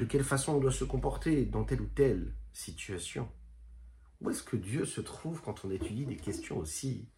De 0.00 0.04
quelle 0.04 0.24
façon 0.24 0.54
on 0.54 0.58
doit 0.58 0.72
se 0.72 0.84
comporter 0.84 1.44
dans 1.44 1.62
telle 1.62 1.80
ou 1.80 1.86
telle 1.86 2.34
situation? 2.52 3.28
Où 4.20 4.30
est-ce 4.30 4.42
que 4.42 4.56
Dieu 4.56 4.84
se 4.84 5.00
trouve 5.00 5.42
quand 5.42 5.64
on 5.64 5.70
étudie 5.70 6.06
des 6.06 6.16
questions 6.16 6.58
aussi 6.58 7.08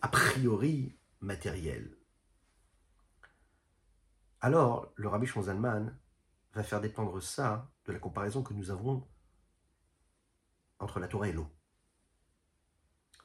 a 0.00 0.08
priori 0.08 0.96
matérielles? 1.20 1.96
Alors, 4.40 4.92
le 4.96 5.08
rabbi 5.08 5.26
Shonzalman 5.26 5.94
va 6.54 6.62
faire 6.62 6.80
dépendre 6.80 7.22
ça 7.22 7.70
de 7.84 7.92
la 7.92 7.98
comparaison 7.98 8.42
que 8.42 8.54
nous 8.54 8.70
avons 8.70 9.06
entre 10.78 10.98
la 10.98 11.08
Torah 11.08 11.28
et 11.28 11.32
l'eau. 11.32 11.48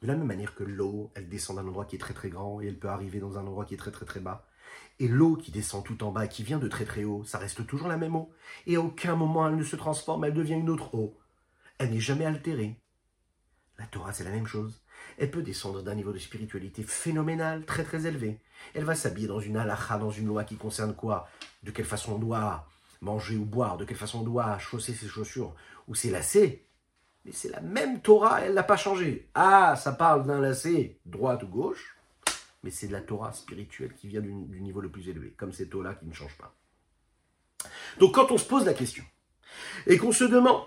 De 0.02 0.08
la 0.08 0.16
même 0.16 0.26
manière 0.26 0.54
que 0.54 0.64
l'eau, 0.64 1.10
elle 1.14 1.28
descend 1.28 1.56
d'un 1.56 1.66
endroit 1.66 1.86
qui 1.86 1.96
est 1.96 2.00
très 2.00 2.12
très 2.12 2.28
grand 2.28 2.60
et 2.60 2.66
elle 2.66 2.78
peut 2.78 2.90
arriver 2.90 3.18
dans 3.18 3.38
un 3.38 3.46
endroit 3.46 3.64
qui 3.64 3.74
est 3.74 3.78
très 3.78 3.90
très 3.92 4.04
très 4.04 4.20
bas. 4.20 4.46
Et 4.98 5.08
l'eau 5.08 5.36
qui 5.36 5.50
descend 5.50 5.84
tout 5.84 6.04
en 6.04 6.12
bas 6.12 6.28
qui 6.28 6.42
vient 6.42 6.58
de 6.58 6.68
très 6.68 6.84
très 6.84 7.04
haut, 7.04 7.24
ça 7.24 7.38
reste 7.38 7.66
toujours 7.66 7.88
la 7.88 7.96
même 7.96 8.14
eau. 8.14 8.30
Et 8.66 8.76
à 8.76 8.80
aucun 8.80 9.16
moment 9.16 9.48
elle 9.48 9.56
ne 9.56 9.64
se 9.64 9.76
transforme, 9.76 10.24
elle 10.24 10.34
devient 10.34 10.54
une 10.54 10.68
autre 10.68 10.94
eau. 10.94 11.18
Elle 11.78 11.92
n'est 11.92 12.00
jamais 12.00 12.26
altérée. 12.26 12.78
La 13.78 13.86
Torah, 13.86 14.12
c'est 14.12 14.24
la 14.24 14.30
même 14.30 14.46
chose. 14.46 14.80
Elle 15.18 15.30
peut 15.30 15.42
descendre 15.42 15.82
d'un 15.82 15.94
niveau 15.94 16.12
de 16.12 16.18
spiritualité 16.18 16.82
phénoménal, 16.82 17.64
très 17.64 17.84
très 17.84 18.06
élevé. 18.06 18.38
Elle 18.74 18.84
va 18.84 18.94
s'habiller 18.94 19.28
dans 19.28 19.40
une 19.40 19.56
halakha, 19.56 19.98
dans 19.98 20.10
une 20.10 20.26
loi 20.26 20.44
qui 20.44 20.56
concerne 20.56 20.94
quoi? 20.94 21.28
De 21.62 21.70
quelle 21.70 21.84
façon 21.84 22.14
on 22.14 22.18
doit 22.18 22.66
manger 23.00 23.36
ou 23.36 23.44
boire, 23.44 23.76
de 23.76 23.84
quelle 23.84 23.96
façon 23.96 24.20
on 24.20 24.24
doit 24.24 24.58
chausser 24.58 24.94
ses 24.94 25.08
chaussures 25.08 25.54
ou 25.88 25.94
ses 25.94 26.10
lacets. 26.10 26.64
Mais 27.24 27.32
c'est 27.32 27.50
la 27.50 27.60
même 27.60 28.00
Torah, 28.00 28.42
elle 28.42 28.54
n'a 28.54 28.62
pas 28.62 28.76
changé. 28.76 29.28
Ah, 29.34 29.76
ça 29.76 29.92
parle 29.92 30.26
d'un 30.26 30.40
lacet 30.40 30.98
droite 31.04 31.42
ou 31.42 31.48
gauche, 31.48 31.96
mais 32.62 32.70
c'est 32.70 32.86
de 32.86 32.92
la 32.92 33.00
Torah 33.00 33.32
spirituelle 33.32 33.94
qui 33.94 34.08
vient 34.08 34.20
du, 34.20 34.30
niveau 34.30 34.80
le 34.80 34.90
plus 34.90 35.08
élevé, 35.08 35.34
comme 35.36 35.52
cette 35.52 35.74
eau-là 35.74 35.94
qui 35.94 36.06
ne 36.06 36.14
change 36.14 36.36
pas. 36.38 36.54
Donc 37.98 38.14
quand 38.14 38.30
on 38.30 38.38
se 38.38 38.46
pose 38.46 38.64
la 38.64 38.74
question, 38.74 39.04
et 39.86 39.96
qu'on 39.98 40.12
se 40.12 40.24
demande, 40.24 40.62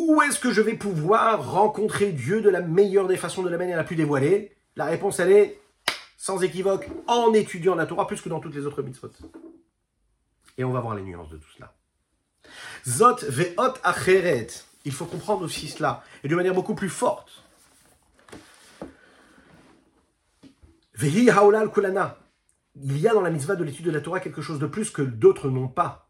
où 0.00 0.22
est-ce 0.22 0.40
que 0.40 0.50
je 0.50 0.62
vais 0.62 0.74
pouvoir 0.74 1.52
rencontrer 1.52 2.12
Dieu 2.12 2.40
de 2.40 2.48
la 2.48 2.62
meilleure 2.62 3.06
des 3.06 3.18
façons, 3.18 3.42
de 3.42 3.50
la 3.50 3.58
manière 3.58 3.76
la 3.76 3.84
plus 3.84 3.96
dévoilée? 3.96 4.56
La 4.76 4.86
réponse, 4.86 5.20
elle 5.20 5.30
est, 5.30 5.60
sans 6.16 6.42
équivoque, 6.42 6.88
en 7.06 7.34
étudiant 7.34 7.74
la 7.74 7.84
Torah 7.84 8.06
plus 8.06 8.22
que 8.22 8.30
dans 8.30 8.40
toutes 8.40 8.54
les 8.54 8.64
autres 8.64 8.82
mitzvot. 8.82 9.10
Et 10.56 10.64
on 10.64 10.70
va 10.70 10.80
voir 10.80 10.94
les 10.94 11.02
nuances 11.02 11.28
de 11.28 11.36
tout 11.36 11.50
cela. 11.54 11.74
Zot 12.86 13.26
ve'ot 13.28 13.74
acheret 13.82 14.48
il 14.86 14.92
faut 14.92 15.04
comprendre 15.04 15.42
aussi 15.44 15.68
cela, 15.68 16.02
et 16.24 16.28
de 16.28 16.34
manière 16.34 16.54
beaucoup 16.54 16.74
plus 16.74 16.88
forte. 16.88 17.44
Vehi 20.94 21.28
haolal 21.28 21.70
kulana. 21.70 22.16
Il 22.76 22.98
y 22.98 23.06
a 23.06 23.12
dans 23.12 23.20
la 23.20 23.30
mitzvah 23.30 23.56
de 23.56 23.64
l'étude 23.64 23.84
de 23.84 23.90
la 23.90 24.00
Torah 24.00 24.20
quelque 24.20 24.40
chose 24.40 24.58
de 24.58 24.66
plus 24.66 24.90
que 24.90 25.02
d'autres 25.02 25.50
n'ont 25.50 25.68
pas. 25.68 26.09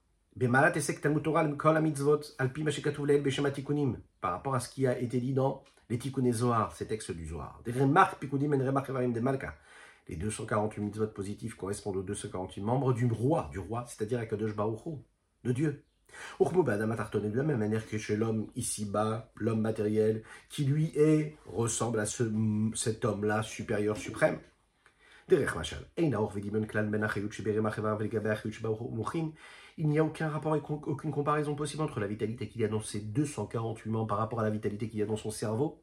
Par 4.20 4.32
rapport 4.32 4.54
à 4.54 4.60
ce 4.60 4.68
qui 4.68 4.86
a 4.86 4.98
été 4.98 5.20
dit 5.20 5.34
dans 5.34 5.62
les 5.88 5.98
Tikkuné 5.98 6.32
Zohar, 6.32 6.74
ces 6.76 6.86
textes 6.86 7.10
du 7.10 7.26
Zohar. 7.26 7.60
Les 10.08 10.16
248 10.16 10.80
mitzvot 10.80 11.06
positifs 11.08 11.54
correspondent 11.54 11.96
aux 11.96 12.02
248 12.02 12.62
membres 12.62 12.92
du 12.92 13.06
roi, 13.06 13.48
du 13.50 13.58
roi, 13.58 13.84
c'est-à-dire 13.86 14.20
à 14.20 14.26
Kadosh 14.26 14.54
Baruch 14.54 14.98
de 15.44 15.52
Dieu 15.52 15.84
de 16.38 17.36
la 17.36 17.42
même 17.42 17.58
manière 17.58 17.86
que 17.86 17.98
chez 17.98 18.16
l'homme 18.16 18.48
ici-bas, 18.56 19.30
l'homme 19.36 19.60
matériel, 19.60 20.22
qui 20.48 20.64
lui 20.64 20.92
est, 20.96 21.36
ressemble 21.46 22.00
à 22.00 22.06
cet 22.06 23.04
homme-là 23.04 23.42
supérieur 23.42 23.96
suprême. 23.96 24.38
Il 29.80 29.88
n'y 29.88 29.98
a 29.98 30.04
aucun 30.04 30.28
rapport 30.28 30.54
et 30.56 30.60
aucune 30.60 31.10
comparaison 31.10 31.54
possible 31.54 31.82
entre 31.82 32.00
la 32.00 32.06
vitalité 32.06 32.50
qu'il 32.50 32.60
y 32.60 32.64
a 32.64 32.68
dans 32.68 32.82
ses 32.82 33.00
248 33.00 33.88
membres 33.88 34.08
par 34.08 34.18
rapport 34.18 34.40
à 34.40 34.42
la 34.42 34.50
vitalité 34.50 34.90
qu'il 34.90 34.98
y 34.98 35.02
a 35.02 35.06
dans 35.06 35.16
son 35.16 35.30
cerveau. 35.30 35.82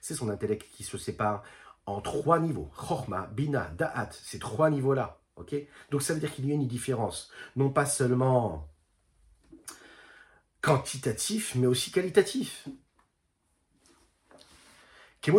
C'est 0.00 0.14
son 0.14 0.28
intellect 0.28 0.70
qui 0.70 0.84
se 0.84 0.96
sépare 0.96 1.42
en 1.86 2.00
trois 2.00 2.38
niveaux. 2.38 2.70
Chorma, 2.76 3.26
Bina, 3.32 3.68
Da'at, 3.76 4.10
ces 4.12 4.38
trois 4.38 4.70
niveaux-là. 4.70 5.20
Donc 5.90 6.02
ça 6.02 6.14
veut 6.14 6.20
dire 6.20 6.32
qu'il 6.32 6.46
y 6.46 6.52
a 6.52 6.54
une 6.54 6.68
différence, 6.68 7.32
non 7.56 7.70
pas 7.70 7.84
seulement 7.84 8.68
quantitatif, 10.60 11.56
mais 11.56 11.66
aussi 11.66 11.90
qualitatif. 11.90 12.68
C'est 15.20 15.32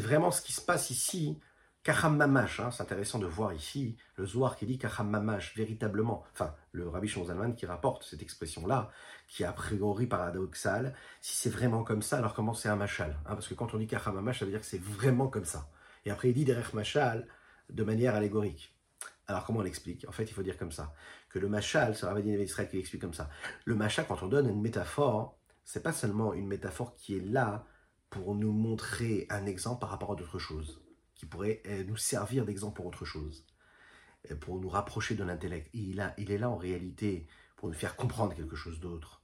vraiment 0.00 0.32
ce 0.32 0.42
qui 0.42 0.52
se 0.52 0.60
passe 0.60 0.90
ici. 0.90 1.38
Kacham 1.86 2.16
mamash, 2.16 2.58
hein, 2.58 2.72
c'est 2.72 2.82
intéressant 2.82 3.20
de 3.20 3.26
voir 3.26 3.52
ici 3.54 3.96
le 4.16 4.26
Zohar 4.26 4.56
qui 4.56 4.66
dit 4.66 4.76
Kacham 4.76 5.08
mamash, 5.08 5.54
véritablement. 5.54 6.24
Enfin, 6.32 6.52
le 6.72 6.88
Rabbi 6.88 7.06
Shonzalman 7.06 7.54
qui 7.54 7.64
rapporte 7.64 8.02
cette 8.02 8.22
expression-là, 8.22 8.90
qui 9.28 9.44
est 9.44 9.46
a 9.46 9.52
priori 9.52 10.08
paradoxale. 10.08 10.96
Si 11.20 11.36
c'est 11.36 11.48
vraiment 11.48 11.84
comme 11.84 12.02
ça, 12.02 12.18
alors 12.18 12.34
comment 12.34 12.54
c'est 12.54 12.68
un 12.68 12.74
machal 12.74 13.16
hein, 13.24 13.36
Parce 13.36 13.46
que 13.46 13.54
quand 13.54 13.72
on 13.72 13.78
dit 13.78 13.86
Kacham 13.86 14.16
mamash, 14.16 14.40
ça 14.40 14.46
veut 14.46 14.50
dire 14.50 14.58
que 14.58 14.66
c'est 14.66 14.82
vraiment 14.82 15.28
comme 15.28 15.44
ça. 15.44 15.70
Et 16.04 16.10
après, 16.10 16.30
il 16.30 16.34
dit 16.34 16.44
derech 16.44 16.74
machal, 16.74 17.28
de 17.70 17.84
manière 17.84 18.16
allégorique. 18.16 18.74
Alors 19.28 19.44
comment 19.44 19.60
on 19.60 19.62
l'explique? 19.62 20.08
En 20.08 20.12
fait, 20.12 20.24
il 20.24 20.32
faut 20.32 20.42
dire 20.42 20.58
comme 20.58 20.72
ça 20.72 20.92
que 21.30 21.38
le 21.38 21.48
machal, 21.48 21.94
c'est 21.94 22.06
Rabbi 22.06 22.28
Israël 22.28 22.68
qui 22.68 22.78
l'explique 22.78 23.02
comme 23.02 23.14
ça. 23.14 23.30
Le 23.64 23.76
machal, 23.76 24.06
quand 24.08 24.24
on 24.24 24.26
donne 24.26 24.48
une 24.48 24.60
métaphore, 24.60 25.38
c'est 25.62 25.84
pas 25.84 25.92
seulement 25.92 26.34
une 26.34 26.48
métaphore 26.48 26.96
qui 26.96 27.16
est 27.16 27.24
là 27.24 27.64
pour 28.10 28.34
nous 28.34 28.50
montrer 28.50 29.28
un 29.30 29.46
exemple 29.46 29.82
par 29.82 29.90
rapport 29.90 30.14
à 30.14 30.16
d'autres 30.16 30.40
choses, 30.40 30.80
qui 31.16 31.26
pourrait 31.26 31.62
euh, 31.66 31.84
nous 31.84 31.96
servir 31.96 32.44
d'exemple 32.44 32.76
pour 32.76 32.86
autre 32.86 33.04
chose, 33.04 33.44
euh, 34.30 34.36
pour 34.36 34.60
nous 34.60 34.68
rapprocher 34.68 35.14
de 35.14 35.24
l'intellect. 35.24 35.68
Il, 35.72 36.14
il 36.18 36.30
est 36.30 36.38
là 36.38 36.50
en 36.50 36.56
réalité 36.56 37.26
pour 37.56 37.68
nous 37.68 37.74
faire 37.74 37.96
comprendre 37.96 38.34
quelque 38.34 38.56
chose 38.56 38.80
d'autre. 38.80 39.22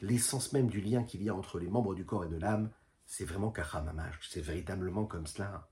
L'essence 0.00 0.52
même 0.52 0.68
du 0.68 0.80
lien 0.80 1.02
qu'il 1.02 1.22
y 1.22 1.28
a 1.28 1.34
entre 1.34 1.58
les 1.58 1.68
membres 1.68 1.94
du 1.94 2.06
corps 2.06 2.24
et 2.24 2.28
de 2.28 2.36
l'âme, 2.36 2.70
c'est 3.06 3.24
vraiment 3.24 3.50
Kachamamash, 3.50 4.20
c'est 4.30 4.40
véritablement 4.40 5.04
comme 5.04 5.26
cela 5.26 5.70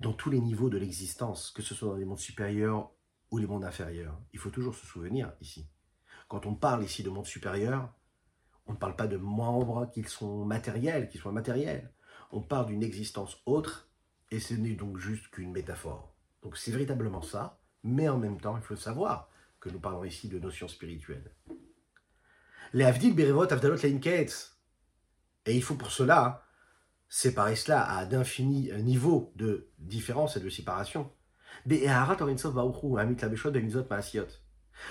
dans 0.00 0.12
tous 0.12 0.30
les 0.30 0.40
niveaux 0.40 0.70
de 0.70 0.78
l'existence, 0.78 1.50
que 1.50 1.62
ce 1.62 1.74
soit 1.74 1.88
dans 1.88 1.96
les 1.96 2.04
mondes 2.04 2.18
supérieurs 2.18 2.90
ou 3.30 3.38
les 3.38 3.46
mondes 3.46 3.64
inférieurs. 3.64 4.20
Il 4.32 4.38
faut 4.38 4.50
toujours 4.50 4.74
se 4.74 4.86
souvenir 4.86 5.32
ici. 5.40 5.68
Quand 6.28 6.46
on 6.46 6.54
parle 6.54 6.84
ici 6.84 7.02
de 7.02 7.10
monde 7.10 7.26
supérieur, 7.26 7.92
on 8.66 8.72
ne 8.72 8.78
parle 8.78 8.96
pas 8.96 9.06
de 9.06 9.16
membres 9.16 9.90
qui 9.92 10.02
sont 10.04 10.44
matériels, 10.44 11.08
qui 11.08 11.18
soient 11.18 11.32
matériels. 11.32 11.92
On 12.32 12.40
parle 12.40 12.66
d'une 12.66 12.82
existence 12.82 13.38
autre, 13.46 13.88
et 14.34 14.40
ce 14.40 14.54
n'est 14.54 14.74
donc 14.74 14.98
juste 14.98 15.28
qu'une 15.28 15.52
métaphore. 15.52 16.12
Donc 16.42 16.56
c'est 16.56 16.72
véritablement 16.72 17.22
ça, 17.22 17.60
mais 17.84 18.08
en 18.08 18.18
même 18.18 18.40
temps, 18.40 18.56
il 18.56 18.62
faut 18.64 18.74
savoir 18.74 19.30
que 19.60 19.68
nous 19.68 19.78
parlons 19.78 20.04
ici 20.04 20.28
de 20.28 20.40
notions 20.40 20.66
spirituelles. 20.66 21.30
Les 22.72 22.84
Avdil 22.84 23.14
Berevot 23.14 23.52
Avdalot 23.52 23.76
Et 23.76 24.26
il 25.46 25.62
faut 25.62 25.76
pour 25.76 25.92
cela 25.92 26.42
séparer 27.08 27.54
cela 27.54 27.88
à 27.88 28.04
d'infinis 28.06 28.72
niveaux 28.82 29.32
de 29.36 29.68
différence 29.78 30.36
et 30.36 30.40
de 30.40 30.48
séparation. 30.48 31.12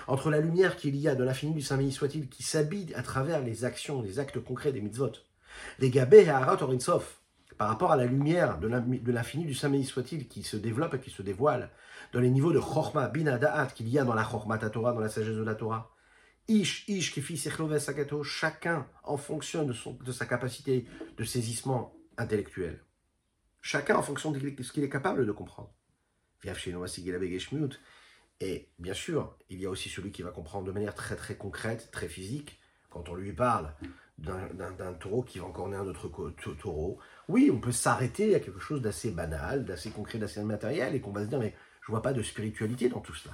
Entre 0.07 0.29
la 0.29 0.39
lumière 0.39 0.77
qu'il 0.77 0.95
y 0.95 1.09
a 1.09 1.15
de 1.15 1.23
l'infini 1.25 1.53
du 1.53 1.61
Saint-Béni 1.61 1.91
soit-il 1.91 2.29
qui 2.29 2.43
s'habille 2.43 2.93
à 2.93 3.03
travers 3.03 3.41
les 3.43 3.65
actions, 3.65 4.01
les 4.01 4.19
actes 4.19 4.39
concrets 4.39 4.71
des 4.71 4.79
mitzvot. 4.79 5.11
Les 5.79 5.89
gabé 5.89 6.23
par 7.57 7.67
rapport 7.67 7.91
à 7.91 7.95
la 7.95 8.05
lumière 8.05 8.59
de 8.59 9.11
l'infini 9.11 9.45
du 9.45 9.53
Saint-Béni 9.53 9.85
soit-il 9.85 10.27
qui 10.27 10.43
se 10.43 10.57
développe 10.57 10.95
et 10.95 10.99
qui 10.99 11.09
se 11.09 11.21
dévoile 11.21 11.71
dans 12.11 12.19
les 12.19 12.29
niveaux 12.29 12.53
de 12.53 12.59
Chorma, 12.59 13.07
Bina, 13.07 13.37
Da'at 13.37 13.67
qu'il 13.67 13.89
y 13.89 13.97
a 13.97 14.03
dans 14.03 14.13
la 14.13 14.23
Chorma 14.23 14.57
Torah, 14.57 14.93
dans 14.93 14.99
la 14.99 15.09
sagesse 15.09 15.35
de 15.35 15.43
la 15.43 15.55
Torah. 15.55 15.91
Ish, 16.47 16.87
Ish, 16.89 17.13
Kifi, 17.13 17.37
Sakato, 17.37 18.23
chacun 18.23 18.87
en 19.03 19.17
fonction 19.17 19.63
de, 19.63 19.73
son, 19.73 19.93
de 19.93 20.11
sa 20.11 20.25
capacité 20.25 20.85
de 21.17 21.23
saisissement 21.23 21.95
intellectuel. 22.17 22.83
Chacun 23.61 23.95
en 23.95 24.03
fonction 24.03 24.31
de 24.31 24.39
ce 24.61 24.71
qu'il 24.73 24.83
est 24.83 24.89
capable 24.89 25.25
de 25.25 25.31
comprendre. 25.31 25.73
Et 28.41 28.69
bien 28.77 28.93
sûr, 28.93 29.37
il 29.49 29.61
y 29.61 29.65
a 29.65 29.69
aussi 29.69 29.89
celui 29.89 30.11
qui 30.11 30.21
va 30.21 30.31
comprendre 30.31 30.67
de 30.67 30.71
manière 30.71 30.93
très 30.93 31.15
très 31.15 31.37
concrète, 31.37 31.89
très 31.91 32.09
physique, 32.09 32.59
quand 32.89 33.07
on 33.07 33.15
lui 33.15 33.31
parle 33.31 33.73
d'un 34.17 34.93
taureau 34.99 35.23
qui 35.23 35.39
va 35.39 35.45
encore 35.45 35.69
naître 35.69 35.83
un 35.83 35.87
autre 35.87 36.33
taureau. 36.59 36.99
Oui, 37.30 37.49
on 37.53 37.59
peut 37.59 37.71
s'arrêter 37.71 38.36
à 38.36 38.39
quelque 38.39 38.59
chose 38.59 38.82
d'assez 38.82 39.11
banal, 39.11 39.65
d'assez 39.65 39.91
concret, 39.91 40.19
d'assez 40.19 40.41
matériel, 40.43 40.95
et 40.95 41.01
qu'on 41.01 41.11
va 41.11 41.24
se 41.24 41.30
dire, 41.30 41.39
mais 41.39 41.55
Je 41.86 41.91
vois 41.91 42.01
pas 42.01 42.13
de 42.13 42.24
spiritualité 42.24 42.88
dans 42.88 43.01
tout 43.01 43.13
cela. 43.13 43.34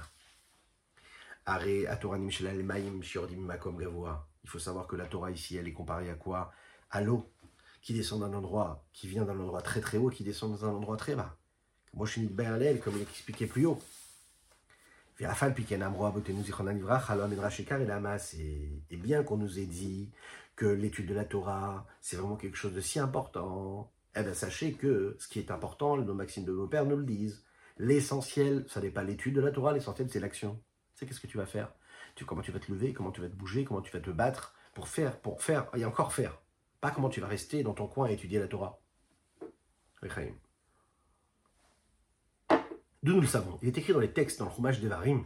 Il 4.42 4.50
faut 4.50 4.58
savoir 4.58 4.86
que 4.88 4.96
la 4.96 5.06
Torah 5.06 5.30
ici, 5.30 5.56
elle 5.56 5.68
est 5.68 5.72
comparée 5.72 6.10
à 6.10 6.14
quoi? 6.14 6.52
À 6.90 7.00
l'eau 7.00 7.30
qui 7.80 7.94
descend 7.94 8.20
d'un 8.20 8.34
endroit, 8.34 8.84
qui 8.92 9.06
vient 9.06 9.24
d'un 9.24 9.38
endroit 9.38 9.62
très 9.62 9.80
très 9.80 9.98
haut, 9.98 10.10
qui 10.10 10.24
descend 10.24 10.50
dans 10.50 10.64
un 10.64 10.70
endroit 10.70 10.96
très 10.96 11.14
bas. 11.14 11.36
Moi, 11.94 12.06
je 12.06 12.12
suis 12.12 12.22
une 12.22 12.80
comme 12.80 12.96
il 12.96 13.02
expliquait 13.02 13.46
plus 13.46 13.66
haut. 13.66 13.80
Et 15.20 15.26
bien 18.96 19.22
qu'on 19.22 19.36
nous 19.36 19.58
ait 19.58 19.66
dit 19.66 20.10
que 20.60 20.66
l'étude 20.66 21.06
de 21.06 21.14
la 21.14 21.24
Torah, 21.24 21.86
c'est 22.02 22.16
vraiment 22.16 22.36
quelque 22.36 22.58
chose 22.58 22.74
de 22.74 22.82
si 22.82 22.98
important, 22.98 23.90
eh 24.14 24.20
bien 24.20 24.34
sachez 24.34 24.74
que 24.74 25.16
ce 25.18 25.26
qui 25.26 25.38
est 25.38 25.50
important, 25.50 25.96
nos 25.96 26.12
maximes 26.12 26.44
de 26.44 26.52
nos 26.52 26.68
pères 26.68 26.84
nous 26.84 26.98
le 26.98 27.04
disent. 27.04 27.42
L'essentiel, 27.78 28.66
ça 28.68 28.82
n'est 28.82 28.90
pas 28.90 29.02
l'étude 29.02 29.34
de 29.34 29.40
la 29.40 29.52
Torah, 29.52 29.72
l'essentiel 29.72 30.10
c'est 30.10 30.20
l'action. 30.20 30.62
C'est 30.94 31.06
qu'est-ce 31.06 31.20
que 31.20 31.26
tu 31.26 31.38
vas 31.38 31.46
faire? 31.46 31.72
Tu, 32.14 32.26
Comment 32.26 32.42
tu 32.42 32.52
vas 32.52 32.58
te 32.58 32.70
lever, 32.70 32.92
comment 32.92 33.10
tu 33.10 33.22
vas 33.22 33.30
te 33.30 33.34
bouger, 33.34 33.64
comment 33.64 33.80
tu 33.80 33.90
vas 33.90 34.00
te 34.00 34.10
battre 34.10 34.54
pour 34.74 34.88
faire, 34.88 35.18
pour 35.22 35.42
faire, 35.42 35.70
et 35.74 35.86
encore 35.86 36.12
faire? 36.12 36.42
Pas 36.82 36.90
comment 36.90 37.08
tu 37.08 37.22
vas 37.22 37.26
rester 37.26 37.62
dans 37.62 37.72
ton 37.72 37.86
coin 37.86 38.10
et 38.10 38.12
étudier 38.12 38.38
la 38.38 38.46
Torah. 38.46 38.82
D'où 43.02 43.14
nous 43.14 43.22
le 43.22 43.26
savons 43.26 43.58
Il 43.62 43.68
est 43.68 43.78
écrit 43.78 43.94
dans 43.94 44.00
les 44.00 44.12
textes, 44.12 44.40
dans 44.40 44.44
le 44.44 44.50
Chumash 44.50 44.78
Devarim. 44.78 45.24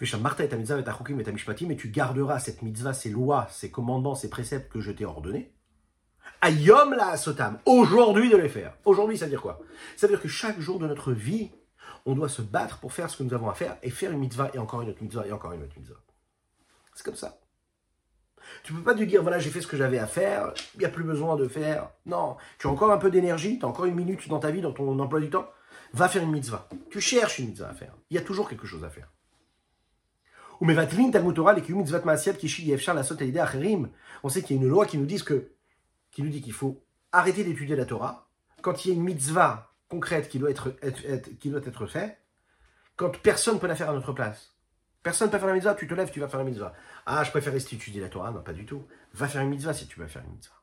Et 0.00 1.76
tu 1.76 1.88
garderas 1.88 2.38
cette 2.38 2.62
mitzvah, 2.62 2.92
ces 2.92 3.10
lois, 3.10 3.48
ces 3.50 3.70
commandements, 3.70 4.14
ces 4.14 4.28
préceptes 4.28 4.70
que 4.70 4.80
je 4.80 4.92
t'ai 4.92 5.04
ordonnés. 5.04 5.54
Ayom 6.42 6.92
la 6.92 7.16
sotam. 7.16 7.58
Aujourd'hui 7.64 8.28
de 8.30 8.36
les 8.36 8.48
faire. 8.48 8.76
Aujourd'hui, 8.84 9.16
ça 9.16 9.24
veut 9.24 9.30
dire 9.30 9.40
quoi? 9.40 9.60
Ça 9.96 10.06
veut 10.06 10.12
dire 10.12 10.22
que 10.22 10.28
chaque 10.28 10.60
jour 10.60 10.78
de 10.78 10.86
notre 10.86 11.12
vie, 11.12 11.50
on 12.04 12.14
doit 12.14 12.28
se 12.28 12.42
battre 12.42 12.78
pour 12.78 12.92
faire 12.92 13.08
ce 13.08 13.16
que 13.16 13.22
nous 13.22 13.34
avons 13.34 13.48
à 13.48 13.54
faire 13.54 13.78
et 13.82 13.90
faire 13.90 14.12
une 14.12 14.18
mitzvah 14.18 14.50
et 14.52 14.58
encore 14.58 14.82
une 14.82 14.90
autre 14.90 15.02
mitzvah 15.02 15.26
et 15.26 15.32
encore 15.32 15.52
une 15.52 15.62
autre 15.62 15.74
mitzvah. 15.76 15.96
C'est 16.94 17.04
comme 17.04 17.16
ça. 17.16 17.40
Tu 18.62 18.72
peux 18.72 18.82
pas 18.82 18.94
te 18.94 19.02
dire, 19.02 19.22
voilà, 19.22 19.38
j'ai 19.38 19.50
fait 19.50 19.60
ce 19.60 19.66
que 19.66 19.76
j'avais 19.76 19.98
à 19.98 20.06
faire, 20.06 20.52
il 20.74 20.80
n'y 20.80 20.84
a 20.84 20.88
plus 20.88 21.04
besoin 21.04 21.36
de 21.36 21.48
faire. 21.48 21.90
Non, 22.04 22.36
tu 22.58 22.66
as 22.66 22.70
encore 22.70 22.92
un 22.92 22.98
peu 22.98 23.10
d'énergie, 23.10 23.58
tu 23.58 23.64
as 23.64 23.68
encore 23.68 23.86
une 23.86 23.94
minute 23.94 24.28
dans 24.28 24.38
ta 24.38 24.50
vie, 24.50 24.60
dans 24.60 24.72
ton 24.72 24.98
emploi 24.98 25.20
du 25.20 25.30
temps, 25.30 25.50
va 25.92 26.08
faire 26.08 26.22
une 26.22 26.30
mitzvah. 26.30 26.68
Tu 26.90 27.00
cherches 27.00 27.38
une 27.38 27.46
mitzvah 27.46 27.70
à 27.70 27.74
faire. 27.74 27.94
Il 28.10 28.14
y 28.14 28.18
a 28.18 28.22
toujours 28.22 28.48
quelque 28.48 28.66
chose 28.66 28.84
à 28.84 28.90
faire. 28.90 29.10
On 30.60 30.68
sait 34.28 34.42
qu'il 34.42 34.56
y 34.56 34.58
a 34.58 34.62
une 34.62 34.68
loi 34.68 34.86
qui 34.86 34.98
nous 34.98 35.06
dit 35.06 35.22
que, 35.22 35.52
qui 36.10 36.22
nous 36.22 36.30
dit 36.30 36.42
qu'il 36.42 36.52
faut 36.52 36.82
arrêter 37.12 37.44
d'étudier 37.44 37.76
la 37.76 37.84
Torah 37.84 38.28
quand 38.62 38.84
il 38.84 38.88
y 38.88 38.90
a 38.90 38.94
une 38.94 39.04
mitzvah 39.04 39.72
concrète 39.88 40.28
qui 40.28 40.38
doit 40.38 40.50
être, 40.50 40.74
qui 41.38 41.50
doit 41.50 41.60
être 41.64 41.86
faite, 41.86 42.18
quand 42.96 43.22
personne 43.22 43.54
ne 43.54 43.60
peut 43.60 43.68
la 43.68 43.76
faire 43.76 43.90
à 43.90 43.92
notre 43.92 44.12
place. 44.12 44.54
Personne 45.02 45.28
ne 45.28 45.32
peut 45.32 45.38
faire 45.38 45.46
la 45.46 45.54
mitzvah, 45.54 45.74
tu 45.74 45.86
te 45.86 45.94
lèves, 45.94 46.10
tu 46.10 46.18
vas 46.18 46.28
faire 46.28 46.40
la 46.40 46.46
mitzvah. 46.46 46.72
Ah, 47.04 47.22
je 47.22 47.30
préfère 47.30 47.52
rester 47.52 47.76
étudier 47.76 48.00
la 48.00 48.08
Torah. 48.08 48.32
Non, 48.32 48.42
pas 48.42 48.52
du 48.52 48.66
tout. 48.66 48.84
Va 49.14 49.28
faire 49.28 49.42
une 49.42 49.50
mitzvah 49.50 49.72
si 49.72 49.86
tu 49.86 50.00
veux 50.00 50.06
faire 50.08 50.24
une 50.24 50.32
mitzvah. 50.32 50.54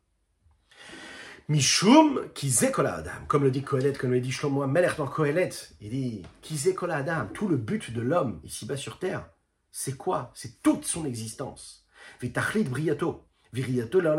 Mishum 1.47 2.29
kizekola 2.33 2.95
adam. 2.95 3.25
Comme 3.27 3.43
le 3.43 3.51
dit 3.51 3.63
Kohelet, 3.63 3.93
comme 3.93 4.11
le 4.11 4.19
dit 4.19 4.31
Shlomo 4.31 4.67
Melech 4.67 4.97
dans 4.97 5.07
Kohelet, 5.07 5.51
il 5.79 5.89
dit 5.89 6.21
kizekola 6.41 6.97
adam. 6.97 7.27
Tout 7.33 7.47
le 7.47 7.55
but 7.55 7.93
de 7.93 8.01
l'homme 8.01 8.41
ici-bas 8.43 8.75
sur 8.75 8.99
terre, 8.99 9.29
c'est 9.75 9.97
quoi? 9.97 10.31
C'est 10.35 10.61
toute 10.61 10.85
son 10.85 11.03
existence. 11.03 11.87
Vitachlit 12.21 12.65
briato. 12.65 13.25
Viriato. 13.53 13.99
La 14.01 14.13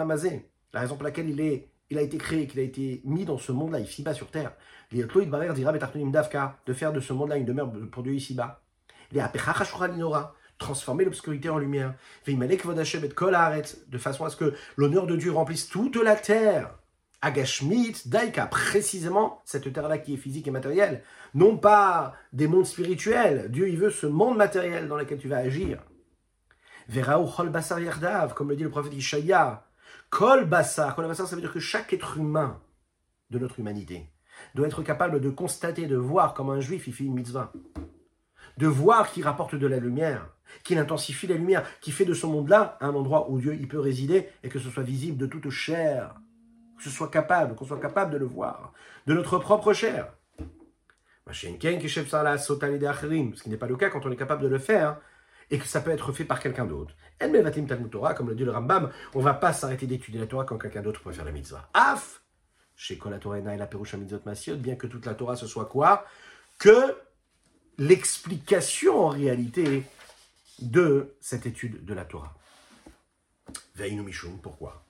raison 0.75 0.97
pour 0.97 1.05
laquelle 1.05 1.31
il, 1.31 1.41
est, 1.41 1.71
il 1.91 1.97
a 1.97 2.03
été 2.03 2.19
créé, 2.19 2.49
qu'il 2.49 2.59
a 2.59 2.65
été 2.65 3.01
mis 3.05 3.25
dans 3.25 3.39
ce 3.39 3.53
monde-là, 3.53 3.79
ici-bas 3.79 4.15
sur 4.15 4.33
terre. 4.33 4.53
Barer 4.93 5.55
dira 5.55 5.73
davka. 5.73 6.59
De 6.67 6.73
faire 6.73 6.93
de 6.93 6.99
ce 6.99 7.13
monde-là 7.13 7.37
une 7.37 7.45
demeure 7.45 7.71
pour 7.93 8.03
Dieu 8.03 8.15
ici-bas. 8.15 8.65
Transformer 10.59 11.05
l'obscurité 11.05 11.49
en 11.49 11.59
lumière. 11.59 11.95
De 12.27 13.99
façon 13.99 14.25
à 14.25 14.31
ce 14.31 14.37
que 14.37 14.55
l'honneur 14.77 15.07
de 15.07 15.15
Dieu 15.15 15.31
remplisse 15.31 15.69
toute 15.69 15.95
la 15.95 16.17
terre. 16.17 16.75
Agashmit, 17.25 18.03
Daika, 18.07 18.47
précisément 18.47 19.41
cette 19.45 19.73
terre-là 19.73 19.99
qui 19.99 20.15
est 20.15 20.19
physique 20.19 20.47
et 20.47 20.51
matérielle. 20.51 21.03
Non 21.35 21.57
pas 21.57 22.15
des 22.33 22.47
mondes 22.47 22.67
spirituels. 22.67 23.51
Dieu, 23.51 23.69
il 23.69 23.79
veut 23.79 23.91
ce 23.91 24.07
monde 24.07 24.37
matériel 24.37 24.89
dans 24.89 24.97
lequel 24.97 25.19
tu 25.19 25.29
vas 25.29 25.39
agir. 25.39 25.83
Veraou 26.89 27.27
chol 27.27 27.49
basar 27.49 27.81
yardav, 27.81 28.35
comme 28.35 28.51
le 28.51 28.57
dit 28.57 28.63
le 28.63 28.71
prophète 28.71 28.93
Ishaïa. 28.93 29.67
Kol 30.11 30.45
basar, 30.45 30.95
kol 30.95 31.09
basar, 31.09 31.27
ça 31.27 31.35
veut 31.35 31.41
dire 31.41 31.53
que 31.53 31.61
chaque 31.61 31.93
être 31.93 32.19
humain 32.19 32.61
de 33.31 33.39
notre 33.39 33.59
humanité 33.59 34.11
doit 34.55 34.67
être 34.67 34.83
capable 34.83 35.21
de 35.21 35.31
constater, 35.31 35.87
de 35.87 35.97
voir 35.97 36.35
comme 36.35 36.51
un 36.51 36.61
juif, 36.61 36.87
il 36.87 36.93
fait 36.93 37.05
une 37.05 37.15
mitzvah 37.15 37.53
de 38.57 38.67
voir 38.67 39.11
qu'il 39.11 39.25
rapporte 39.25 39.55
de 39.55 39.67
la 39.67 39.79
lumière, 39.79 40.29
qu'il 40.63 40.79
intensifie 40.79 41.27
la 41.27 41.37
lumière, 41.37 41.65
qui 41.81 41.91
fait 41.91 42.05
de 42.05 42.15
ce 42.15 42.27
monde-là 42.27 42.79
un 42.81 42.95
endroit 42.95 43.31
où 43.31 43.41
Dieu 43.41 43.55
il 43.55 43.69
peut 43.69 43.81
résider 43.81 44.29
et 44.43 44.49
que 44.49 44.59
ce 44.59 44.71
soit 44.71 44.83
visible 44.83 45.17
de 45.17 45.27
toute 45.27 45.51
chair, 45.51 46.15
que 46.85 46.91
soit 46.91 47.11
capable, 47.11 47.55
qu'on 47.55 47.65
soit 47.65 47.81
capable 47.81 48.13
de 48.13 48.19
le 48.19 48.27
voir, 48.27 48.73
de 49.07 49.15
notre 49.15 49.39
propre 49.39 49.73
chair. 49.73 50.13
Ce 51.33 51.47
qui 51.47 51.67
n'est 53.49 53.57
pas 53.57 53.67
le 53.67 53.77
cas 53.77 53.89
quand 53.89 54.05
on 54.05 54.13
est 54.13 54.17
capable 54.17 54.43
de 54.43 54.49
le 54.49 54.59
faire 54.59 54.99
et 55.51 55.59
que 55.59 55.67
ça 55.67 55.81
peut 55.81 55.91
être 55.91 56.13
fait 56.13 56.25
par 56.25 56.41
quelqu'un 56.41 56.67
d'autre. 56.67 56.95
Comme 57.19 58.29
le 58.29 58.35
dit 58.35 58.45
le 58.45 58.51
Rambam, 58.51 58.91
on 59.15 59.21
ne 59.21 59.25
va 59.25 59.35
pas 59.35 59.55
s'arrêter 59.55 59.87
d'étudier 59.87 60.21
la 60.21 60.27
Torah 60.27 60.45
quand 60.45 60.59
quelqu'un 60.59 60.83
d'autre 60.83 61.01
peut 61.01 61.13
faire 61.13 61.25
la 61.25 61.33
mitzvah. 61.33 61.71
Af 61.73 62.21
Chez 62.77 62.99
la 63.11 63.19
Torah 63.19 63.39
et 63.39 63.43
la 63.43 63.67
bien 64.57 64.77
que 64.77 64.87
toute 64.87 65.07
la 65.07 65.15
Torah 65.15 65.37
ce 65.37 65.47
soit 65.47 65.67
quoi? 65.67 66.05
Que 66.59 66.95
l'explication 67.79 69.07
en 69.07 69.09
réalité 69.09 69.85
de 70.61 71.17
cette 71.21 71.47
étude 71.47 71.85
de 71.85 71.95
la 71.95 72.05
Torah. 72.05 72.35
pourquoi? 74.43 74.84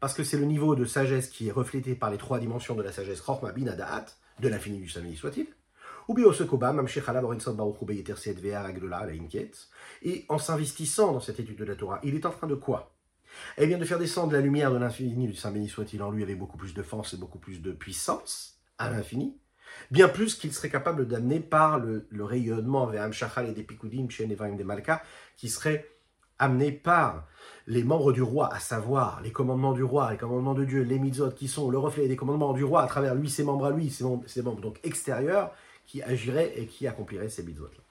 Parce 0.00 0.14
que 0.14 0.22
c'est 0.22 0.36
le 0.36 0.44
niveau 0.44 0.76
de 0.76 0.84
sagesse 0.84 1.28
qui 1.28 1.48
est 1.48 1.52
reflété 1.52 1.94
par 1.94 2.10
les 2.10 2.18
trois 2.18 2.38
dimensions 2.38 2.74
de 2.74 2.82
la 2.82 2.92
sagesse 2.92 3.22
de 4.40 4.48
l'infini 4.48 4.78
du 4.78 4.88
samedi 4.88 5.16
soit-il. 5.16 5.46
Et 10.02 10.26
en 10.28 10.38
s'investissant 10.38 11.12
dans 11.12 11.20
cette 11.20 11.40
étude 11.40 11.58
de 11.58 11.64
la 11.64 11.74
Torah, 11.74 12.00
il 12.02 12.14
est 12.14 12.26
en 12.26 12.30
train 12.30 12.46
de 12.46 12.54
quoi? 12.54 12.94
Eh 13.56 13.66
bien, 13.66 13.78
de 13.78 13.84
faire 13.84 13.98
descendre 13.98 14.32
la 14.32 14.40
lumière 14.40 14.72
de 14.72 14.78
l'infini 14.78 15.26
du 15.26 15.34
Saint 15.34 15.50
béni 15.50 15.68
soit-il 15.68 16.02
en 16.02 16.10
lui 16.10 16.22
avec 16.22 16.38
beaucoup 16.38 16.56
plus 16.56 16.74
de 16.74 16.82
force 16.82 17.14
et 17.14 17.16
beaucoup 17.16 17.38
plus 17.38 17.60
de 17.60 17.72
puissance 17.72 18.58
à 18.78 18.90
l'infini, 18.90 19.38
bien 19.90 20.08
plus 20.08 20.34
qu'il 20.34 20.52
serait 20.52 20.70
capable 20.70 21.06
d'amener 21.06 21.40
par 21.40 21.78
le, 21.78 22.06
rayonnement 22.18 22.86
vers 22.86 23.02
Amshachal 23.04 23.48
et 23.48 23.52
des 23.52 23.62
Pikudim 23.62 24.08
chez 24.08 24.26
Nevarim 24.26 24.56
des 24.56 24.64
Malka, 24.64 25.02
qui 25.36 25.48
serait 25.48 25.86
amené 26.38 26.72
par 26.72 27.26
les 27.66 27.84
membres 27.84 28.12
du 28.12 28.22
roi, 28.22 28.52
à 28.52 28.60
savoir 28.60 29.20
les 29.20 29.32
commandements 29.32 29.72
du 29.72 29.82
roi, 29.82 30.10
les 30.10 30.16
commandements 30.16 30.54
de 30.54 30.64
Dieu, 30.64 30.82
les 30.82 30.98
mitzvot, 30.98 31.30
qui 31.30 31.48
sont 31.48 31.70
le 31.70 31.78
reflet 31.78 32.08
des 32.08 32.16
commandements 32.16 32.52
du 32.52 32.64
roi 32.64 32.82
à 32.82 32.86
travers 32.86 33.14
lui, 33.14 33.28
ses 33.28 33.44
membres 33.44 33.66
à 33.66 33.70
lui, 33.70 33.90
ses 33.90 34.42
membres, 34.42 34.60
donc 34.60 34.80
extérieurs, 34.84 35.52
qui 35.86 36.02
agiraient 36.02 36.52
et 36.56 36.66
qui 36.66 36.86
accompliraient 36.86 37.28
ces 37.28 37.42
mitzvot-là. 37.42 37.82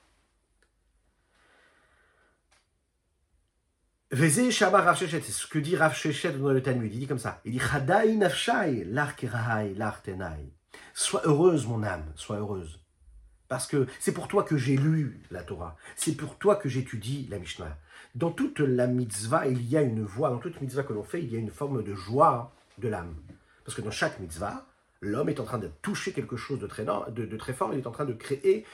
c'est 4.15 5.31
ce 5.31 5.47
que 5.47 5.59
dit 5.59 5.75
Rav 5.75 5.93
dans 6.39 6.51
le 6.53 6.61
Talmud. 6.63 6.93
Il 6.93 6.99
dit 6.99 7.07
comme 7.07 7.19
ça. 7.19 7.41
Il 7.43 7.51
dit 7.51 7.59
Chadai 7.59 8.15
nafshai. 8.15 8.87
Sois 10.93 11.21
heureuse, 11.25 11.67
mon 11.67 11.83
âme, 11.83 12.05
sois 12.15 12.37
heureuse. 12.37 12.79
Parce 13.47 13.67
que 13.67 13.87
c'est 13.99 14.13
pour 14.13 14.27
toi 14.27 14.43
que 14.43 14.57
j'ai 14.57 14.77
lu 14.77 15.21
la 15.31 15.43
Torah. 15.43 15.75
C'est 15.95 16.15
pour 16.15 16.37
toi 16.37 16.55
que 16.55 16.69
j'étudie 16.69 17.27
la 17.29 17.39
Mishnah. 17.39 17.77
Dans 18.15 18.31
toute 18.31 18.59
la 18.59 18.87
mitzvah, 18.87 19.47
il 19.47 19.67
y 19.67 19.77
a 19.77 19.81
une 19.81 20.03
voix. 20.03 20.29
Dans 20.29 20.39
toute 20.39 20.61
mitzvah 20.61 20.83
que 20.83 20.93
l'on 20.93 21.03
fait, 21.03 21.21
il 21.21 21.31
y 21.31 21.35
a 21.35 21.39
une 21.39 21.51
forme 21.51 21.83
de 21.83 21.93
joie 21.93 22.53
de 22.77 22.87
l'âme. 22.87 23.15
Parce 23.63 23.75
que 23.75 23.81
dans 23.81 23.91
chaque 23.91 24.19
mitzvah, 24.19 24.65
l'homme 25.01 25.29
est 25.29 25.39
en 25.39 25.43
train 25.43 25.57
de 25.57 25.69
toucher 25.81 26.13
quelque 26.13 26.37
chose 26.37 26.59
de 26.59 26.67
très, 26.67 26.85
de, 26.85 27.37
très 27.37 27.53
fort. 27.53 27.73
Il 27.73 27.79
est 27.79 27.87
en 27.87 27.91
train 27.91 28.05
de 28.05 28.13
créer 28.13 28.65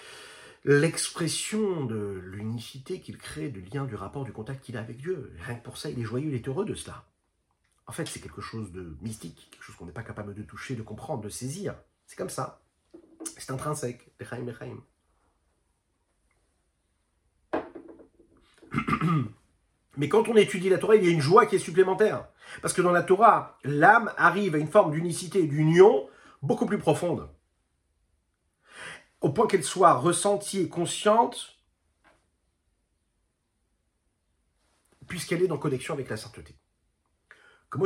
l'expression 0.65 1.83
de 1.85 2.21
l'unicité 2.23 3.01
qu'il 3.01 3.17
crée, 3.17 3.49
du 3.49 3.61
lien, 3.61 3.85
du 3.85 3.95
rapport, 3.95 4.23
du 4.23 4.31
contact 4.31 4.63
qu'il 4.63 4.77
a 4.77 4.79
avec 4.79 4.97
Dieu. 4.97 5.33
Rien 5.39 5.55
que 5.55 5.63
pour 5.63 5.77
ça, 5.77 5.89
il 5.89 5.99
est 5.99 6.03
joyeux, 6.03 6.29
il 6.29 6.35
est 6.35 6.47
heureux 6.47 6.65
de 6.65 6.75
cela. 6.75 7.03
En 7.85 7.91
fait, 7.91 8.05
c'est 8.05 8.21
quelque 8.21 8.41
chose 8.41 8.71
de 8.71 8.95
mystique, 9.01 9.49
quelque 9.51 9.63
chose 9.63 9.75
qu'on 9.75 9.85
n'est 9.85 9.91
pas 9.91 10.03
capable 10.03 10.33
de 10.33 10.43
toucher, 10.43 10.75
de 10.75 10.83
comprendre, 10.83 11.21
de 11.21 11.29
saisir. 11.29 11.75
C'est 12.07 12.15
comme 12.15 12.29
ça. 12.29 12.61
C'est 13.37 13.51
intrinsèque. 13.51 14.09
Mais 19.97 20.09
quand 20.09 20.27
on 20.27 20.35
étudie 20.35 20.69
la 20.69 20.77
Torah, 20.77 20.95
il 20.95 21.03
y 21.03 21.07
a 21.07 21.11
une 21.11 21.21
joie 21.21 21.45
qui 21.45 21.55
est 21.55 21.59
supplémentaire. 21.59 22.27
Parce 22.61 22.73
que 22.73 22.81
dans 22.81 22.91
la 22.91 23.03
Torah, 23.03 23.59
l'âme 23.63 24.11
arrive 24.17 24.55
à 24.55 24.57
une 24.57 24.67
forme 24.67 24.91
d'unicité, 24.91 25.43
d'union 25.43 26.09
beaucoup 26.41 26.65
plus 26.65 26.79
profonde. 26.79 27.29
Au 29.21 29.29
point 29.29 29.47
qu'elle 29.47 29.63
soit 29.63 29.93
ressentie 29.93 30.61
et 30.61 30.69
consciente, 30.69 31.57
puisqu'elle 35.07 35.43
est 35.43 35.51
en 35.51 35.57
connexion 35.57 35.93
avec 35.93 36.09
la 36.09 36.17
sainteté. 36.17 36.55
Comme 37.69 37.85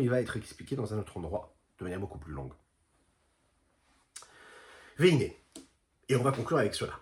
il 0.00 0.10
va 0.10 0.20
être 0.20 0.36
expliqué 0.36 0.76
dans 0.76 0.94
un 0.94 0.98
autre 0.98 1.16
endroit, 1.16 1.54
de 1.78 1.84
manière 1.84 2.00
beaucoup 2.00 2.18
plus 2.18 2.32
longue. 2.32 2.52
Veine. 4.98 5.30
Et 6.08 6.16
on 6.16 6.22
va 6.22 6.32
conclure 6.32 6.58
avec 6.58 6.74
cela. 6.74 7.00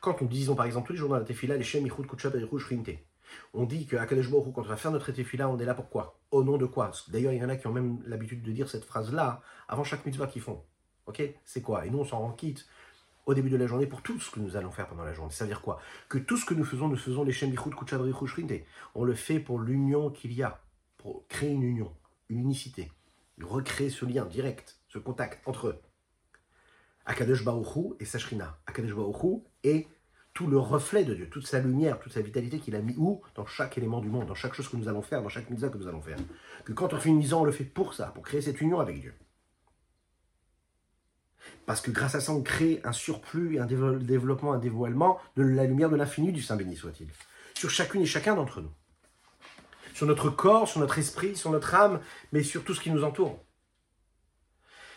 Quand 0.00 0.20
nous 0.20 0.28
disons 0.28 0.54
par 0.54 0.66
exemple 0.66 0.86
tous 0.86 0.92
les 0.92 0.98
jours 0.98 1.08
dans 1.08 1.16
la 1.16 1.24
tefila, 1.24 1.56
les 1.56 1.64
Shem 1.64 1.86
Yichud 1.86 2.58
Shrinte, 2.58 2.90
on 3.54 3.64
dit 3.64 3.86
qu'à 3.86 4.04
Kadesh 4.04 4.30
Baruch 4.30 4.52
quand 4.54 4.60
on 4.60 4.64
va 4.64 4.76
faire 4.76 4.90
notre 4.90 5.12
tefila, 5.12 5.48
on 5.48 5.58
est 5.58 5.64
là 5.64 5.72
pourquoi 5.72 6.18
Au 6.30 6.44
nom 6.44 6.58
de 6.58 6.66
quoi? 6.66 6.90
D'ailleurs, 7.08 7.32
il 7.32 7.40
y 7.40 7.44
en 7.44 7.48
a 7.48 7.56
qui 7.56 7.66
ont 7.68 7.72
même 7.72 8.02
l'habitude 8.06 8.42
de 8.42 8.52
dire 8.52 8.68
cette 8.68 8.84
phrase-là 8.84 9.40
avant 9.66 9.84
chaque 9.84 10.04
mitzvah 10.04 10.26
qu'ils 10.26 10.42
font. 10.42 10.62
Ok? 11.06 11.22
C'est 11.46 11.62
quoi? 11.62 11.86
Et 11.86 11.90
nous, 11.90 12.00
on 12.00 12.04
s'en 12.04 12.18
rend 12.18 12.32
quitte 12.32 12.66
au 13.24 13.32
début 13.32 13.50
de 13.50 13.56
la 13.56 13.66
journée 13.66 13.86
pour 13.86 14.02
tout 14.02 14.20
ce 14.20 14.30
que 14.30 14.40
nous 14.40 14.56
allons 14.56 14.70
faire 14.70 14.88
pendant 14.88 15.04
la 15.04 15.14
journée. 15.14 15.32
Ça 15.32 15.44
veut 15.44 15.50
dire 15.50 15.62
quoi? 15.62 15.80
Que 16.10 16.18
tout 16.18 16.36
ce 16.36 16.44
que 16.44 16.52
nous 16.52 16.64
faisons, 16.64 16.88
nous 16.88 16.96
faisons 16.96 17.24
les 17.24 17.32
Shem 17.32 17.50
Yichud 17.50 17.72
Shrinte. 18.26 18.52
On 18.94 19.04
le 19.04 19.14
fait 19.14 19.40
pour 19.40 19.58
l'union 19.58 20.10
qu'il 20.10 20.34
y 20.34 20.42
a, 20.42 20.60
pour 20.98 21.26
créer 21.28 21.50
une 21.50 21.62
union, 21.62 21.92
une 22.28 22.40
unicité, 22.40 22.90
recréer 23.42 23.90
ce 23.90 24.04
lien 24.04 24.24
direct, 24.24 24.80
ce 24.88 24.98
contact 24.98 25.46
entre 25.46 25.68
eux. 25.68 25.80
Akadosh 27.06 27.42
et 28.00 28.04
Sashrina. 28.04 28.58
Akadosh 28.66 28.94
Baruchou 28.94 29.44
est 29.64 29.88
tout 30.34 30.46
le 30.46 30.58
reflet 30.58 31.04
de 31.04 31.14
Dieu, 31.14 31.28
toute 31.28 31.46
sa 31.46 31.58
lumière, 31.58 31.98
toute 31.98 32.12
sa 32.12 32.20
vitalité 32.20 32.58
qu'il 32.60 32.76
a 32.76 32.80
mis 32.80 32.94
où? 32.96 33.22
Dans 33.34 33.46
chaque 33.46 33.76
élément 33.76 34.00
du 34.00 34.08
monde, 34.08 34.26
dans 34.26 34.34
chaque 34.34 34.54
chose 34.54 34.68
que 34.68 34.76
nous 34.76 34.88
allons 34.88 35.02
faire, 35.02 35.22
dans 35.22 35.28
chaque 35.28 35.50
mitzvah 35.50 35.68
que 35.68 35.78
nous 35.78 35.88
allons 35.88 36.02
faire. 36.02 36.18
Que 36.64 36.72
quand 36.72 36.92
on 36.92 36.98
fait 36.98 37.08
une 37.08 37.16
mitzvah, 37.16 37.38
on 37.38 37.44
le 37.44 37.50
fait 37.50 37.64
pour 37.64 37.94
ça, 37.94 38.08
pour 38.08 38.22
créer 38.22 38.40
cette 38.40 38.60
union 38.60 38.78
avec 38.78 39.00
Dieu. 39.00 39.14
Parce 41.66 41.80
que 41.80 41.90
grâce 41.90 42.14
à 42.14 42.20
ça, 42.20 42.32
on 42.32 42.42
crée 42.42 42.80
un 42.84 42.92
surplus, 42.92 43.58
un 43.58 43.66
développement, 43.66 44.52
un 44.52 44.58
dévoilement 44.58 45.18
de 45.36 45.42
la 45.42 45.64
lumière 45.64 45.90
de 45.90 45.96
l'infini 45.96 46.30
du 46.30 46.42
Saint 46.42 46.56
béni 46.56 46.76
soit-il. 46.76 47.08
Sur 47.54 47.70
chacune 47.70 48.02
et 48.02 48.06
chacun 48.06 48.36
d'entre 48.36 48.60
nous. 48.60 48.70
Sur 49.98 50.06
notre 50.06 50.30
corps, 50.30 50.68
sur 50.68 50.78
notre 50.78 51.00
esprit, 51.00 51.34
sur 51.34 51.50
notre 51.50 51.74
âme, 51.74 52.00
mais 52.30 52.44
sur 52.44 52.62
tout 52.62 52.72
ce 52.72 52.80
qui 52.80 52.92
nous 52.92 53.02
entoure. 53.02 53.44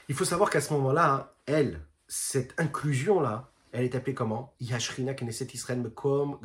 Il 0.09 0.13
faut 0.13 0.25
savoir 0.25 0.51
qu'à 0.51 0.61
ce 0.61 0.71
moment-là, 0.73 1.33
elle, 1.47 1.81
cette 2.07 2.53
inclusion-là, 2.59 3.51
elle 3.71 3.83
est 3.83 3.95
appelée 3.95 4.13
comment? 4.13 4.53
Yashrina 4.59 5.15
Knesset 5.15 5.47
Israël, 5.55 5.91
comme 5.95 6.37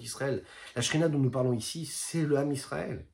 Israël. 0.00 0.44
La 0.74 0.82
Shrina 0.82 1.08
dont 1.08 1.20
nous 1.20 1.30
parlons 1.30 1.52
ici, 1.52 1.86
c'est 1.86 2.22
le 2.22 2.36
âme 2.36 2.50
Israël. 2.50 3.06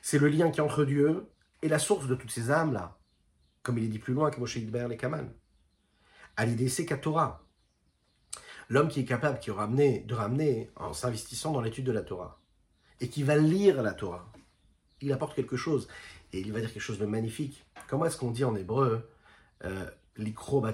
C'est 0.00 0.18
le 0.18 0.28
lien 0.28 0.50
qui 0.50 0.60
est 0.60 0.64
entre 0.64 0.86
Dieu 0.86 1.26
et 1.60 1.68
la 1.68 1.78
source 1.78 2.06
de 2.06 2.14
toutes 2.14 2.30
ces 2.30 2.50
âmes-là. 2.50 2.96
Comme 3.62 3.76
il 3.76 3.84
est 3.84 3.88
dit 3.88 3.98
plus 3.98 4.14
loin 4.14 4.30
que 4.30 4.40
Moshe 4.40 4.56
Idber 4.56 4.86
les 4.88 4.96
Kaman. 4.96 5.30
À 6.38 6.46
l'idée, 6.46 6.70
c'est 6.70 6.86
Torah. 6.96 7.44
L'homme 8.70 8.88
qui 8.88 9.00
est 9.00 9.04
capable 9.04 9.40
qui 9.40 9.50
ramener, 9.50 10.00
de 10.00 10.14
ramener 10.14 10.70
en 10.74 10.94
s'investissant 10.94 11.52
dans 11.52 11.60
l'étude 11.60 11.84
de 11.84 11.92
la 11.92 12.00
Torah 12.00 12.40
et 13.00 13.08
qui 13.08 13.22
va 13.22 13.36
lire 13.36 13.82
la 13.82 13.92
Torah, 13.92 14.30
il 15.00 15.12
apporte 15.12 15.34
quelque 15.34 15.56
chose 15.56 15.88
et 16.32 16.40
il 16.40 16.52
va 16.52 16.60
dire 16.60 16.72
quelque 16.72 16.82
chose 16.82 16.98
de 16.98 17.06
magnifique. 17.06 17.64
Comment 17.88 18.06
est-ce 18.06 18.16
qu'on 18.16 18.30
dit 18.30 18.44
en 18.44 18.54
hébreu 18.56 19.08
euh, 19.64 19.90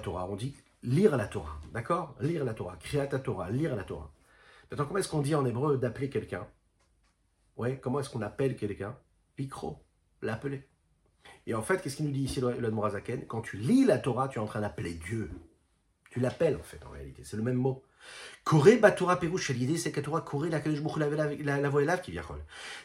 Torah? 0.01 0.27
On 0.29 0.35
dit 0.35 0.55
lire 0.83 1.17
la 1.17 1.27
Torah, 1.27 1.59
d'accord? 1.73 2.15
Lire 2.19 2.43
la 2.43 2.53
Torah, 2.53 2.77
créer 2.77 3.07
ta 3.07 3.19
Torah, 3.19 3.49
lire 3.49 3.75
la 3.75 3.83
Torah. 3.83 4.11
Maintenant, 4.69 4.85
comment 4.85 4.99
est-ce 4.99 5.09
qu'on 5.09 5.21
dit 5.21 5.35
en 5.35 5.45
hébreu 5.45 5.77
d'appeler 5.77 6.09
quelqu'un? 6.09 6.47
Ouais, 7.57 7.79
comment 7.79 7.99
est-ce 7.99 8.09
qu'on 8.09 8.21
appelle 8.21 8.55
quelqu'un? 8.55 8.97
Likro, 9.37 9.77
l'appeler. 10.21 10.67
Et 11.47 11.53
en 11.53 11.61
fait, 11.61 11.81
qu'est-ce 11.81 11.97
qu'il 11.97 12.05
nous 12.05 12.11
dit 12.11 12.23
ici 12.23 12.41
le 12.41 13.25
Quand 13.27 13.41
tu 13.41 13.57
lis 13.57 13.85
la 13.85 13.99
Torah, 13.99 14.27
tu 14.27 14.39
es 14.39 14.41
en 14.41 14.45
train 14.45 14.61
d'appeler 14.61 14.93
Dieu. 14.93 15.29
Tu 16.15 16.21
l'appelles 16.21 16.55
en 16.55 16.63
fait, 16.63 16.79
en 16.87 16.91
réalité. 16.91 17.23
C'est 17.25 17.35
le 17.35 17.43
même 17.43 17.57
mot. 17.57 17.83
Koré 18.45 18.77
Batora 18.77 19.19
Perouche, 19.19 19.49
l'idée 19.49 19.75
c'est 19.77 19.91
Torah 19.91 20.21
Koré 20.21 20.49
la 20.49 20.61
la, 20.63 21.59
la 21.59 21.69
voix 21.69 21.83
est 21.83 22.01
qui 22.01 22.11
vient. 22.11 22.23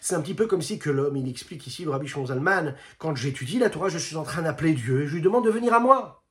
C'est 0.01 0.17
un 0.17 0.21
petit 0.21 0.35
peu 0.35 0.49
comme 0.49 0.63
si 0.63 0.81
que 0.81 0.91
l'homme, 0.91 1.17
il 1.17 1.29
explique 1.29 1.65
ici, 1.65 1.85
le 1.85 1.91
rabbi 1.91 2.09
Shonzalman, 2.09 2.75
quand 2.99 3.15
j'étudie 3.15 3.61
la 3.61 3.71
Torah, 3.71 3.89
je 3.89 3.99
suis 3.99 4.17
en 4.17 4.25
train 4.25 4.43
d'appeler 4.43 4.73
Dieu 4.73 5.03
et 5.03 5.07
je 5.07 5.15
lui 5.15 5.23
demande 5.23 5.45
de 5.45 5.51
venir 5.51 5.73
à 5.75 5.79
moi 5.79 6.25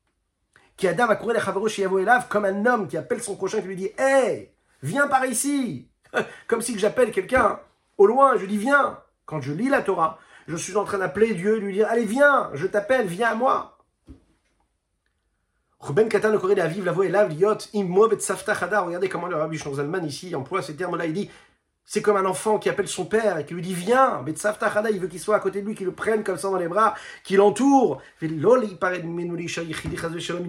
qui 0.76 0.90
Adam 0.90 1.08
a 1.08 1.16
couru 1.16 1.34
les 1.34 2.06
comme 2.30 2.44
un 2.44 2.66
homme 2.66 2.90
qui 2.90 2.98
appelle 2.98 3.24
son 3.24 3.38
prochain 3.38 3.62
qui 3.62 3.68
lui 3.68 3.78
dit 3.78 3.92
Hey, 3.98 4.52
viens 4.84 5.08
par 5.08 5.26
ici 5.26 5.88
Comme 6.48 6.62
si 6.62 6.78
j'appelle 6.78 7.12
quelqu'un 7.12 7.62
au 7.98 8.08
loin, 8.08 8.38
je 8.38 8.46
dis 8.46 8.58
Viens 8.58 9.00
Quand 9.26 9.40
je 9.40 9.54
lis 9.54 9.70
la 9.70 9.82
Torah, 9.82 10.20
je 10.50 10.58
suis 10.58 10.76
en 10.76 10.84
train 10.84 10.98
d'appeler 10.98 11.34
Dieu 11.34 11.56
et 11.56 11.60
lui 11.62 11.72
dire 11.72 11.88
Allez, 11.90 12.04
viens, 12.04 12.50
je 12.56 12.68
t'appelle, 12.68 13.08
viens 13.08 13.30
à 13.30 13.36
moi 13.36 13.79
Katan 16.10 16.32
le 16.32 16.56
de 16.56 16.62
Aviv, 16.62 16.86
la 16.86 16.92
voix 16.92 17.06
est 17.06 17.10
là, 17.10 17.28
liot, 17.28 17.58
Regardez 17.74 19.10
comment 19.10 19.28
le 19.28 19.36
Rabbi 19.36 19.58
Shonzalman 19.58 20.06
ici 20.06 20.36
emploie 20.36 20.62
ces 20.62 20.76
termes-là. 20.76 21.06
Il 21.06 21.14
dit 21.14 21.30
c'est 21.92 22.04
comme 22.04 22.18
un 22.18 22.26
enfant 22.26 22.60
qui 22.60 22.70
appelle 22.70 22.88
son 22.88 23.06
père 23.06 23.40
et 23.40 23.46
qui 23.48 23.56
lui 23.56 23.64
dit 23.64 23.74
Viens, 23.74 24.24
il 24.28 25.00
veut 25.00 25.08
qu'il 25.08 25.20
soit 25.20 25.36
à 25.36 25.40
côté 25.40 25.64
de 25.64 25.66
lui, 25.66 25.74
qu'il 25.74 25.88
le 25.88 25.92
prenne 25.92 26.24
comme 26.24 26.38
ça 26.38 26.48
dans 26.48 26.58
les 26.58 26.68
bras, 26.68 26.94
qu'il 27.24 27.38
l'entoure. 27.38 28.00
Il 28.22 28.40
ne 28.40 28.46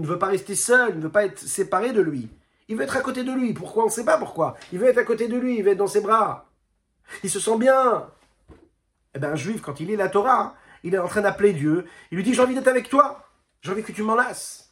veut 0.07 0.19
pas 0.19 0.27
rester 0.27 0.55
seul, 0.55 0.91
il 0.91 0.99
ne 0.99 1.03
veut 1.03 1.09
pas 1.09 1.25
être 1.25 1.39
séparé 1.39 1.93
de 1.95 2.03
lui. 2.03 2.29
Il 2.69 2.77
veut 2.77 2.83
être 2.83 2.99
à 2.99 3.01
côté 3.01 3.25
de 3.25 3.33
lui. 3.33 3.55
Pourquoi? 3.55 3.85
On 3.85 3.87
ne 3.87 3.91
sait 3.91 4.05
pas 4.05 4.19
pourquoi. 4.19 4.55
Il 4.71 4.79
veut 4.79 4.89
être 4.89 4.99
à 4.99 5.05
côté 5.05 5.29
de 5.29 5.37
lui, 5.39 5.57
il 5.57 5.65
veut 5.65 5.71
être 5.71 5.79
dans 5.79 5.87
ses 5.87 6.03
bras. 6.03 6.47
Il 7.25 7.31
se 7.31 7.41
sent 7.41 7.57
bien. 7.57 8.07
Eh 9.15 9.19
bien, 9.19 9.31
un 9.31 9.37
juif, 9.37 9.63
quand 9.63 9.81
il 9.81 9.87
lit 9.87 9.97
la 9.97 10.11
Torah, 10.11 10.55
il 10.85 10.95
est 10.95 10.99
en 10.99 11.09
train 11.09 11.23
d'appeler 11.23 11.55
Dieu. 11.55 11.87
Il 12.11 12.17
lui 12.17 12.23
dit 12.23 12.35
J'ai 12.35 12.43
envie 12.43 12.55
d'être 12.55 12.69
avec 12.69 12.91
toi. 12.91 13.27
J'ai 13.63 13.73
envie 13.73 13.83
que 13.83 13.93
tu 13.93 14.03
m'en 14.03 14.15
lasses. 14.15 14.70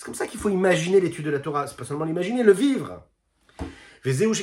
C'est 0.00 0.06
comme 0.06 0.14
ça 0.14 0.26
qu'il 0.26 0.40
faut 0.40 0.48
imaginer 0.48 0.98
l'étude 0.98 1.26
de 1.26 1.30
la 1.30 1.40
Torah. 1.40 1.66
C'est 1.66 1.76
pas 1.76 1.84
seulement 1.84 2.06
l'imaginer, 2.06 2.42
le 2.42 2.52
vivre. 2.52 3.02
C'est 4.02 4.14
ce 4.14 4.34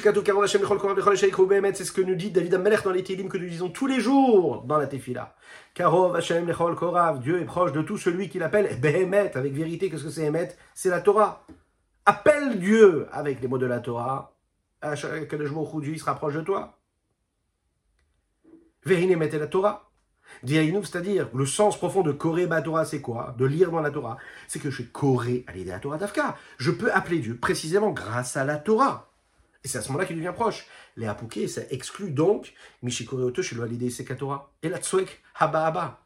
que 1.91 2.01
nous 2.01 2.13
dit 2.13 2.29
David 2.29 2.53
Amelech 2.53 2.83
dans 2.83 2.91
les 2.91 3.03
Télim 3.03 3.27
que 3.27 3.39
nous 3.39 3.49
disons 3.49 3.69
tous 3.69 3.87
les 3.87 3.99
jours 3.99 4.61
dans 4.65 4.77
la 4.77 4.85
Tefila. 4.85 5.35
Karov 5.73 6.15
Hashem 6.15 6.53
Korav, 6.53 7.21
Dieu 7.21 7.41
est 7.41 7.45
proche 7.45 7.71
de 7.71 7.81
tout 7.81 7.97
celui 7.97 8.29
qui 8.29 8.37
l'appelle 8.37 8.79
Behemet, 8.79 9.35
avec 9.35 9.51
vérité. 9.53 9.89
Qu'est-ce 9.89 10.03
que 10.03 10.11
c'est 10.11 10.25
Emet 10.25 10.55
C'est 10.75 10.89
la 10.89 11.01
Torah. 11.01 11.43
Appelle 12.05 12.59
Dieu 12.59 13.07
avec 13.11 13.41
les 13.41 13.47
mots 13.47 13.57
de 13.57 13.65
la 13.65 13.79
Torah. 13.79 14.35
Que 14.83 15.35
le 15.35 15.47
jour 15.47 15.81
il 15.83 15.99
se 15.99 16.05
rapproche 16.05 16.35
de 16.35 16.41
toi. 16.41 16.77
Et 18.87 19.15
la 19.15 19.47
Torah. 19.47 19.86
C'est-à-dire, 20.45 21.29
le 21.33 21.45
sens 21.45 21.77
profond 21.77 22.01
de 22.01 22.11
Koré 22.11 22.47
Torah, 22.63 22.85
c'est 22.85 23.01
quoi? 23.01 23.35
De 23.37 23.45
lire 23.45 23.71
dans 23.71 23.79
la 23.79 23.91
Torah. 23.91 24.17
C'est 24.47 24.59
que 24.59 24.69
je 24.69 24.75
suis 24.75 24.91
Koré 24.91 25.43
à 25.47 25.51
l'idée 25.51 25.65
de 25.65 25.71
la 25.71 25.79
Torah 25.79 25.97
d'Afka. 25.97 26.37
Je 26.57 26.71
peux 26.71 26.91
appeler 26.91 27.19
Dieu 27.19 27.37
précisément 27.37 27.91
grâce 27.91 28.37
à 28.37 28.45
la 28.45 28.57
Torah. 28.57 29.11
Et 29.63 29.67
c'est 29.67 29.79
à 29.79 29.81
ce 29.81 29.87
moment-là 29.89 30.05
qu'il 30.05 30.15
devient 30.15 30.33
proche. 30.33 30.67
Les 30.95 31.07
Apouké, 31.07 31.47
ça 31.47 31.61
exclut 31.71 32.11
donc 32.11 32.53
Mishikoreoto 32.83 33.41
chez 33.41 33.55
l'idée 33.67 33.89
Sekatora. 33.89 34.51
Et 34.61 34.69
la 34.69 34.77
Tsoek 34.77 35.21
Haba 35.35 35.65
Haba. 35.65 36.05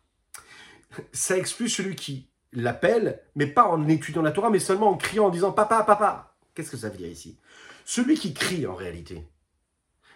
Ça 1.11 1.37
exclut 1.37 1.69
celui 1.69 1.95
qui 1.95 2.29
l'appelle, 2.53 3.21
mais 3.35 3.47
pas 3.47 3.67
en 3.67 3.87
étudiant 3.87 4.21
la 4.21 4.31
Torah, 4.31 4.49
mais 4.49 4.59
seulement 4.59 4.89
en 4.89 4.97
criant, 4.97 5.27
en 5.27 5.29
disant 5.29 5.51
Papa, 5.51 5.83
papa. 5.83 6.35
Qu'est-ce 6.53 6.71
que 6.71 6.77
ça 6.77 6.89
veut 6.89 6.97
dire 6.97 7.07
ici? 7.07 7.37
Celui 7.85 8.15
qui 8.15 8.33
crie 8.33 8.67
en 8.67 8.75
réalité, 8.75 9.27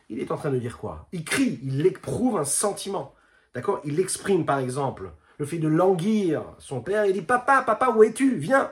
il 0.10 0.20
est 0.20 0.32
en 0.32 0.38
train 0.38 0.52
de 0.52 0.60
dire 0.60 0.78
quoi? 0.78 1.08
Il 1.12 1.24
crie, 1.24 1.60
il 1.64 1.86
éprouve 1.86 2.38
un 2.38 2.46
sentiment. 2.46 3.16
D'accord? 3.56 3.80
Il 3.86 4.00
exprime 4.02 4.46
par 4.46 4.60
exemple 4.60 5.12
le 5.38 5.46
fait 5.46 5.58
de 5.58 5.68
languir 5.68 6.44
son 6.60 6.82
père, 6.82 7.06
il 7.06 7.14
dit 7.14 7.22
Papa, 7.22 7.62
papa, 7.62 7.90
où 7.90 8.04
es-tu? 8.04 8.36
Viens 8.36 8.72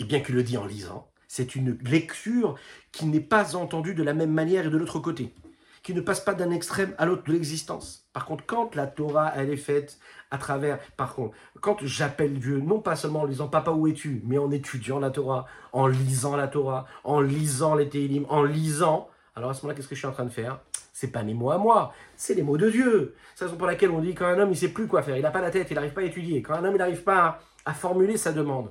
Et 0.00 0.04
bien 0.04 0.20
qu'il 0.20 0.34
le 0.34 0.42
dit 0.42 0.56
en 0.56 0.66
lisant, 0.66 1.08
c'est 1.28 1.54
une 1.54 1.78
lecture 1.84 2.56
qui 2.92 3.06
n'est 3.06 3.20
pas 3.20 3.56
entendue 3.56 3.94
de 3.94 4.02
la 4.02 4.14
même 4.14 4.32
manière 4.32 4.66
et 4.66 4.70
de 4.70 4.76
l'autre 4.76 5.00
côté, 5.00 5.34
qui 5.82 5.94
ne 5.94 6.00
passe 6.00 6.20
pas 6.20 6.34
d'un 6.34 6.50
extrême 6.50 6.94
à 6.96 7.04
l'autre 7.04 7.24
de 7.24 7.32
l'existence. 7.32 8.08
Par 8.12 8.24
contre, 8.24 8.44
quand 8.46 8.74
la 8.74 8.86
Torah, 8.86 9.32
elle 9.36 9.50
est 9.50 9.56
faite 9.56 9.98
à 10.30 10.38
travers, 10.38 10.78
par 10.96 11.14
contre, 11.14 11.34
quand 11.60 11.84
j'appelle 11.84 12.38
Dieu, 12.38 12.58
non 12.58 12.80
pas 12.80 12.96
seulement 12.96 13.22
en 13.22 13.26
disant 13.26 13.48
Papa, 13.48 13.70
où 13.72 13.86
es-tu 13.86 14.22
mais 14.24 14.38
en 14.38 14.50
étudiant 14.50 14.98
la 14.98 15.10
Torah, 15.10 15.46
en 15.72 15.86
lisant 15.86 16.36
la 16.36 16.48
Torah, 16.48 16.86
en 17.04 17.20
lisant 17.20 17.74
les 17.74 17.88
Télim, 17.88 18.24
en 18.28 18.42
lisant, 18.42 19.08
alors 19.34 19.50
à 19.50 19.54
ce 19.54 19.62
moment-là, 19.62 19.76
qu'est-ce 19.76 19.88
que 19.88 19.94
je 19.94 20.00
suis 20.00 20.08
en 20.08 20.12
train 20.12 20.24
de 20.24 20.30
faire? 20.30 20.60
C'est 20.94 21.10
pas 21.10 21.24
mes 21.24 21.34
mots 21.34 21.50
à 21.50 21.58
moi, 21.58 21.92
c'est 22.16 22.34
les 22.34 22.42
mots 22.42 22.56
de 22.56 22.70
Dieu. 22.70 23.16
C'est 23.34 23.44
la 23.44 23.48
raison 23.48 23.58
pour 23.58 23.66
laquelle 23.66 23.90
on 23.90 24.00
dit 24.00 24.14
quand 24.14 24.26
un 24.26 24.38
homme 24.38 24.52
il 24.52 24.56
sait 24.56 24.68
plus 24.68 24.86
quoi 24.86 25.02
faire, 25.02 25.16
il 25.16 25.22
n'a 25.22 25.32
pas 25.32 25.40
la 25.40 25.50
tête, 25.50 25.66
il 25.70 25.74
n'arrive 25.74 25.92
pas 25.92 26.02
à 26.02 26.04
étudier. 26.04 26.40
Quand 26.40 26.54
un 26.54 26.64
homme 26.64 26.76
il 26.76 26.78
n'arrive 26.78 27.02
pas 27.02 27.40
à 27.64 27.74
formuler 27.74 28.16
sa 28.16 28.32
demande, 28.32 28.70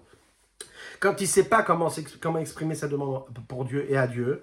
quand 1.02 1.20
il 1.20 1.26
ne 1.26 1.28
sait 1.28 1.50
pas 1.50 1.64
comment, 1.64 1.92
comment 2.22 2.40
exprimer 2.40 2.76
sa 2.76 2.88
demande 2.88 3.26
pour 3.50 3.66
Dieu 3.66 3.86
et 3.92 3.98
à 3.98 4.08
Dieu, 4.08 4.42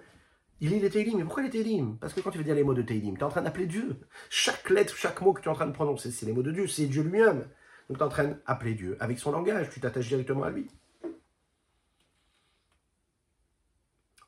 il 0.61 0.69
lit 0.69 0.81
les 0.81 0.91
Teilim. 0.91 1.17
Mais 1.17 1.25
pourquoi 1.25 1.43
les 1.43 1.49
Teilim 1.49 1.97
Parce 1.99 2.13
que 2.13 2.21
quand 2.21 2.31
tu 2.31 2.37
veux 2.37 2.45
dire 2.45 2.55
les 2.55 2.65
mots 2.65 2.75
de 2.75 2.83
Teilim, 2.83 3.15
tu 3.15 3.21
es 3.21 3.25
en 3.25 3.31
train 3.31 3.41
d'appeler 3.41 3.67
Dieu. 3.67 3.99
Chaque 4.29 4.69
lettre, 4.69 4.95
chaque 4.95 5.23
mot 5.23 5.33
que 5.33 5.41
tu 5.41 5.49
es 5.49 5.51
en 5.51 5.55
train 5.55 5.67
de 5.67 5.73
prononcer, 5.73 6.11
c'est 6.11 6.27
les 6.27 6.35
mots 6.35 6.43
de 6.43 6.53
Dieu, 6.53 6.67
c'est 6.67 6.85
Dieu 6.85 7.03
lui-même. 7.03 7.47
Donc 7.89 7.97
tu 7.97 8.03
es 8.03 8.07
en 8.07 8.11
train 8.11 8.25
d'appeler 8.25 8.75
Dieu 8.75 8.99
avec 9.01 9.19
son 9.19 9.33
langage, 9.33 9.71
tu 9.71 9.81
t'attaches 9.81 10.09
directement 10.09 10.45
à 10.45 10.51
lui. 10.51 10.69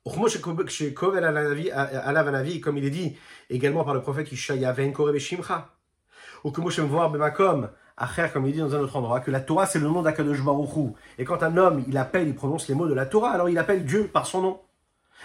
Comme 0.05 0.27
il 2.77 2.85
est 2.85 2.91
dit 2.91 3.17
également 3.51 3.85
par 3.85 3.95
le 3.95 4.01
prophète 4.01 4.33
Ishaya, 4.33 4.75
ou 6.45 6.51
que 6.51 6.61
Moshe 6.61 6.81
Bemakom, 6.81 7.71
comme 8.33 8.47
il 8.47 8.53
dit 8.53 8.59
dans 8.59 8.75
un 8.75 8.81
autre 8.81 8.97
endroit, 8.97 9.21
que 9.21 9.31
la 9.31 9.41
Torah 9.41 9.67
c'est 9.67 9.79
le 9.79 9.87
nom 9.87 10.03
d'Akadosh. 10.03 10.41
Et 11.19 11.25
quand 11.25 11.43
un 11.43 11.57
homme, 11.57 11.85
il 11.87 11.97
appelle, 11.97 12.27
il 12.27 12.35
prononce 12.35 12.67
les 12.69 12.75
mots 12.75 12.89
de 12.89 12.95
la 12.95 13.07
Torah, 13.07 13.31
alors 13.31 13.49
il 13.49 13.59
appelle 13.59 13.85
Dieu 13.85 14.09
par 14.09 14.27
son 14.27 14.43
nom. 14.43 14.61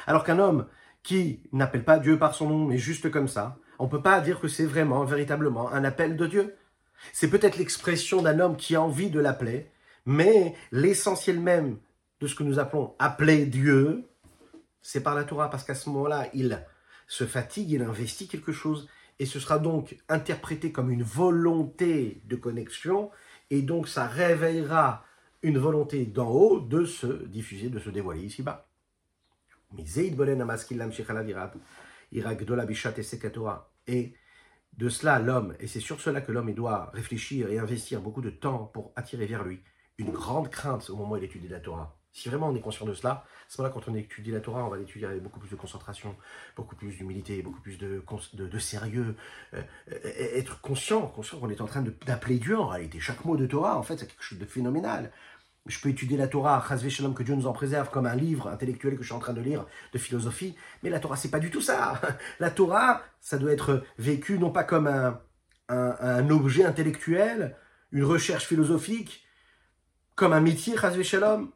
Alors 0.05 0.23
qu'un 0.23 0.37
homme 0.37 0.67
qui 1.01 1.41
n'appelle 1.53 1.83
pas 1.83 1.97
Dieu 1.97 2.19
par 2.19 2.35
son 2.35 2.49
nom, 2.49 2.65
mais 2.65 2.77
juste 2.77 3.09
comme 3.09 3.27
ça, 3.27 3.57
On 3.79 3.85
ne 3.85 3.89
peut 3.89 4.01
pas 4.01 4.19
dire 4.21 4.39
que 4.39 4.47
c'est 4.47 4.65
vraiment, 4.65 5.03
véritablement 5.05 5.71
un 5.71 5.83
appel 5.83 6.17
de 6.17 6.25
Dieu. 6.25 6.55
C'est 7.13 7.29
peut-être 7.29 7.57
l'expression 7.57 8.21
d'un 8.21 8.39
homme 8.39 8.57
qui 8.57 8.75
a 8.75 8.81
envie 8.81 9.11
de 9.11 9.19
l'appeler, 9.19 9.69
mais 10.05 10.55
l'essentiel 10.71 11.39
même 11.39 11.77
de 12.19 12.27
ce 12.27 12.33
que 12.33 12.43
nous 12.43 12.57
appelons 12.57 12.95
appeler 12.97 13.45
Dieu, 13.45 14.06
c'est 14.87 15.03
par 15.03 15.15
la 15.15 15.25
Torah, 15.25 15.49
parce 15.49 15.65
qu'à 15.65 15.75
ce 15.75 15.89
moment-là, 15.89 16.29
il 16.33 16.65
se 17.07 17.25
fatigue, 17.25 17.71
il 17.71 17.81
investit 17.81 18.29
quelque 18.29 18.53
chose, 18.53 18.87
et 19.19 19.25
ce 19.25 19.37
sera 19.37 19.59
donc 19.59 19.97
interprété 20.07 20.71
comme 20.71 20.91
une 20.91 21.03
volonté 21.03 22.21
de 22.23 22.37
connexion, 22.37 23.11
et 23.49 23.63
donc 23.63 23.89
ça 23.89 24.07
réveillera 24.07 25.03
une 25.43 25.57
volonté 25.57 26.05
d'en 26.05 26.29
haut 26.29 26.61
de 26.61 26.85
se 26.85 27.25
diffuser, 27.25 27.67
de 27.67 27.79
se 27.79 27.89
dévoiler 27.89 28.21
ici-bas. 28.21 28.69
Et 33.87 34.13
de 34.77 34.87
cela, 34.87 35.19
l'homme, 35.19 35.53
et 35.59 35.67
c'est 35.67 35.81
sur 35.81 35.99
cela 35.99 36.21
que 36.21 36.31
l'homme 36.31 36.53
doit 36.53 36.91
réfléchir 36.93 37.49
et 37.51 37.59
investir 37.59 37.99
beaucoup 37.99 38.21
de 38.21 38.29
temps 38.29 38.71
pour 38.73 38.93
attirer 38.95 39.25
vers 39.25 39.43
lui 39.43 39.61
une 39.97 40.11
grande 40.11 40.49
crainte 40.49 40.89
au 40.89 40.95
moment 40.95 41.15
où 41.15 41.17
il 41.17 41.25
étudie 41.25 41.49
la 41.49 41.59
Torah. 41.59 41.99
Si 42.17 42.29
vraiment 42.29 42.49
on 42.49 42.55
est 42.55 42.61
conscient 42.61 42.87
de 42.87 42.95
cela, 42.95 43.11
à 43.11 43.23
ce 43.47 43.61
moment-là, 43.61 43.71
quand 43.75 43.91
on 43.91 43.95
étudie 43.95 44.31
la 44.31 44.39
Torah, 44.39 44.65
on 44.65 44.69
va 44.69 44.77
l'étudier 44.77 45.05
avec 45.05 45.21
beaucoup 45.21 45.39
plus 45.39 45.51
de 45.51 45.55
concentration, 45.55 46.15
beaucoup 46.55 46.75
plus 46.75 46.89
d'humilité, 46.97 47.43
beaucoup 47.43 47.61
plus 47.61 47.77
de, 47.77 48.01
de, 48.33 48.57
sérieux. 48.57 49.15
Euh, 49.53 49.61
euh, 49.91 50.35
être 50.35 50.59
conscient, 50.61 51.05
conscient 51.05 51.39
qu'on 51.39 51.51
est 51.51 51.61
en 51.61 51.67
train 51.67 51.83
d'appeler 52.07 52.39
Dieu 52.39 52.57
en 52.57 52.65
réalité. 52.65 52.99
Chaque 52.99 53.23
mot 53.23 53.37
de 53.37 53.45
Torah, 53.45 53.77
en 53.77 53.83
fait, 53.83 53.99
c'est 53.99 54.07
quelque 54.07 54.23
chose 54.23 54.39
de 54.39 54.45
phénoménal. 54.45 55.11
Je 55.67 55.79
peux 55.79 55.89
étudier 55.89 56.17
la 56.17 56.27
Torah, 56.27 56.65
Shalom, 56.89 57.13
que 57.13 57.21
Dieu 57.21 57.35
nous 57.35 57.45
en 57.45 57.53
préserve, 57.53 57.91
comme 57.91 58.07
un 58.07 58.15
livre 58.15 58.47
intellectuel 58.47 58.95
que 58.95 59.03
je 59.03 59.09
suis 59.09 59.15
en 59.15 59.19
train 59.19 59.33
de 59.33 59.41
lire 59.41 59.67
de 59.93 59.99
philosophie. 59.99 60.55
Mais 60.81 60.89
la 60.89 60.99
Torah, 60.99 61.17
c'est 61.17 61.29
pas 61.29 61.39
du 61.39 61.51
tout 61.51 61.61
ça. 61.61 62.01
La 62.39 62.49
Torah, 62.49 63.03
ça 63.21 63.37
doit 63.37 63.51
être 63.51 63.83
vécu 63.99 64.39
non 64.39 64.49
pas 64.49 64.63
comme 64.63 64.87
un, 64.87 65.21
un, 65.69 66.29
objet 66.31 66.65
intellectuel, 66.65 67.55
une 67.91 68.05
recherche 68.05 68.47
philosophique, 68.47 69.23
comme 70.15 70.33
un 70.33 70.41
métier, 70.41 70.75
Shalom. 71.03 71.51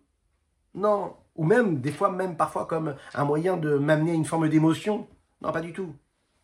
Non. 0.74 1.16
Ou 1.36 1.46
même, 1.46 1.80
des 1.80 1.92
fois, 1.92 2.12
même 2.12 2.38
parfois 2.38 2.66
comme 2.66 2.96
un 3.14 3.24
moyen 3.24 3.58
de 3.58 3.78
m'amener 3.78 4.12
à 4.12 4.16
une 4.16 4.26
forme 4.26 4.50
d'émotion. 4.50 5.08
Non, 5.42 5.52
pas 5.52 5.62
du 5.62 5.74
tout. 5.74 5.96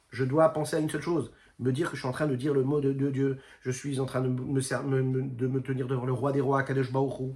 Je 0.09 0.23
dois 0.23 0.49
penser 0.49 0.78
à 0.78 0.80
une 0.80 0.89
seule 0.89 1.01
chose. 1.01 1.32
Me 1.59 1.71
dire 1.71 1.89
que 1.89 1.95
je 1.95 2.01
suis 2.01 2.09
en 2.09 2.13
train 2.13 2.28
de 2.28 2.36
dire 2.36 2.53
le 2.53 2.63
mot 2.63 2.80
de, 2.82 2.91
Dieu. 3.09 3.39
Je 3.61 3.71
suis 3.71 3.99
en 3.99 4.05
train 4.05 4.21
de 4.21 4.30
me, 4.30 5.59
tenir 5.61 5.88
devant 5.88 6.05
le 6.05 6.13
roi 6.13 6.32
des 6.32 6.41
rois, 6.41 6.63
Kadesh 6.63 6.91
Baruch 6.91 7.36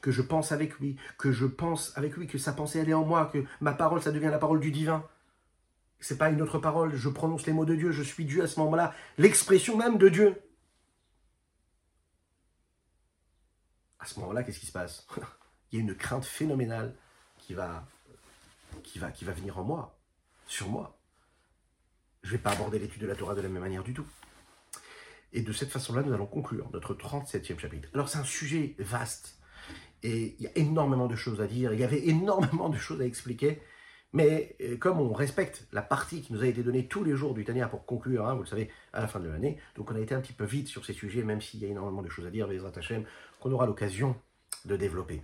que 0.00 0.10
je 0.10 0.22
pense 0.22 0.52
avec 0.52 0.78
lui, 0.78 0.96
que 1.18 1.32
je 1.32 1.46
pense 1.46 1.96
avec 1.96 2.16
lui, 2.16 2.26
que 2.26 2.38
sa 2.38 2.52
pensée 2.52 2.78
elle 2.78 2.88
est 2.88 2.94
en 2.94 3.04
moi, 3.04 3.26
que 3.32 3.44
ma 3.60 3.72
parole 3.72 4.02
ça 4.02 4.12
devient 4.12 4.28
la 4.30 4.38
parole 4.38 4.60
du 4.60 4.70
divin. 4.70 5.04
C'est 6.00 6.16
pas 6.16 6.30
une 6.30 6.40
autre 6.40 6.58
parole, 6.58 6.94
je 6.94 7.08
prononce 7.08 7.46
les 7.46 7.52
mots 7.52 7.66
de 7.66 7.74
Dieu, 7.74 7.90
je 7.90 8.02
suis 8.02 8.24
Dieu 8.24 8.42
à 8.42 8.46
ce 8.46 8.58
moment-là, 8.60 8.94
l'expression 9.18 9.76
même 9.76 9.98
de 9.98 10.08
Dieu. 10.08 10.40
À 13.98 14.06
ce 14.06 14.18
moment-là, 14.20 14.42
qu'est-ce 14.42 14.60
qui 14.60 14.66
se 14.66 14.72
passe? 14.72 15.06
Il 15.70 15.78
y 15.78 15.82
a 15.82 15.84
une 15.84 15.94
crainte 15.94 16.24
phénoménale 16.24 16.94
qui 17.38 17.54
va, 17.54 17.86
qui 18.82 18.98
va, 18.98 19.10
qui 19.10 19.24
va 19.24 19.32
venir 19.32 19.58
en 19.58 19.64
moi, 19.64 19.96
sur 20.46 20.68
moi. 20.68 20.98
Je 22.22 22.28
ne 22.28 22.32
vais 22.36 22.42
pas 22.42 22.52
aborder 22.52 22.78
l'étude 22.78 23.02
de 23.02 23.06
la 23.06 23.14
Torah 23.14 23.34
de 23.34 23.40
la 23.40 23.48
même 23.48 23.62
manière 23.62 23.82
du 23.84 23.94
tout. 23.94 24.06
Et 25.32 25.42
de 25.42 25.52
cette 25.52 25.70
façon-là, 25.70 26.02
nous 26.02 26.12
allons 26.12 26.26
conclure 26.26 26.68
notre 26.72 26.94
37e 26.94 27.58
chapitre. 27.58 27.88
Alors 27.94 28.08
c'est 28.08 28.18
un 28.18 28.24
sujet 28.24 28.74
vaste. 28.78 29.38
Et 30.02 30.34
il 30.38 30.44
y 30.44 30.46
a 30.46 30.50
énormément 30.56 31.06
de 31.06 31.16
choses 31.16 31.40
à 31.40 31.46
dire, 31.46 31.72
il 31.72 31.80
y 31.80 31.84
avait 31.84 32.08
énormément 32.08 32.68
de 32.68 32.78
choses 32.78 33.00
à 33.00 33.04
expliquer. 33.04 33.60
Mais 34.12 34.56
euh, 34.60 34.76
comme 34.76 34.98
on 34.98 35.12
respecte 35.12 35.68
la 35.72 35.82
partie 35.82 36.20
qui 36.20 36.32
nous 36.32 36.42
a 36.42 36.46
été 36.46 36.64
donnée 36.64 36.88
tous 36.88 37.04
les 37.04 37.14
jours 37.14 37.32
du 37.32 37.44
Tania 37.44 37.68
pour 37.68 37.86
conclure, 37.86 38.26
hein, 38.26 38.34
vous 38.34 38.42
le 38.42 38.48
savez, 38.48 38.68
à 38.92 39.00
la 39.00 39.06
fin 39.06 39.20
de 39.20 39.28
l'année, 39.28 39.58
donc 39.76 39.90
on 39.90 39.94
a 39.94 40.00
été 40.00 40.14
un 40.14 40.20
petit 40.20 40.32
peu 40.32 40.44
vite 40.44 40.66
sur 40.66 40.84
ces 40.84 40.94
sujets, 40.94 41.22
même 41.22 41.40
s'il 41.40 41.60
y 41.60 41.66
a 41.66 41.68
énormément 41.68 42.02
de 42.02 42.08
choses 42.08 42.26
à 42.26 42.30
dire, 42.30 42.48
les 42.48 42.64
Hashem, 42.64 43.04
qu'on 43.38 43.52
aura 43.52 43.66
l'occasion 43.66 44.16
de 44.64 44.76
développer. 44.76 45.22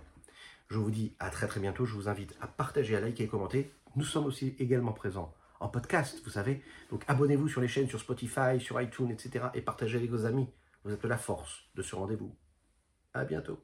Je 0.67 0.77
vous 0.77 0.91
dis 0.91 1.15
à 1.19 1.29
très 1.29 1.47
très 1.47 1.59
bientôt, 1.59 1.85
je 1.85 1.93
vous 1.93 2.09
invite 2.09 2.35
à 2.41 2.47
partager, 2.47 2.95
à 2.95 2.99
liker 2.99 3.23
et 3.23 3.27
commenter. 3.27 3.71
Nous 3.95 4.03
sommes 4.03 4.25
aussi 4.25 4.55
également 4.59 4.91
présents 4.91 5.33
en 5.59 5.69
podcast, 5.69 6.21
vous 6.23 6.29
savez. 6.29 6.61
Donc 6.91 7.03
abonnez-vous 7.07 7.47
sur 7.47 7.61
les 7.61 7.67
chaînes, 7.67 7.87
sur 7.87 7.99
Spotify, 7.99 8.59
sur 8.59 8.79
iTunes, 8.81 9.09
etc. 9.09 9.47
et 9.53 9.61
partagez 9.61 9.97
avec 9.97 10.09
vos 10.09 10.25
amis. 10.25 10.49
Vous 10.83 10.91
êtes 10.91 11.05
la 11.05 11.17
force 11.17 11.63
de 11.75 11.81
ce 11.81 11.95
rendez-vous. 11.95 12.35
À 13.13 13.23
bientôt. 13.23 13.59